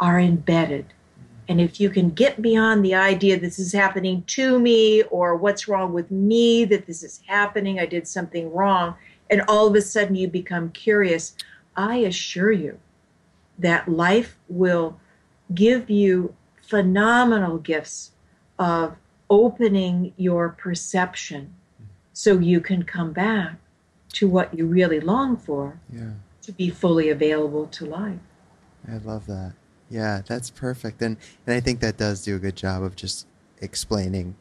are 0.00 0.20
embedded 0.20 0.92
and 1.48 1.60
if 1.60 1.78
you 1.78 1.90
can 1.90 2.10
get 2.10 2.40
beyond 2.40 2.84
the 2.84 2.94
idea 2.94 3.38
this 3.38 3.58
is 3.58 3.72
happening 3.72 4.22
to 4.28 4.58
me 4.58 5.02
or 5.04 5.36
what's 5.36 5.68
wrong 5.68 5.92
with 5.92 6.10
me 6.10 6.64
that 6.64 6.86
this 6.86 7.02
is 7.02 7.20
happening, 7.26 7.78
I 7.78 7.86
did 7.86 8.08
something 8.08 8.52
wrong, 8.52 8.94
and 9.30 9.42
all 9.48 9.66
of 9.66 9.74
a 9.74 9.82
sudden 9.82 10.14
you 10.14 10.28
become 10.28 10.70
curious, 10.70 11.36
I 11.76 11.96
assure 11.96 12.52
you 12.52 12.78
that 13.58 13.88
life 13.88 14.36
will 14.48 14.98
give 15.54 15.90
you 15.90 16.34
phenomenal 16.62 17.58
gifts 17.58 18.12
of 18.58 18.96
opening 19.28 20.12
your 20.16 20.50
perception 20.50 21.54
so 22.12 22.38
you 22.38 22.60
can 22.60 22.84
come 22.84 23.12
back 23.12 23.56
to 24.12 24.28
what 24.28 24.56
you 24.56 24.66
really 24.66 25.00
long 25.00 25.36
for 25.36 25.78
yeah. 25.92 26.10
to 26.42 26.52
be 26.52 26.70
fully 26.70 27.10
available 27.10 27.66
to 27.66 27.84
life. 27.84 28.20
I 28.88 28.98
love 28.98 29.26
that. 29.26 29.54
Yeah, 29.94 30.22
that's 30.26 30.50
perfect. 30.50 31.00
And 31.02 31.16
and 31.46 31.54
I 31.54 31.60
think 31.60 31.78
that 31.78 31.96
does 31.96 32.24
do 32.24 32.34
a 32.34 32.40
good 32.40 32.56
job 32.56 32.82
of 32.82 32.96
just 32.96 33.28
explaining 33.60 34.34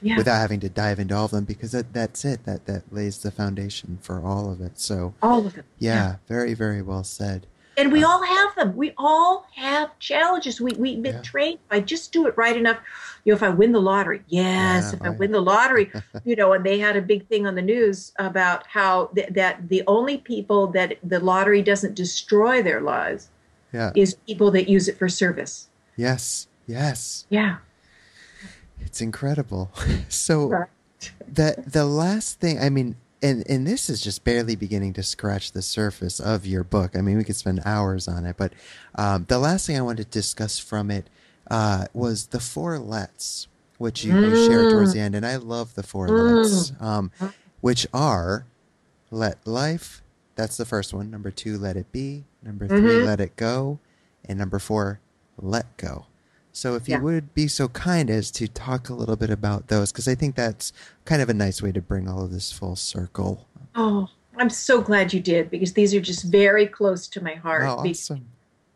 yeah. 0.00 0.16
without 0.16 0.38
having 0.38 0.58
to 0.60 0.70
dive 0.70 0.98
into 0.98 1.14
all 1.14 1.26
of 1.26 1.32
them 1.32 1.44
because 1.44 1.72
that, 1.72 1.92
that's 1.92 2.24
it. 2.24 2.46
That 2.46 2.64
that 2.64 2.90
lays 2.90 3.18
the 3.18 3.30
foundation 3.30 3.98
for 4.00 4.24
all 4.24 4.50
of 4.50 4.62
it. 4.62 4.80
So 4.80 5.12
all 5.22 5.46
of 5.46 5.58
it. 5.58 5.66
Yeah, 5.78 5.94
yeah. 5.94 6.16
very, 6.28 6.54
very 6.54 6.80
well 6.80 7.04
said. 7.04 7.46
And 7.76 7.92
we 7.92 8.04
uh, 8.04 8.08
all 8.08 8.24
have 8.24 8.54
them. 8.54 8.74
We 8.74 8.94
all 8.96 9.46
have 9.54 9.98
challenges. 9.98 10.62
We 10.62 10.72
we've 10.78 11.02
been 11.02 11.16
yeah. 11.16 11.20
trained. 11.20 11.58
I 11.70 11.80
just 11.80 12.10
do 12.10 12.26
it 12.26 12.34
right 12.38 12.56
enough. 12.56 12.78
You 13.26 13.32
know, 13.32 13.36
if 13.36 13.42
I 13.42 13.50
win 13.50 13.72
the 13.72 13.82
lottery, 13.82 14.22
yes. 14.28 14.94
if 14.94 15.02
I 15.02 15.10
win 15.10 15.32
the 15.32 15.42
lottery, 15.42 15.92
you 16.24 16.36
know, 16.36 16.54
and 16.54 16.64
they 16.64 16.78
had 16.78 16.96
a 16.96 17.02
big 17.02 17.28
thing 17.28 17.46
on 17.46 17.54
the 17.54 17.62
news 17.62 18.12
about 18.18 18.66
how 18.66 19.10
th- 19.14 19.28
that 19.32 19.68
the 19.68 19.82
only 19.86 20.16
people 20.16 20.68
that 20.68 20.96
the 21.02 21.20
lottery 21.20 21.60
doesn't 21.60 21.94
destroy 21.94 22.62
their 22.62 22.80
lives 22.80 23.28
yeah. 23.74 23.92
is 23.94 24.14
people 24.26 24.50
that 24.52 24.68
use 24.68 24.88
it 24.88 24.96
for 24.96 25.08
service. 25.08 25.68
Yes. 25.96 26.46
Yes. 26.66 27.26
Yeah. 27.28 27.56
It's 28.80 29.00
incredible. 29.00 29.70
so 30.08 30.48
right. 30.48 30.68
the 31.30 31.62
the 31.66 31.84
last 31.84 32.40
thing 32.40 32.58
I 32.60 32.70
mean 32.70 32.96
and 33.24 33.42
and 33.48 33.66
this 33.66 33.88
is 33.88 34.00
just 34.02 34.22
barely 34.22 34.54
beginning 34.54 34.92
to 34.94 35.02
scratch 35.02 35.52
the 35.52 35.62
surface 35.62 36.20
of 36.20 36.46
your 36.46 36.62
book. 36.62 36.96
I 36.96 37.00
mean, 37.00 37.16
we 37.16 37.24
could 37.24 37.36
spend 37.36 37.60
hours 37.64 38.06
on 38.06 38.26
it, 38.26 38.36
but 38.36 38.52
um, 38.96 39.24
the 39.28 39.38
last 39.38 39.66
thing 39.66 39.78
I 39.78 39.82
wanted 39.82 40.04
to 40.04 40.10
discuss 40.10 40.58
from 40.58 40.90
it 40.90 41.08
uh, 41.50 41.86
was 41.94 42.26
the 42.26 42.40
four 42.40 42.78
lets, 42.78 43.48
which 43.78 44.04
you, 44.04 44.12
mm. 44.12 44.28
you 44.28 44.46
shared 44.46 44.70
towards 44.70 44.92
the 44.92 45.00
end, 45.00 45.14
and 45.14 45.24
I 45.24 45.36
love 45.36 45.74
the 45.74 45.82
four 45.82 46.08
mm. 46.08 46.42
lets, 46.42 46.72
um, 46.80 47.10
which 47.62 47.86
are 47.94 48.44
let 49.10 49.46
life. 49.46 50.02
That's 50.36 50.58
the 50.58 50.66
first 50.66 50.92
one. 50.92 51.10
Number 51.10 51.30
two, 51.30 51.56
let 51.56 51.76
it 51.78 51.90
be. 51.92 52.24
Number 52.44 52.68
3 52.68 52.78
mm-hmm. 52.78 53.06
let 53.06 53.20
it 53.20 53.36
go. 53.36 53.78
And 54.26 54.38
number 54.38 54.58
four, 54.58 55.00
let 55.38 55.76
go. 55.76 56.06
So 56.52 56.76
if 56.76 56.88
you 56.88 56.94
yeah. 56.94 57.00
would 57.00 57.34
be 57.34 57.48
so 57.48 57.68
kind 57.68 58.08
as 58.08 58.30
to 58.32 58.46
talk 58.46 58.88
a 58.88 58.94
little 58.94 59.16
bit 59.16 59.30
about 59.30 59.68
those, 59.68 59.90
because 59.90 60.06
I 60.06 60.14
think 60.14 60.36
that's 60.36 60.72
kind 61.04 61.20
of 61.20 61.28
a 61.28 61.34
nice 61.34 61.60
way 61.60 61.72
to 61.72 61.82
bring 61.82 62.08
all 62.08 62.24
of 62.24 62.30
this 62.30 62.52
full 62.52 62.76
circle. 62.76 63.48
Oh, 63.74 64.08
I'm 64.36 64.50
so 64.50 64.80
glad 64.80 65.12
you 65.12 65.20
did 65.20 65.50
because 65.50 65.72
these 65.72 65.94
are 65.94 66.00
just 66.00 66.24
very 66.24 66.66
close 66.66 67.08
to 67.08 67.22
my 67.22 67.34
heart. 67.34 67.64
Oh, 67.64 67.88
awesome. 67.88 68.26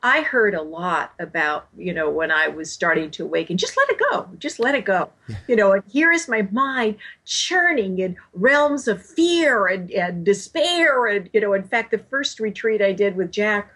I 0.02 0.22
heard 0.22 0.54
a 0.54 0.62
lot 0.62 1.12
about, 1.18 1.66
you 1.76 1.92
know, 1.92 2.08
when 2.08 2.30
I 2.30 2.46
was 2.46 2.70
starting 2.70 3.10
to 3.12 3.24
awaken, 3.24 3.56
just 3.56 3.76
let 3.76 3.90
it 3.90 3.98
go, 4.10 4.28
just 4.38 4.60
let 4.60 4.74
it 4.76 4.84
go. 4.84 5.10
You 5.48 5.56
know, 5.56 5.72
and 5.72 5.82
here 5.90 6.12
is 6.12 6.28
my 6.28 6.42
mind 6.52 6.96
churning 7.24 7.98
in 7.98 8.16
realms 8.32 8.86
of 8.86 9.04
fear 9.04 9.66
and, 9.66 9.90
and 9.90 10.24
despair. 10.24 11.06
And, 11.06 11.28
you 11.32 11.40
know, 11.40 11.52
in 11.52 11.64
fact, 11.64 11.90
the 11.90 11.98
first 11.98 12.38
retreat 12.38 12.80
I 12.80 12.92
did 12.92 13.16
with 13.16 13.32
Jack, 13.32 13.72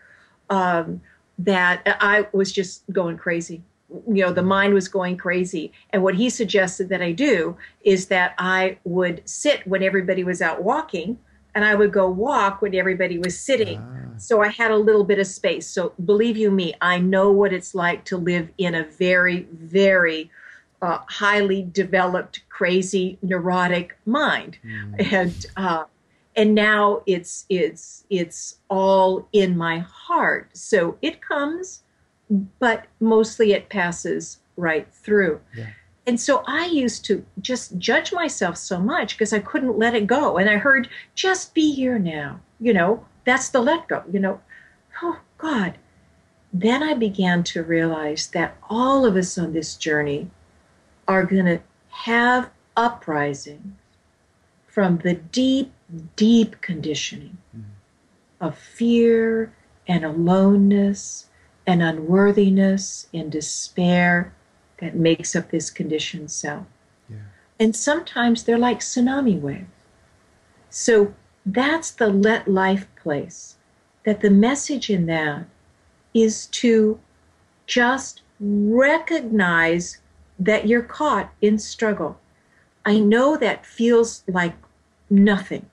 um, 0.49 1.01
that 1.39 1.83
I 2.01 2.29
was 2.33 2.53
just 2.53 2.85
going 2.93 3.17
crazy. 3.17 3.63
You 3.91 4.25
know, 4.25 4.33
the 4.33 4.43
mind 4.43 4.75
was 4.75 4.89
going 4.89 5.17
crazy. 5.17 5.73
And 5.91 6.03
what 6.03 6.15
he 6.15 6.31
suggested 6.31 6.89
that 6.91 7.03
I 7.03 7.13
do 7.13 7.57
is 7.83 8.07
that 8.07 8.35
I 8.39 8.79
would 8.85 9.29
sit 9.29 9.67
when 9.67 9.83
everybody 9.83 10.23
was 10.25 10.41
out 10.41 10.63
walking 10.63 11.19
and 11.55 11.65
I 11.65 11.75
would 11.75 11.93
go 11.93 12.09
walk 12.09 12.63
when 12.63 12.75
everybody 12.75 13.19
was 13.19 13.39
sitting. 13.39 13.79
Ah. 13.79 14.19
So 14.19 14.41
I 14.41 14.49
had 14.49 14.71
a 14.71 14.77
little 14.77 15.05
bit 15.05 15.19
of 15.19 15.27
space. 15.27 15.67
So 15.67 15.93
believe 16.05 16.37
you 16.37 16.51
me, 16.51 16.75
I 16.81 16.99
know 16.99 17.31
what 17.31 17.53
it's 17.53 17.75
like 17.75 18.05
to 18.07 18.17
live 18.17 18.49
in 18.59 18.75
a 18.75 18.85
very, 18.85 19.47
very 19.53 20.31
uh, 20.81 20.99
highly 21.09 21.63
developed, 21.63 22.43
crazy, 22.49 23.19
neurotic 23.23 23.97
mind, 24.05 24.59
mm. 24.65 25.13
and 25.13 25.47
uh, 25.57 25.85
and 26.35 26.55
now 26.55 27.03
it's 27.07 27.47
it's 27.49 28.05
it's 28.11 28.59
all 28.69 29.29
in 29.33 29.57
my 29.57 29.79
heart. 29.79 30.51
So 30.53 30.99
it 31.01 31.23
comes, 31.23 31.85
but 32.59 32.87
mostly 33.01 33.53
it 33.53 33.69
passes 33.69 34.41
right 34.57 34.93
through. 34.93 35.41
Yeah. 35.57 35.71
And 36.07 36.21
so 36.21 36.43
I 36.47 36.67
used 36.67 37.05
to 37.07 37.25
just 37.41 37.79
judge 37.79 38.13
myself 38.13 38.57
so 38.57 38.81
much 38.81 39.15
because 39.15 39.33
I 39.33 39.39
couldn't 39.39 39.79
let 39.79 39.95
it 39.95 40.07
go. 40.07 40.37
And 40.37 40.51
I 40.51 40.57
heard, 40.57 40.89
just 41.15 41.55
be 41.55 41.73
here 41.73 41.99
now. 41.99 42.41
You 42.61 42.73
know, 42.73 43.07
that's 43.25 43.51
the 43.51 43.61
let 43.61 43.89
go. 43.89 44.03
You 44.11 44.21
know, 44.21 44.41
oh 45.03 45.21
God. 45.39 45.75
Then 46.53 46.83
I 46.83 46.95
began 46.95 47.45
to 47.45 47.63
realize 47.63 48.27
that 48.29 48.57
all 48.69 49.07
of 49.07 49.17
us 49.17 49.39
on 49.39 49.53
this 49.53 49.75
journey 49.77 50.31
are 51.09 51.25
going 51.25 51.47
to 51.47 51.61
have 51.89 52.51
uprisings 52.77 53.75
from 54.67 54.99
the 54.99 55.15
deep, 55.15 55.73
deep 56.17 56.61
conditioning 56.61 57.39
mm. 57.57 57.65
of 58.41 58.59
fear 58.59 59.53
and 59.87 60.05
aloneness 60.05 61.29
and 61.67 61.83
unworthiness 61.83 63.07
and 63.15 63.31
despair 63.31 64.33
that 64.83 64.97
makes 64.97 65.37
up 65.37 65.53
this 65.53 65.71
conditioned 65.71 66.29
self. 66.29 66.67
Yeah. 67.09 67.19
And 67.61 67.75
sometimes 67.75 68.43
they're 68.43 68.59
like 68.59 68.81
tsunami 68.81 69.41
waves. 69.41 69.71
So 70.71 71.15
that's 71.47 71.93
the 71.93 72.09
let 72.09 72.49
life 72.49 72.89
place. 72.97 73.57
That 74.05 74.23
the 74.23 74.31
message 74.31 74.91
in 74.91 75.07
that 75.07 75.47
is 76.13 76.47
to 76.47 76.99
just 77.69 78.23
recognize 78.41 79.99
that 80.37 80.67
you're 80.67 80.83
caught 80.83 81.33
in 81.41 81.61
struggle. 81.61 82.19
I 82.85 82.99
know 82.99 83.37
that 83.37 83.65
feels 83.65 84.25
like 84.27 84.57
nothing. 85.09 85.71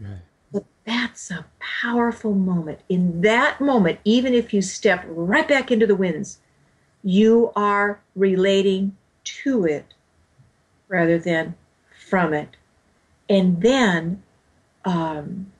Right. 0.00 0.18
But 0.52 0.64
that's 0.84 1.30
a 1.30 1.44
powerful 1.60 2.34
moment. 2.34 2.80
In 2.88 3.20
that 3.20 3.60
moment, 3.60 4.00
even 4.04 4.34
if 4.34 4.52
you 4.52 4.62
step 4.62 5.04
right 5.06 5.46
back 5.46 5.70
into 5.70 5.86
the 5.86 5.94
winds, 5.94 6.40
you 7.02 7.52
are 7.56 8.00
relating 8.14 8.96
to 9.24 9.64
it 9.64 9.94
rather 10.88 11.18
than 11.18 11.54
from 12.08 12.32
it. 12.32 12.56
And 13.28 13.60
then 13.60 14.22
um, 14.84 15.52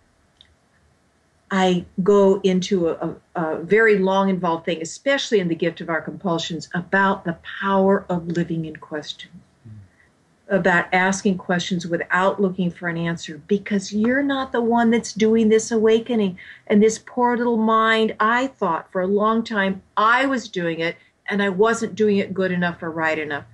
I 1.51 1.84
go 2.03 2.41
into 2.43 2.89
a, 2.89 3.16
a, 3.34 3.59
very 3.59 3.99
long 3.99 4.28
involved 4.28 4.64
thing, 4.64 4.82
especially 4.82 5.41
in 5.41 5.49
the 5.49 5.55
gift 5.55 5.80
of 5.80 5.89
our 5.89 6.01
compulsions, 6.01 6.68
about 6.74 7.24
the 7.24 7.39
power 7.61 8.05
of 8.09 8.28
living 8.28 8.64
in 8.64 8.76
question, 8.76 9.30
mm. 9.66 10.55
about 10.55 10.93
asking 10.93 11.39
questions 11.39 11.86
without 11.86 12.41
looking 12.41 12.70
for 12.70 12.89
an 12.89 12.99
answer, 12.99 13.41
because 13.47 13.93
you're 13.93 14.22
not 14.22 14.53
the 14.53 14.61
one 14.61 14.91
that's 14.91 15.14
doing 15.14 15.49
this 15.49 15.70
awakening. 15.70 16.39
And 16.66 16.82
this 16.82 16.99
poor 16.99 17.36
little 17.36 17.57
mind, 17.57 18.14
I 18.20 18.49
thought 18.49 18.93
for 18.93 19.01
a 19.01 19.07
long 19.07 19.43
time 19.43 19.82
I 19.97 20.26
was 20.26 20.49
doing 20.49 20.80
it, 20.80 20.97
and 21.29 21.43
I 21.43 21.49
wasn't 21.49 21.95
doing 21.95 22.18
it 22.18 22.35
good 22.35 22.53
enough 22.53 22.83
or 22.83 22.91
right 22.91 23.18
enough. 23.18 23.45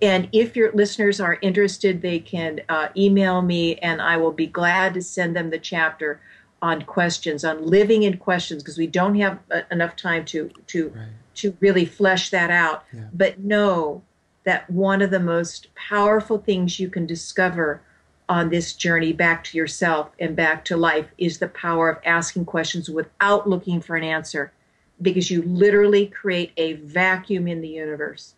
And 0.00 0.28
if 0.32 0.54
your 0.54 0.70
listeners 0.72 1.20
are 1.20 1.38
interested, 1.42 2.02
they 2.02 2.20
can 2.20 2.60
uh, 2.68 2.88
email 2.96 3.42
me, 3.42 3.76
and 3.76 4.00
I 4.00 4.16
will 4.16 4.32
be 4.32 4.46
glad 4.46 4.94
to 4.94 5.02
send 5.02 5.34
them 5.34 5.50
the 5.50 5.58
chapter 5.58 6.20
on 6.62 6.82
questions, 6.82 7.44
on 7.44 7.66
living 7.66 8.04
in 8.04 8.16
questions, 8.16 8.62
because 8.62 8.78
we 8.78 8.86
don't 8.86 9.16
have 9.16 9.38
uh, 9.50 9.62
enough 9.70 9.96
time 9.96 10.24
to 10.26 10.50
to 10.68 10.88
right. 10.90 11.08
to 11.36 11.56
really 11.60 11.84
flesh 11.84 12.30
that 12.30 12.50
out. 12.50 12.84
Yeah. 12.92 13.04
But 13.12 13.40
know 13.40 14.02
that 14.44 14.70
one 14.70 15.02
of 15.02 15.10
the 15.10 15.20
most 15.20 15.68
powerful 15.74 16.38
things 16.38 16.80
you 16.80 16.88
can 16.88 17.06
discover 17.06 17.82
on 18.28 18.50
this 18.50 18.74
journey 18.74 19.12
back 19.12 19.42
to 19.42 19.56
yourself 19.56 20.10
and 20.18 20.36
back 20.36 20.64
to 20.66 20.76
life 20.76 21.06
is 21.16 21.38
the 21.38 21.48
power 21.48 21.90
of 21.90 21.98
asking 22.04 22.44
questions 22.44 22.88
without 22.88 23.48
looking 23.48 23.80
for 23.80 23.96
an 23.96 24.04
answer, 24.04 24.52
because 25.00 25.30
you 25.30 25.42
literally 25.42 26.06
create 26.06 26.52
a 26.56 26.74
vacuum 26.74 27.46
in 27.46 27.60
the 27.60 27.68
universe, 27.68 28.34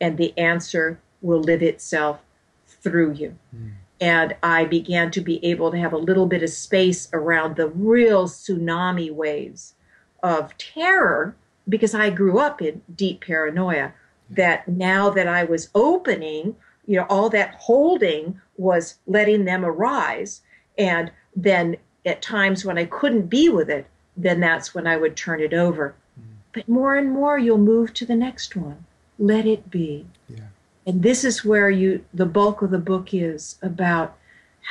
and 0.00 0.18
the 0.18 0.36
answer 0.38 1.00
will 1.20 1.40
live 1.40 1.62
itself 1.62 2.20
through 2.66 3.12
you. 3.12 3.36
Mm 3.54 3.72
and 4.02 4.34
I 4.42 4.64
began 4.64 5.12
to 5.12 5.20
be 5.20 5.42
able 5.46 5.70
to 5.70 5.78
have 5.78 5.92
a 5.92 5.96
little 5.96 6.26
bit 6.26 6.42
of 6.42 6.50
space 6.50 7.08
around 7.12 7.54
the 7.54 7.68
real 7.68 8.26
tsunami 8.26 9.12
waves 9.12 9.74
of 10.24 10.58
terror 10.58 11.36
because 11.68 11.94
I 11.94 12.10
grew 12.10 12.40
up 12.40 12.60
in 12.60 12.82
deep 12.92 13.24
paranoia. 13.24 13.92
That 14.28 14.66
now 14.66 15.08
that 15.10 15.28
I 15.28 15.44
was 15.44 15.70
opening, 15.72 16.56
you 16.84 16.96
know, 16.96 17.06
all 17.08 17.28
that 17.30 17.54
holding 17.54 18.40
was 18.56 18.96
letting 19.06 19.44
them 19.44 19.64
arise. 19.64 20.40
And 20.76 21.12
then 21.36 21.76
at 22.04 22.22
times 22.22 22.64
when 22.64 22.78
I 22.78 22.86
couldn't 22.86 23.28
be 23.28 23.48
with 23.48 23.70
it, 23.70 23.86
then 24.16 24.40
that's 24.40 24.74
when 24.74 24.88
I 24.88 24.96
would 24.96 25.16
turn 25.16 25.40
it 25.40 25.54
over. 25.54 25.94
But 26.52 26.68
more 26.68 26.96
and 26.96 27.10
more, 27.10 27.38
you'll 27.38 27.58
move 27.58 27.94
to 27.94 28.06
the 28.06 28.14
next 28.14 28.56
one. 28.56 28.84
Let 29.18 29.46
it 29.46 29.70
be. 29.70 30.06
Yeah. 30.28 30.48
And 30.86 31.02
this 31.02 31.24
is 31.24 31.44
where 31.44 31.70
you 31.70 32.04
the 32.12 32.26
bulk 32.26 32.62
of 32.62 32.70
the 32.70 32.78
book 32.78 33.14
is 33.14 33.58
about 33.62 34.16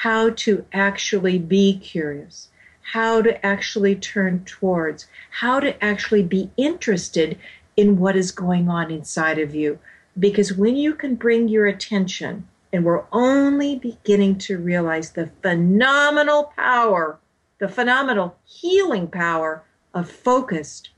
how 0.04 0.30
to 0.30 0.66
actually 0.74 1.40
be 1.40 1.78
curious, 1.78 2.50
how 2.94 3.22
to 3.22 3.46
actually 3.46 3.96
turn 3.96 4.44
towards, 4.46 5.08
how 5.40 5.60
to 5.60 5.84
actually 5.84 6.24
be 6.24 6.52
interested 6.58 7.38
in 7.78 8.00
what 8.00 8.16
is 8.16 8.32
going 8.32 8.70
on 8.70 8.92
inside 8.92 9.40
of 9.40 9.56
you. 9.56 9.80
Because 10.20 10.54
when 10.54 10.76
you 10.76 10.94
can 10.94 11.16
bring 11.16 11.48
your 11.48 11.68
attention, 11.68 12.48
and 12.74 12.86
we're 12.86 13.04
only 13.12 13.78
beginning 13.78 14.38
to 14.38 14.58
realize 14.58 15.12
the 15.12 15.30
phenomenal 15.42 16.54
power, 16.56 17.20
the 17.60 17.68
phenomenal 17.68 18.38
healing 18.46 19.08
power 19.08 19.64
of 19.94 20.10
focused 20.10 20.90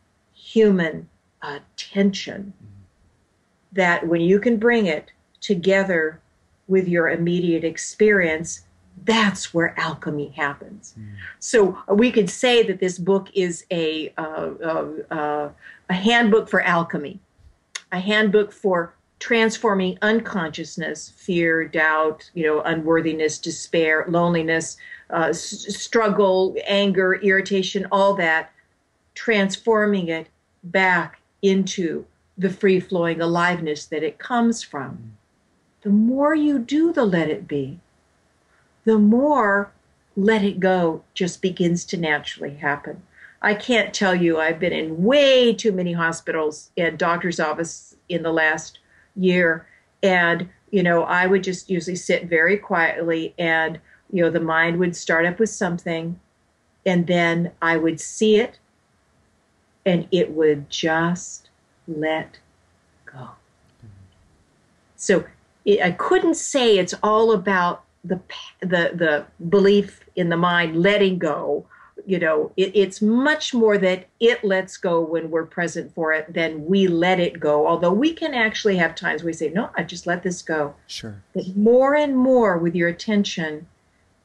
human 0.53 1.09
attention 1.41 2.53
that 3.71 4.07
when 4.07 4.21
you 4.21 4.39
can 4.39 4.57
bring 4.57 4.85
it 4.85 5.11
together 5.41 6.21
with 6.67 6.87
your 6.87 7.09
immediate 7.09 7.63
experience, 7.63 8.65
that's 9.03 9.53
where 9.53 9.77
alchemy 9.79 10.29
happens. 10.29 10.93
Mm. 10.97 11.15
So 11.39 11.77
we 11.89 12.11
could 12.11 12.29
say 12.29 12.61
that 12.63 12.79
this 12.79 12.99
book 12.99 13.29
is 13.33 13.65
a, 13.71 14.13
uh, 14.17 14.51
uh, 14.63 14.87
uh, 15.11 15.49
a 15.89 15.93
handbook 15.93 16.47
for 16.47 16.61
alchemy, 16.61 17.19
a 17.91 17.99
handbook 17.99 18.53
for 18.53 18.93
transforming 19.19 19.97
unconsciousness, 20.01 21.09
fear, 21.09 21.67
doubt, 21.67 22.29
you 22.33 22.45
know, 22.45 22.61
unworthiness, 22.61 23.39
despair, 23.39 24.05
loneliness, 24.07 24.77
uh, 25.09 25.27
s- 25.29 25.65
struggle, 25.75 26.55
anger, 26.67 27.15
irritation, 27.15 27.87
all 27.91 28.13
that, 28.13 28.51
transforming 29.15 30.09
it 30.09 30.27
back 30.63 31.19
into 31.41 32.05
the 32.37 32.49
free 32.49 32.79
flowing 32.79 33.21
aliveness 33.21 33.85
that 33.85 34.03
it 34.03 34.17
comes 34.17 34.63
from. 34.63 35.17
The 35.81 35.89
more 35.89 36.33
you 36.33 36.59
do 36.59 36.93
the 36.93 37.05
let 37.05 37.29
it 37.29 37.47
be, 37.47 37.79
the 38.85 38.97
more 38.97 39.71
let 40.15 40.43
it 40.43 40.59
go 40.59 41.03
just 41.13 41.41
begins 41.41 41.85
to 41.85 41.97
naturally 41.97 42.55
happen. 42.55 43.03
I 43.41 43.53
can't 43.55 43.93
tell 43.93 44.15
you, 44.15 44.39
I've 44.39 44.59
been 44.59 44.71
in 44.71 45.03
way 45.03 45.53
too 45.53 45.73
many 45.73 45.93
hospitals 45.93 46.71
and 46.77 46.97
doctor's 46.97 47.39
office 47.39 47.95
in 48.07 48.23
the 48.23 48.31
last 48.31 48.79
year. 49.15 49.67
And, 50.01 50.49
you 50.71 50.81
know, 50.81 51.03
I 51.03 51.27
would 51.27 51.43
just 51.43 51.69
usually 51.69 51.97
sit 51.97 52.25
very 52.25 52.57
quietly 52.57 53.33
and, 53.37 53.79
you 54.11 54.23
know, 54.23 54.29
the 54.29 54.39
mind 54.39 54.79
would 54.79 54.95
start 54.95 55.25
up 55.25 55.39
with 55.39 55.49
something 55.49 56.19
and 56.85 57.07
then 57.07 57.51
I 57.61 57.77
would 57.77 57.99
see 57.99 58.37
it 58.37 58.59
and 59.85 60.07
it 60.11 60.31
would 60.31 60.69
just 60.69 61.49
let 61.87 62.39
go. 63.05 63.29
So 64.95 65.25
it, 65.65 65.81
I 65.81 65.91
couldn't 65.91 66.35
say 66.35 66.77
it's 66.77 66.93
all 67.03 67.31
about 67.31 67.83
the 68.03 68.19
the 68.61 68.91
the 68.93 69.25
belief 69.49 70.01
in 70.15 70.29
the 70.29 70.37
mind 70.37 70.81
letting 70.81 71.17
go. 71.17 71.65
You 72.05 72.19
know, 72.19 72.51
it, 72.57 72.75
it's 72.75 73.01
much 73.01 73.53
more 73.53 73.77
that 73.77 74.07
it 74.19 74.43
lets 74.43 74.77
go 74.77 74.99
when 74.99 75.29
we're 75.29 75.45
present 75.45 75.93
for 75.93 76.11
it 76.11 76.33
than 76.33 76.65
we 76.65 76.87
let 76.87 77.19
it 77.19 77.39
go. 77.39 77.67
Although 77.67 77.93
we 77.93 78.13
can 78.13 78.33
actually 78.33 78.77
have 78.77 78.95
times 78.95 79.23
we 79.23 79.31
say, 79.33 79.49
"No, 79.49 79.69
I 79.75 79.83
just 79.83 80.07
let 80.07 80.23
this 80.23 80.41
go." 80.41 80.75
Sure. 80.87 81.21
But 81.33 81.55
more 81.55 81.95
and 81.95 82.17
more 82.17 82.57
with 82.57 82.75
your 82.75 82.89
attention, 82.89 83.67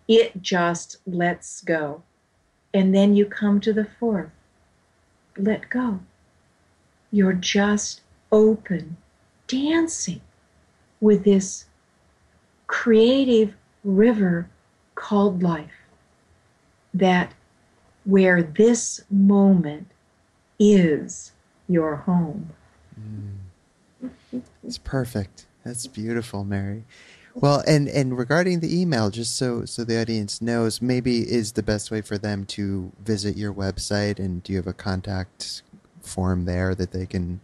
it 0.08 0.42
just 0.42 0.98
lets 1.06 1.60
go, 1.60 2.02
and 2.72 2.94
then 2.94 3.14
you 3.14 3.26
come 3.26 3.60
to 3.60 3.72
the 3.72 3.84
fourth. 3.84 4.30
Let 5.38 5.70
go 5.70 6.00
you're 7.10 7.32
just 7.32 8.02
open, 8.30 8.96
dancing 9.46 10.20
with 11.00 11.24
this 11.24 11.66
creative 12.66 13.54
river 13.84 14.48
called 14.94 15.42
life. 15.42 15.70
That 16.92 17.32
where 18.04 18.42
this 18.42 19.02
moment 19.10 19.88
is 20.58 21.32
your 21.68 21.96
home. 21.96 22.50
Mm. 22.98 24.42
It's 24.64 24.78
perfect. 24.78 25.46
That's 25.64 25.86
beautiful, 25.86 26.44
Mary. 26.44 26.84
Well, 27.40 27.62
and 27.66 27.88
and 27.88 28.16
regarding 28.16 28.60
the 28.60 28.80
email, 28.80 29.10
just 29.10 29.36
so 29.36 29.64
so 29.64 29.84
the 29.84 30.00
audience 30.00 30.42
knows, 30.42 30.82
maybe 30.82 31.20
is 31.20 31.52
the 31.52 31.62
best 31.62 31.90
way 31.90 32.00
for 32.00 32.18
them 32.18 32.44
to 32.46 32.92
visit 33.02 33.36
your 33.36 33.52
website, 33.52 34.18
and 34.18 34.42
do 34.42 34.52
you 34.52 34.58
have 34.58 34.66
a 34.66 34.72
contact 34.72 35.62
form 36.00 36.44
there 36.44 36.74
that 36.74 36.92
they 36.92 37.06
can 37.06 37.40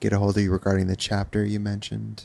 get 0.00 0.12
a 0.12 0.18
hold 0.18 0.36
of 0.36 0.42
you 0.42 0.52
regarding 0.52 0.86
the 0.86 0.96
chapter 0.96 1.44
you 1.44 1.60
mentioned? 1.60 2.24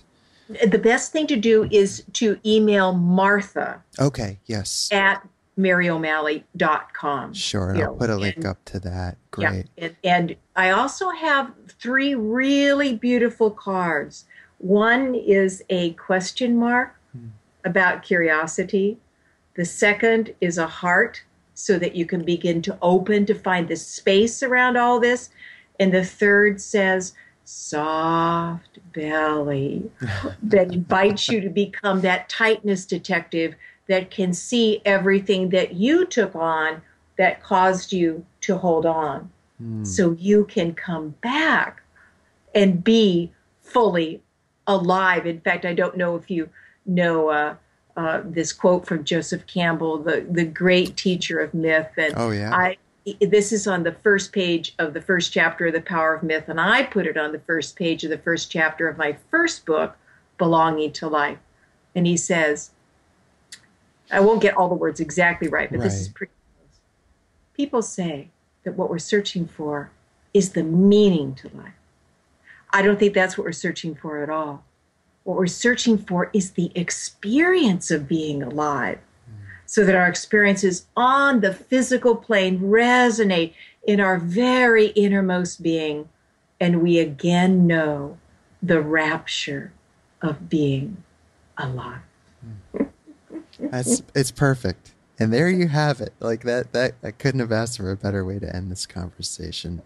The 0.66 0.80
best 0.80 1.12
thing 1.12 1.28
to 1.28 1.36
do 1.36 1.68
is 1.72 2.04
to 2.14 2.40
email 2.46 2.94
Martha. 2.94 3.84
Okay, 4.00 4.40
yes. 4.46 4.90
At 4.92 5.28
maryo'malley.com. 5.60 7.34
Sure, 7.34 7.72
and 7.72 7.84
I'll 7.84 7.96
put 7.96 8.10
a 8.10 8.16
link 8.16 8.38
and, 8.38 8.46
up 8.46 8.64
to 8.66 8.80
that. 8.80 9.18
Great. 9.32 9.68
Yeah, 9.76 9.86
and, 9.86 9.96
and 10.04 10.36
I 10.56 10.72
also 10.72 11.10
have 11.10 11.52
three 11.80 12.16
really 12.16 12.96
beautiful 12.96 13.52
cards. 13.52 14.26
One 14.58 15.16
is 15.16 15.64
a 15.70 15.92
question 15.94 16.58
mark. 16.58 16.99
About 17.66 18.04
curiosity. 18.04 18.98
The 19.56 19.66
second 19.66 20.34
is 20.42 20.58
a 20.58 20.68
heart 20.68 21.24
so 21.54 21.78
that 21.80 21.96
you 21.96 22.06
can 22.06 22.24
begin 22.24 22.62
to 22.64 22.78
open 22.82 23.26
to 23.26 23.36
find 23.36 23.68
the 23.68 23.76
space 23.76 24.42
around 24.42 24.78
all 24.78 25.00
this. 25.00 25.30
And 25.80 25.94
the 25.94 26.06
third 26.06 26.62
says, 26.62 27.14
soft 27.44 28.78
belly 28.94 29.90
that 30.44 30.72
invites 30.72 31.28
you 31.30 31.42
to 31.42 31.50
become 31.50 32.02
that 32.02 32.30
tightness 32.30 32.86
detective 32.86 33.56
that 33.88 34.12
can 34.12 34.34
see 34.34 34.82
everything 34.86 35.50
that 35.50 35.74
you 35.74 36.06
took 36.06 36.36
on 36.36 36.82
that 37.18 37.42
caused 37.42 37.92
you 37.92 38.24
to 38.42 38.56
hold 38.56 38.86
on. 38.86 39.30
Mm. 39.62 39.86
So 39.86 40.12
you 40.12 40.46
can 40.46 40.74
come 40.74 41.16
back 41.22 41.82
and 42.54 42.84
be 42.84 43.32
fully 43.62 44.22
alive. 44.68 45.26
In 45.26 45.42
fact, 45.42 45.66
I 45.66 45.74
don't 45.74 45.98
know 45.98 46.16
if 46.16 46.30
you 46.30 46.50
know 46.90 47.30
uh, 47.30 47.56
uh, 47.96 48.22
this 48.26 48.54
quote 48.54 48.86
from 48.86 49.04
Joseph 49.04 49.46
Campbell, 49.46 49.98
the, 49.98 50.26
the 50.30 50.46
great 50.46 50.98
teacher 50.98 51.40
of 51.40 51.54
myth. 51.54 51.90
And 51.98 52.14
oh, 52.18 52.32
yeah. 52.32 52.54
I, 52.54 52.78
this 53.22 53.52
is 53.52 53.68
on 53.68 53.84
the 53.84 53.92
first 53.92 54.32
page 54.32 54.76
of 54.80 54.94
the 54.94 55.02
first 55.02 55.34
chapter 55.34 55.68
of 55.68 55.74
The 55.74 55.82
Power 55.82 56.16
of 56.16 56.24
Myth, 56.24 56.46
and 56.48 56.60
I 56.60 56.84
put 56.84 57.08
it 57.08 57.18
on 57.18 57.32
the 57.32 57.40
first 57.40 57.76
page 57.76 58.04
of 58.04 58.10
the 58.10 58.18
first 58.18 58.52
chapter 58.52 58.88
of 58.88 58.98
my 58.98 59.18
first 59.32 59.66
book, 59.66 59.96
Belonging 60.38 60.92
to 60.94 61.08
Life. 61.08 61.40
And 61.96 62.06
he 62.06 62.18
says, 62.18 62.72
I 64.12 64.20
won't 64.20 64.42
get 64.42 64.56
all 64.56 64.70
the 64.70 64.76
words 64.76 65.00
exactly 65.00 65.48
right, 65.48 65.70
but 65.70 65.80
right. 65.80 65.86
this 65.86 66.00
is 66.00 66.08
pretty 66.08 66.34
close. 66.58 66.80
People 67.56 67.82
say 67.82 68.30
that 68.64 68.76
what 68.76 68.90
we're 68.90 69.00
searching 69.00 69.48
for 69.48 69.92
is 70.34 70.52
the 70.52 70.64
meaning 70.64 71.36
to 71.36 71.50
life. 71.56 71.74
I 72.72 72.82
don't 72.82 73.00
think 73.00 73.14
that's 73.14 73.38
what 73.38 73.46
we're 73.46 73.52
searching 73.52 73.96
for 73.96 74.22
at 74.22 74.30
all. 74.30 74.64
What 75.24 75.38
we're 75.38 75.48
searching 75.48 75.98
for 75.98 76.30
is 76.34 76.52
the 76.52 76.72
experience 76.76 77.92
of 77.92 78.08
being 78.08 78.42
alive 78.42 79.00
so 79.66 79.86
that 79.86 79.96
our 79.96 80.08
experiences 80.08 80.88
on 80.98 81.42
the 81.42 81.54
physical 81.54 82.16
plane 82.16 82.60
resonate 82.60 83.54
in 83.86 84.00
our 84.00 84.18
very 84.18 84.88
innermost 84.88 85.62
being, 85.62 86.10
and 86.60 86.82
we 86.82 86.98
again 86.98 87.68
know 87.68 88.18
the 88.64 88.82
rapture 88.82 89.72
of 90.24 90.50
being 90.50 91.04
alive. 91.56 92.02
That's 93.60 94.02
it's 94.16 94.32
perfect. 94.32 94.94
And 95.20 95.32
there 95.34 95.50
you 95.50 95.68
have 95.68 96.02
it. 96.02 96.14
Like 96.20 96.42
that 96.44 96.72
that 96.74 96.96
I 97.04 97.12
couldn't 97.12 97.42
have 97.42 97.52
asked 97.52 97.78
for 97.78 97.92
a 97.92 97.98
better 97.98 98.26
way 98.26 98.40
to 98.40 98.56
end 98.56 98.72
this 98.72 98.86
conversation. 98.86 99.84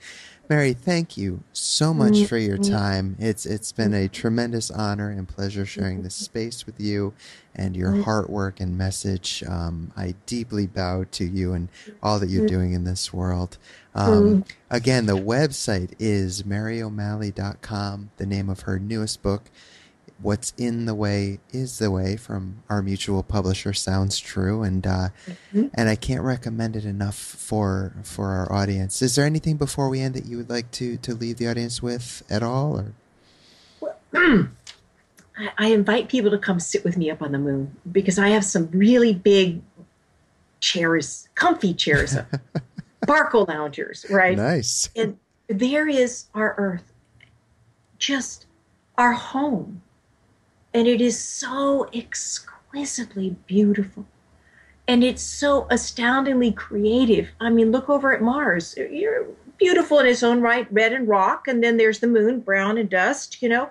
Mary, 0.50 0.74
thank 0.74 1.16
you 1.16 1.42
so 1.54 1.94
much 1.94 2.26
for 2.26 2.38
your 2.38 2.58
mm-hmm. 2.58 2.74
time. 2.74 3.16
It's 3.18 3.46
it's 3.46 3.72
been 3.72 3.94
a 3.94 4.10
tremendous 4.10 4.70
honor 4.70 5.10
and 5.10 5.28
pleasure 5.28 5.66
sharing 5.66 6.04
this 6.04 6.16
space 6.30 6.66
with 6.66 6.80
you 6.80 7.14
and 7.56 7.78
your 7.78 7.92
mm-hmm. 7.92 8.02
heart 8.02 8.30
work 8.30 8.60
and 8.60 8.78
message. 8.78 9.44
Um, 9.48 9.94
I 9.96 10.16
deeply 10.26 10.68
bow 10.68 11.06
to 11.12 11.24
you 11.24 11.54
and 11.54 11.70
all 12.02 12.20
that 12.20 12.30
you're 12.30 12.48
doing 12.48 12.74
in 12.74 12.84
this 12.84 13.14
world. 13.14 13.58
Um, 13.96 14.44
again, 14.70 15.06
the 15.06 15.18
website 15.18 15.94
is 15.98 16.44
maryo'malley.com, 16.44 18.12
the 18.18 18.26
name 18.26 18.50
of 18.50 18.62
her 18.62 18.80
newest 18.80 19.22
book. 19.22 19.50
What's 20.22 20.54
in 20.58 20.86
the 20.86 20.96
way 20.96 21.40
is 21.52 21.80
the 21.80 21.92
way 21.92 22.16
from 22.16 22.64
our 22.70 22.82
mutual 22.82 23.24
publisher 23.24 23.74
sounds 23.74 24.20
true, 24.20 24.64
and 24.64 24.86
uh, 24.88 25.10
mm-hmm. 25.28 25.68
and 25.74 25.90
I 25.90 25.96
can't 25.96 26.22
recommend 26.22 26.76
it 26.76 26.86
enough 26.86 27.16
for 27.16 27.94
for 28.04 28.28
our 28.28 28.52
audience. 28.52 29.02
Is 29.02 29.16
there 29.16 29.26
anything 29.26 29.58
before 29.58 29.90
we 29.90 30.00
end 30.00 30.16
that 30.16 30.26
you 30.26 30.38
would 30.38 30.50
like 30.50 30.72
to 30.72 30.98
to 30.98 31.14
leave 31.14 31.38
the 31.38 31.48
audience 31.48 31.82
with 31.82 32.24
at 32.30 32.42
all, 32.42 32.78
or? 32.80 32.94
Well, 33.82 33.98
I 35.58 35.68
invite 35.68 36.10
people 36.10 36.32
to 36.32 36.38
come 36.38 36.60
sit 36.60 36.84
with 36.84 36.96
me 36.96 37.10
up 37.10 37.22
on 37.22 37.32
the 37.32 37.40
moon 37.40 37.76
because 37.92 38.20
I 38.20 38.30
have 38.30 38.46
some 38.46 38.70
really 38.72 39.14
big 39.14 39.62
chairs, 40.60 41.28
comfy 41.36 41.74
chairs, 41.74 42.16
Barcaloungers, 43.08 44.10
right? 44.10 44.38
Nice. 44.38 44.90
And 44.96 45.18
there 45.48 45.88
is 45.88 46.26
our 46.34 46.56
Earth, 46.58 46.94
just 47.98 48.46
our 48.98 49.14
home 49.14 49.82
and 50.74 50.88
it 50.88 51.02
is 51.02 51.20
so 51.20 51.88
exquisitely 51.94 53.36
beautiful. 53.46 54.06
And 54.88 55.04
it's 55.04 55.22
so 55.22 55.68
astoundingly 55.70 56.52
creative. 56.52 57.30
I 57.40 57.50
mean, 57.50 57.72
look 57.72 57.90
over 57.90 58.14
at 58.14 58.22
Mars. 58.22 58.76
You're 58.78 59.28
beautiful 59.58 60.00
in 60.00 60.08
its 60.08 60.24
own 60.24 60.42
right, 60.42 60.68
red 60.72 60.92
and 60.92 61.08
rock, 61.08 61.48
and 61.48 61.64
then 61.64 61.78
there's 61.78 62.00
the 62.00 62.08
moon, 62.08 62.42
brown 62.42 62.78
and 62.78 62.90
dust, 62.90 63.42
you 63.42 63.48
know. 63.48 63.70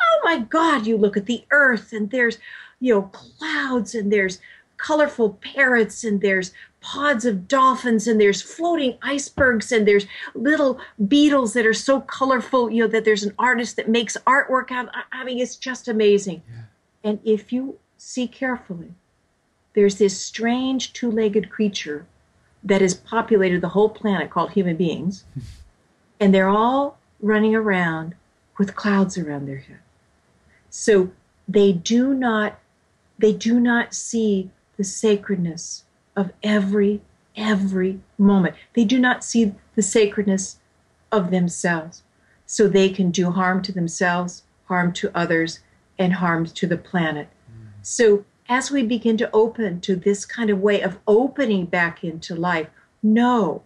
Oh 0.00 0.20
my 0.24 0.38
God, 0.38 0.86
you 0.86 0.96
look 0.96 1.16
at 1.16 1.26
the 1.26 1.44
earth 1.50 1.92
and 1.92 2.10
there's, 2.10 2.38
you 2.80 2.94
know, 2.94 3.02
clouds 3.12 3.94
and 3.94 4.12
there's 4.12 4.40
colorful 4.76 5.34
parrots 5.34 6.02
and 6.04 6.20
there's 6.20 6.52
pods 6.84 7.24
of 7.24 7.48
dolphins 7.48 8.06
and 8.06 8.20
there's 8.20 8.42
floating 8.42 8.98
icebergs 9.00 9.72
and 9.72 9.88
there's 9.88 10.06
little 10.34 10.78
beetles 11.08 11.54
that 11.54 11.64
are 11.64 11.72
so 11.72 11.98
colorful 12.02 12.70
you 12.70 12.82
know 12.82 12.86
that 12.86 13.06
there's 13.06 13.22
an 13.22 13.32
artist 13.38 13.76
that 13.76 13.88
makes 13.88 14.18
artwork 14.26 14.70
out 14.70 14.90
i 15.10 15.24
mean 15.24 15.38
it's 15.38 15.56
just 15.56 15.88
amazing 15.88 16.42
yeah. 16.46 16.64
and 17.02 17.18
if 17.24 17.54
you 17.54 17.78
see 17.96 18.28
carefully 18.28 18.92
there's 19.72 19.96
this 19.96 20.20
strange 20.20 20.92
two-legged 20.92 21.48
creature 21.48 22.04
that 22.62 22.82
has 22.82 22.92
populated 22.92 23.62
the 23.62 23.70
whole 23.70 23.88
planet 23.88 24.28
called 24.28 24.50
human 24.50 24.76
beings 24.76 25.24
and 26.20 26.34
they're 26.34 26.50
all 26.50 26.98
running 27.22 27.54
around 27.54 28.14
with 28.58 28.76
clouds 28.76 29.16
around 29.16 29.46
their 29.46 29.56
head 29.56 29.78
so 30.68 31.10
they 31.48 31.72
do 31.72 32.12
not 32.12 32.58
they 33.18 33.32
do 33.32 33.58
not 33.58 33.94
see 33.94 34.50
the 34.76 34.84
sacredness 34.84 35.83
of 36.16 36.32
every, 36.42 37.00
every 37.36 38.00
moment. 38.18 38.54
They 38.74 38.84
do 38.84 38.98
not 38.98 39.24
see 39.24 39.52
the 39.74 39.82
sacredness 39.82 40.58
of 41.10 41.30
themselves. 41.30 42.02
So 42.46 42.68
they 42.68 42.88
can 42.88 43.10
do 43.10 43.30
harm 43.30 43.62
to 43.62 43.72
themselves, 43.72 44.42
harm 44.66 44.92
to 44.94 45.10
others, 45.14 45.60
and 45.98 46.14
harm 46.14 46.46
to 46.46 46.66
the 46.66 46.76
planet. 46.76 47.28
Mm. 47.50 47.68
So 47.82 48.24
as 48.48 48.70
we 48.70 48.82
begin 48.82 49.16
to 49.18 49.30
open 49.32 49.80
to 49.82 49.96
this 49.96 50.26
kind 50.26 50.50
of 50.50 50.60
way 50.60 50.80
of 50.82 50.98
opening 51.06 51.66
back 51.66 52.04
into 52.04 52.34
life, 52.34 52.68
know 53.02 53.62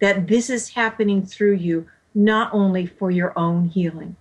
that 0.00 0.28
this 0.28 0.48
is 0.48 0.70
happening 0.70 1.24
through 1.24 1.54
you 1.54 1.88
not 2.14 2.52
only 2.52 2.86
for 2.86 3.10
your 3.10 3.36
own 3.36 3.66
healing, 3.66 4.16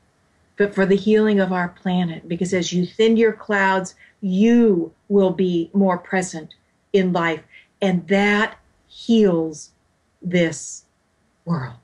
but 0.55 0.73
for 0.73 0.85
the 0.85 0.95
healing 0.95 1.39
of 1.39 1.51
our 1.51 1.69
planet. 1.69 2.27
Because 2.27 2.53
as 2.53 2.73
you 2.73 2.85
thin 2.85 3.17
your 3.17 3.33
clouds, 3.33 3.95
you 4.21 4.91
will 5.07 5.31
be 5.31 5.69
more 5.73 5.97
present 5.97 6.55
in 6.93 7.13
life. 7.13 7.43
And 7.81 8.07
that 8.07 8.57
heals 8.87 9.71
this 10.21 10.85
world. 11.45 11.75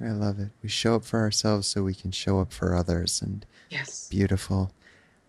I 0.00 0.10
love 0.10 0.38
it. 0.38 0.50
We 0.62 0.68
show 0.68 0.94
up 0.94 1.04
for 1.04 1.18
ourselves 1.18 1.66
so 1.66 1.82
we 1.82 1.94
can 1.94 2.12
show 2.12 2.40
up 2.40 2.52
for 2.52 2.74
others. 2.74 3.20
And 3.20 3.44
yes, 3.68 4.08
beautiful. 4.08 4.70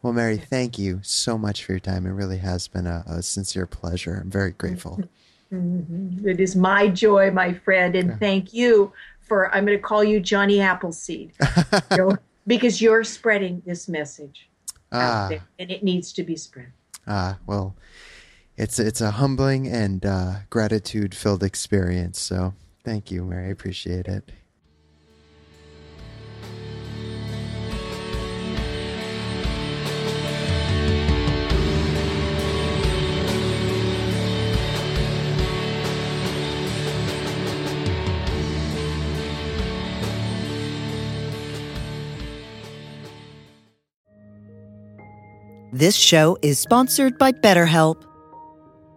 Well, 0.01 0.13
Mary, 0.13 0.37
thank 0.37 0.79
you 0.79 0.99
so 1.03 1.37
much 1.37 1.65
for 1.65 1.73
your 1.73 1.79
time. 1.79 2.05
It 2.05 2.11
really 2.11 2.37
has 2.37 2.67
been 2.67 2.87
a, 2.87 3.03
a 3.05 3.21
sincere 3.21 3.65
pleasure. 3.65 4.19
I'm 4.21 4.31
very 4.31 4.51
grateful. 4.51 5.03
Mm-hmm. 5.51 6.27
It 6.27 6.39
is 6.39 6.55
my 6.55 6.87
joy, 6.87 7.31
my 7.31 7.53
friend, 7.53 7.95
and 7.95 8.09
yeah. 8.09 8.17
thank 8.17 8.53
you 8.53 8.93
for. 9.21 9.51
I'm 9.51 9.65
going 9.65 9.75
to 9.75 9.81
call 9.81 10.03
you 10.03 10.19
Johnny 10.19 10.61
Appleseed, 10.61 11.31
you 11.91 11.97
know, 11.97 12.17
because 12.45 12.83
you're 12.83 13.03
spreading 13.03 13.63
this 13.65 13.89
message 13.89 14.47
ah. 14.91 14.97
out 15.25 15.29
there, 15.29 15.41
and 15.57 15.71
it 15.71 15.83
needs 15.83 16.13
to 16.13 16.21
be 16.21 16.35
spread. 16.35 16.71
Ah, 17.07 17.39
well, 17.47 17.75
it's 18.59 18.77
it's 18.77 18.99
a 18.99 19.11
humbling 19.11 19.67
and 19.67 20.05
uh, 20.05 20.33
gratitude 20.49 21.15
filled 21.15 21.43
experience. 21.43 22.19
So 22.19 22.53
thank 22.83 23.09
you, 23.09 23.23
Mary. 23.23 23.47
I 23.47 23.51
appreciate 23.51 24.05
it. 24.07 24.31
This 45.71 45.95
show 45.95 46.37
is 46.41 46.59
sponsored 46.59 47.17
by 47.17 47.31
BetterHelp. 47.31 48.08